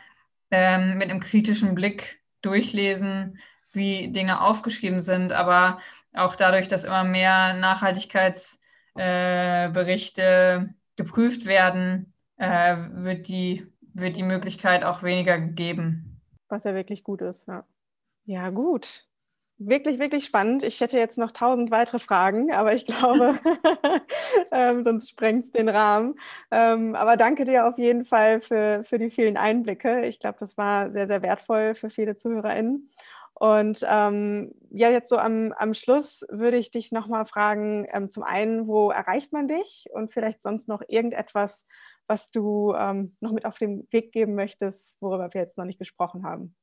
ähm, 0.51 0.97
mit 0.97 1.09
einem 1.09 1.19
kritischen 1.19 1.75
Blick 1.75 2.21
durchlesen, 2.41 3.39
wie 3.77 4.09
Dinge 4.09 4.41
aufgeschrieben 4.41 4.99
sind, 4.99 5.31
aber 5.31 5.79
auch 6.13 6.35
dadurch, 6.35 6.67
dass 6.67 6.83
immer 6.83 7.05
mehr 7.05 7.53
Nachhaltigkeitsberichte 7.53 10.21
äh, 10.21 10.65
geprüft 10.97 11.45
werden, 11.45 12.13
äh, 12.37 12.75
wird, 12.91 13.29
die, 13.29 13.71
wird 13.93 14.17
die 14.17 14.23
Möglichkeit 14.23 14.83
auch 14.83 15.03
weniger 15.03 15.39
gegeben. 15.39 16.19
Was 16.49 16.65
ja 16.65 16.73
wirklich 16.73 17.03
gut 17.03 17.21
ist, 17.21 17.47
ja. 17.47 17.63
Ja, 18.25 18.49
gut. 18.49 19.07
Wirklich, 19.59 19.97
wirklich 19.97 20.25
spannend. 20.25 20.61
Ich 20.61 20.81
hätte 20.81 20.99
jetzt 20.99 21.17
noch 21.17 21.31
tausend 21.31 21.71
weitere 21.71 21.97
Fragen, 21.97 22.51
aber 22.51 22.75
ich 22.75 22.85
glaube, 22.85 23.39
ähm, 24.51 24.83
sonst 24.83 25.09
sprengt 25.09 25.45
es 25.45 25.51
den 25.51 25.67
Rahmen. 25.67 26.19
Ähm, 26.51 26.93
aber 26.93 27.17
danke 27.17 27.43
dir 27.43 27.67
auf 27.67 27.79
jeden 27.79 28.05
Fall 28.05 28.41
für, 28.41 28.83
für 28.83 28.99
die 28.99 29.09
vielen 29.09 29.35
Einblicke. 29.35 30.05
Ich 30.05 30.19
glaube, 30.19 30.37
das 30.39 30.57
war 30.57 30.91
sehr, 30.91 31.07
sehr 31.07 31.23
wertvoll 31.23 31.73
für 31.73 31.89
viele 31.89 32.15
ZuhörerInnen. 32.15 32.91
Und 33.39 33.85
ähm, 33.87 34.51
ja, 34.71 34.89
jetzt 34.89 35.09
so 35.09 35.17
am, 35.17 35.53
am 35.57 35.75
Schluss 35.75 36.25
würde 36.29 36.57
ich 36.57 36.71
dich 36.71 36.91
nochmal 36.91 37.27
fragen, 37.27 37.85
ähm, 37.91 38.09
zum 38.09 38.23
einen, 38.23 38.65
wo 38.65 38.89
erreicht 38.89 39.31
man 39.31 39.47
dich 39.47 39.85
und 39.91 40.11
vielleicht 40.11 40.41
sonst 40.41 40.67
noch 40.67 40.81
irgendetwas, 40.87 41.65
was 42.07 42.31
du 42.31 42.73
ähm, 42.75 43.15
noch 43.19 43.31
mit 43.31 43.45
auf 43.45 43.59
den 43.59 43.87
Weg 43.91 44.11
geben 44.11 44.33
möchtest, 44.33 44.95
worüber 45.01 45.31
wir 45.33 45.41
jetzt 45.41 45.57
noch 45.57 45.65
nicht 45.65 45.77
gesprochen 45.77 46.23
haben. 46.25 46.55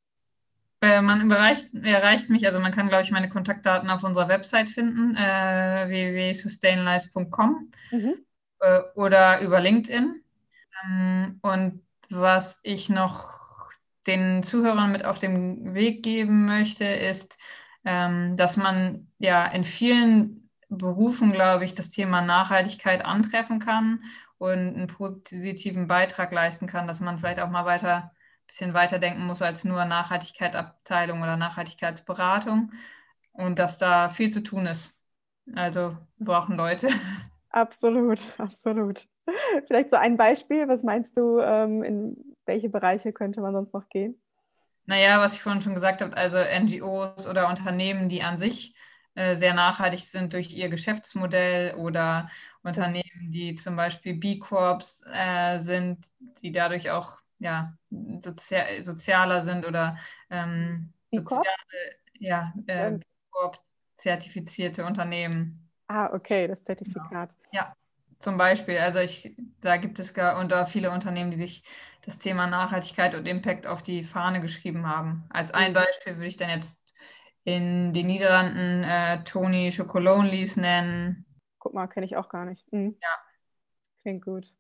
Äh, 0.80 1.00
man 1.00 1.30
erreicht, 1.30 1.72
erreicht 1.74 2.28
mich, 2.28 2.44
also 2.44 2.58
man 2.58 2.72
kann, 2.72 2.88
glaube 2.88 3.04
ich, 3.04 3.12
meine 3.12 3.28
Kontaktdaten 3.28 3.88
auf 3.88 4.02
unserer 4.02 4.28
Website 4.28 4.68
finden, 4.68 5.16
äh, 5.16 5.88
www.sustainlife.com 5.88 7.70
mhm. 7.92 8.14
äh, 8.58 8.80
oder 8.96 9.40
über 9.40 9.60
LinkedIn. 9.60 10.22
Ähm, 10.84 11.38
und 11.40 11.82
was 12.10 12.58
ich 12.64 12.88
noch 12.88 13.43
den 14.06 14.42
Zuhörern 14.42 14.92
mit 14.92 15.04
auf 15.04 15.18
den 15.18 15.74
Weg 15.74 16.02
geben 16.02 16.44
möchte, 16.44 16.84
ist, 16.84 17.38
ähm, 17.84 18.36
dass 18.36 18.56
man 18.56 19.10
ja 19.18 19.46
in 19.46 19.64
vielen 19.64 20.50
Berufen, 20.68 21.32
glaube 21.32 21.64
ich, 21.64 21.74
das 21.74 21.90
Thema 21.90 22.22
Nachhaltigkeit 22.22 23.04
antreffen 23.04 23.58
kann 23.60 24.02
und 24.38 24.52
einen 24.74 24.86
positiven 24.86 25.86
Beitrag 25.86 26.32
leisten 26.32 26.66
kann, 26.66 26.86
dass 26.86 27.00
man 27.00 27.18
vielleicht 27.18 27.40
auch 27.40 27.50
mal 27.50 27.64
weiter 27.64 28.12
bisschen 28.46 28.74
weiterdenken 28.74 29.26
muss 29.26 29.42
als 29.42 29.64
nur 29.64 29.84
Nachhaltigkeitsabteilung 29.84 31.22
oder 31.22 31.36
Nachhaltigkeitsberatung 31.36 32.72
und 33.32 33.58
dass 33.58 33.78
da 33.78 34.08
viel 34.08 34.30
zu 34.30 34.42
tun 34.42 34.66
ist. 34.66 34.92
Also 35.54 35.96
wir 36.18 36.26
brauchen 36.26 36.56
Leute. 36.56 36.88
Absolut, 37.50 38.20
absolut. 38.36 39.06
Vielleicht 39.66 39.90
so 39.90 39.96
ein 39.96 40.16
Beispiel, 40.16 40.68
was 40.68 40.82
meinst 40.82 41.16
du, 41.16 41.38
ähm, 41.40 41.82
in 41.82 42.34
welche 42.46 42.68
Bereiche 42.68 43.12
könnte 43.12 43.40
man 43.40 43.52
sonst 43.52 43.72
noch 43.72 43.88
gehen? 43.88 44.20
Naja, 44.86 45.18
was 45.18 45.34
ich 45.34 45.42
vorhin 45.42 45.62
schon 45.62 45.74
gesagt 45.74 46.02
habe, 46.02 46.16
also 46.16 46.36
NGOs 46.36 47.26
oder 47.26 47.48
Unternehmen, 47.48 48.08
die 48.08 48.22
an 48.22 48.36
sich 48.36 48.74
äh, 49.14 49.34
sehr 49.36 49.54
nachhaltig 49.54 50.00
sind 50.00 50.32
durch 50.34 50.52
ihr 50.52 50.68
Geschäftsmodell 50.68 51.74
oder 51.76 52.28
Unternehmen, 52.62 53.30
die 53.30 53.54
zum 53.54 53.76
Beispiel 53.76 54.14
B-Corps 54.14 55.04
äh, 55.10 55.58
sind, 55.58 56.08
die 56.42 56.52
dadurch 56.52 56.90
auch 56.90 57.18
ja, 57.38 57.76
sozial, 58.20 58.84
sozialer 58.84 59.42
sind 59.42 59.66
oder 59.66 59.96
ähm, 60.30 60.92
soziale, 61.10 61.44
ja, 62.18 62.52
äh, 62.66 62.98
zertifizierte 63.96 64.84
Unternehmen. 64.84 65.70
Ah, 65.88 66.12
okay, 66.12 66.46
das 66.46 66.62
Zertifikat. 66.62 67.30
Genau. 67.50 67.64
Ja, 67.64 67.76
zum 68.24 68.38
Beispiel. 68.38 68.78
Also 68.78 68.98
ich, 68.98 69.36
da 69.60 69.76
gibt 69.76 69.98
es 69.98 70.14
gar 70.14 70.38
unter 70.40 70.66
viele 70.66 70.90
Unternehmen, 70.90 71.30
die 71.30 71.36
sich 71.36 71.64
das 72.04 72.18
Thema 72.18 72.46
Nachhaltigkeit 72.46 73.14
und 73.14 73.26
Impact 73.26 73.66
auf 73.66 73.82
die 73.82 74.02
Fahne 74.02 74.40
geschrieben 74.40 74.88
haben. 74.88 75.24
Als 75.30 75.52
ein 75.52 75.70
mhm. 75.70 75.74
Beispiel 75.74 76.16
würde 76.16 76.26
ich 76.26 76.36
dann 76.36 76.50
jetzt 76.50 76.82
in 77.44 77.92
den 77.92 78.06
Niederlanden 78.06 78.82
äh, 78.84 79.22
Tony 79.24 79.70
Chocolonely's 79.70 80.56
nennen. 80.56 81.26
Guck 81.58 81.74
mal, 81.74 81.86
kenne 81.86 82.06
ich 82.06 82.16
auch 82.16 82.28
gar 82.28 82.44
nicht. 82.44 82.70
Mhm. 82.72 82.96
Ja. 83.00 83.08
Klingt 84.02 84.24
gut. 84.24 84.52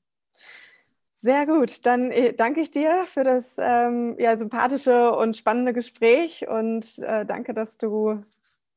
Sehr 1.10 1.46
gut, 1.46 1.86
dann 1.86 2.10
äh, 2.10 2.34
danke 2.34 2.60
ich 2.60 2.70
dir 2.70 3.06
für 3.06 3.24
das 3.24 3.56
ähm, 3.58 4.16
ja, 4.18 4.36
sympathische 4.36 5.12
und 5.12 5.38
spannende 5.38 5.72
Gespräch 5.72 6.46
und 6.46 6.98
äh, 6.98 7.24
danke, 7.24 7.54
dass 7.54 7.78
du 7.78 8.22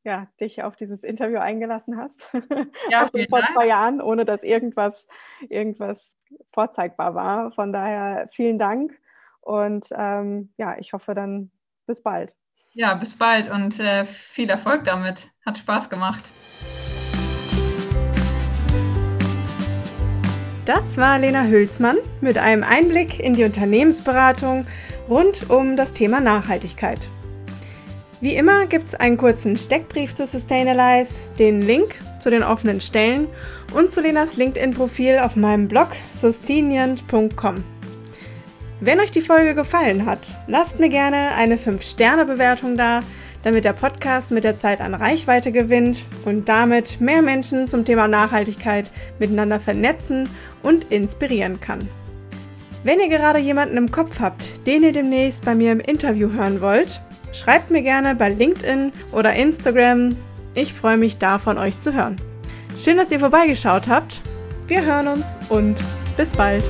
ja, 0.07 0.27
dich 0.39 0.63
auf 0.63 0.77
dieses 0.77 1.03
Interview 1.03 1.39
eingelassen 1.39 1.97
hast. 1.97 2.27
Ja, 2.89 3.09
vor 3.29 3.41
Dank. 3.41 3.53
zwei 3.53 3.67
Jahren, 3.67 3.99
ohne 3.99 4.23
dass 4.23 4.41
irgendwas, 4.41 5.05
irgendwas 5.49 6.15
vorzeigbar 6.53 7.13
war. 7.13 7.51
Von 7.51 7.73
daher 7.73 8.29
vielen 8.33 8.57
Dank 8.57 8.97
und 9.41 9.87
ähm, 9.91 10.53
ja, 10.57 10.77
ich 10.79 10.93
hoffe 10.93 11.13
dann 11.13 11.51
bis 11.85 12.01
bald. 12.01 12.35
Ja, 12.73 12.93
bis 12.93 13.17
bald 13.17 13.51
und 13.51 13.79
äh, 13.81 14.05
viel 14.05 14.49
Erfolg 14.49 14.85
damit. 14.85 15.29
Hat 15.45 15.57
Spaß 15.57 15.89
gemacht. 15.89 16.31
Das 20.63 20.97
war 20.97 21.19
Lena 21.19 21.43
Hülsmann 21.43 21.97
mit 22.21 22.37
einem 22.37 22.63
Einblick 22.63 23.19
in 23.19 23.33
die 23.33 23.43
Unternehmensberatung 23.43 24.65
rund 25.09 25.49
um 25.49 25.75
das 25.75 25.93
Thema 25.93 26.21
Nachhaltigkeit. 26.21 27.09
Wie 28.19 28.35
immer 28.35 28.65
gibt 28.65 28.87
es 28.87 28.95
einen 28.95 29.15
kurzen 29.15 29.57
Steckbrief 29.57 30.15
zu 30.15 30.25
Sustainalyze, 30.25 31.19
den 31.37 31.61
Link 31.61 31.99
zu 32.19 32.31
den 32.31 32.41
offenen 32.41 32.81
Stellen 32.81 33.27
und 33.75 33.91
zu 33.91 34.01
Lenas 34.01 34.37
LinkedIn-Profil 34.37 35.19
auf 35.19 35.35
meinem 35.35 35.67
Blog 35.67 35.89
sustainient.com. 36.11 37.63
Wenn 38.79 38.99
euch 38.99 39.11
die 39.11 39.21
Folge 39.21 39.53
gefallen 39.53 40.07
hat, 40.07 40.39
lasst 40.47 40.79
mir 40.79 40.89
gerne 40.89 41.35
eine 41.35 41.57
5-Sterne-Bewertung 41.57 42.75
da, 42.75 43.01
damit 43.43 43.65
der 43.65 43.73
Podcast 43.73 44.31
mit 44.31 44.43
der 44.43 44.57
Zeit 44.57 44.81
an 44.81 44.95
Reichweite 44.95 45.51
gewinnt 45.51 46.07
und 46.25 46.49
damit 46.49 46.99
mehr 46.99 47.21
Menschen 47.21 47.67
zum 47.67 47.85
Thema 47.85 48.07
Nachhaltigkeit 48.07 48.89
miteinander 49.19 49.59
vernetzen 49.59 50.27
und 50.63 50.85
inspirieren 50.85 51.61
kann. 51.61 51.87
Wenn 52.83 52.99
ihr 52.99 53.09
gerade 53.09 53.39
jemanden 53.39 53.77
im 53.77 53.91
Kopf 53.91 54.19
habt, 54.19 54.65
den 54.65 54.81
ihr 54.81 54.93
demnächst 54.93 55.45
bei 55.45 55.53
mir 55.53 55.71
im 55.71 55.79
Interview 55.79 56.31
hören 56.31 56.61
wollt, 56.61 57.01
schreibt 57.31 57.71
mir 57.71 57.81
gerne 57.81 58.15
bei 58.15 58.29
LinkedIn 58.29 58.91
oder 59.11 59.33
Instagram. 59.33 60.15
Ich 60.53 60.73
freue 60.73 60.97
mich 60.97 61.17
da 61.17 61.39
von 61.39 61.57
euch 61.57 61.79
zu 61.79 61.93
hören. 61.93 62.17
Schön, 62.79 62.97
dass 62.97 63.11
ihr 63.11 63.19
vorbeigeschaut 63.19 63.87
habt. 63.87 64.21
Wir 64.67 64.85
hören 64.85 65.07
uns 65.07 65.39
und 65.49 65.75
bis 66.15 66.31
bald. 66.31 66.63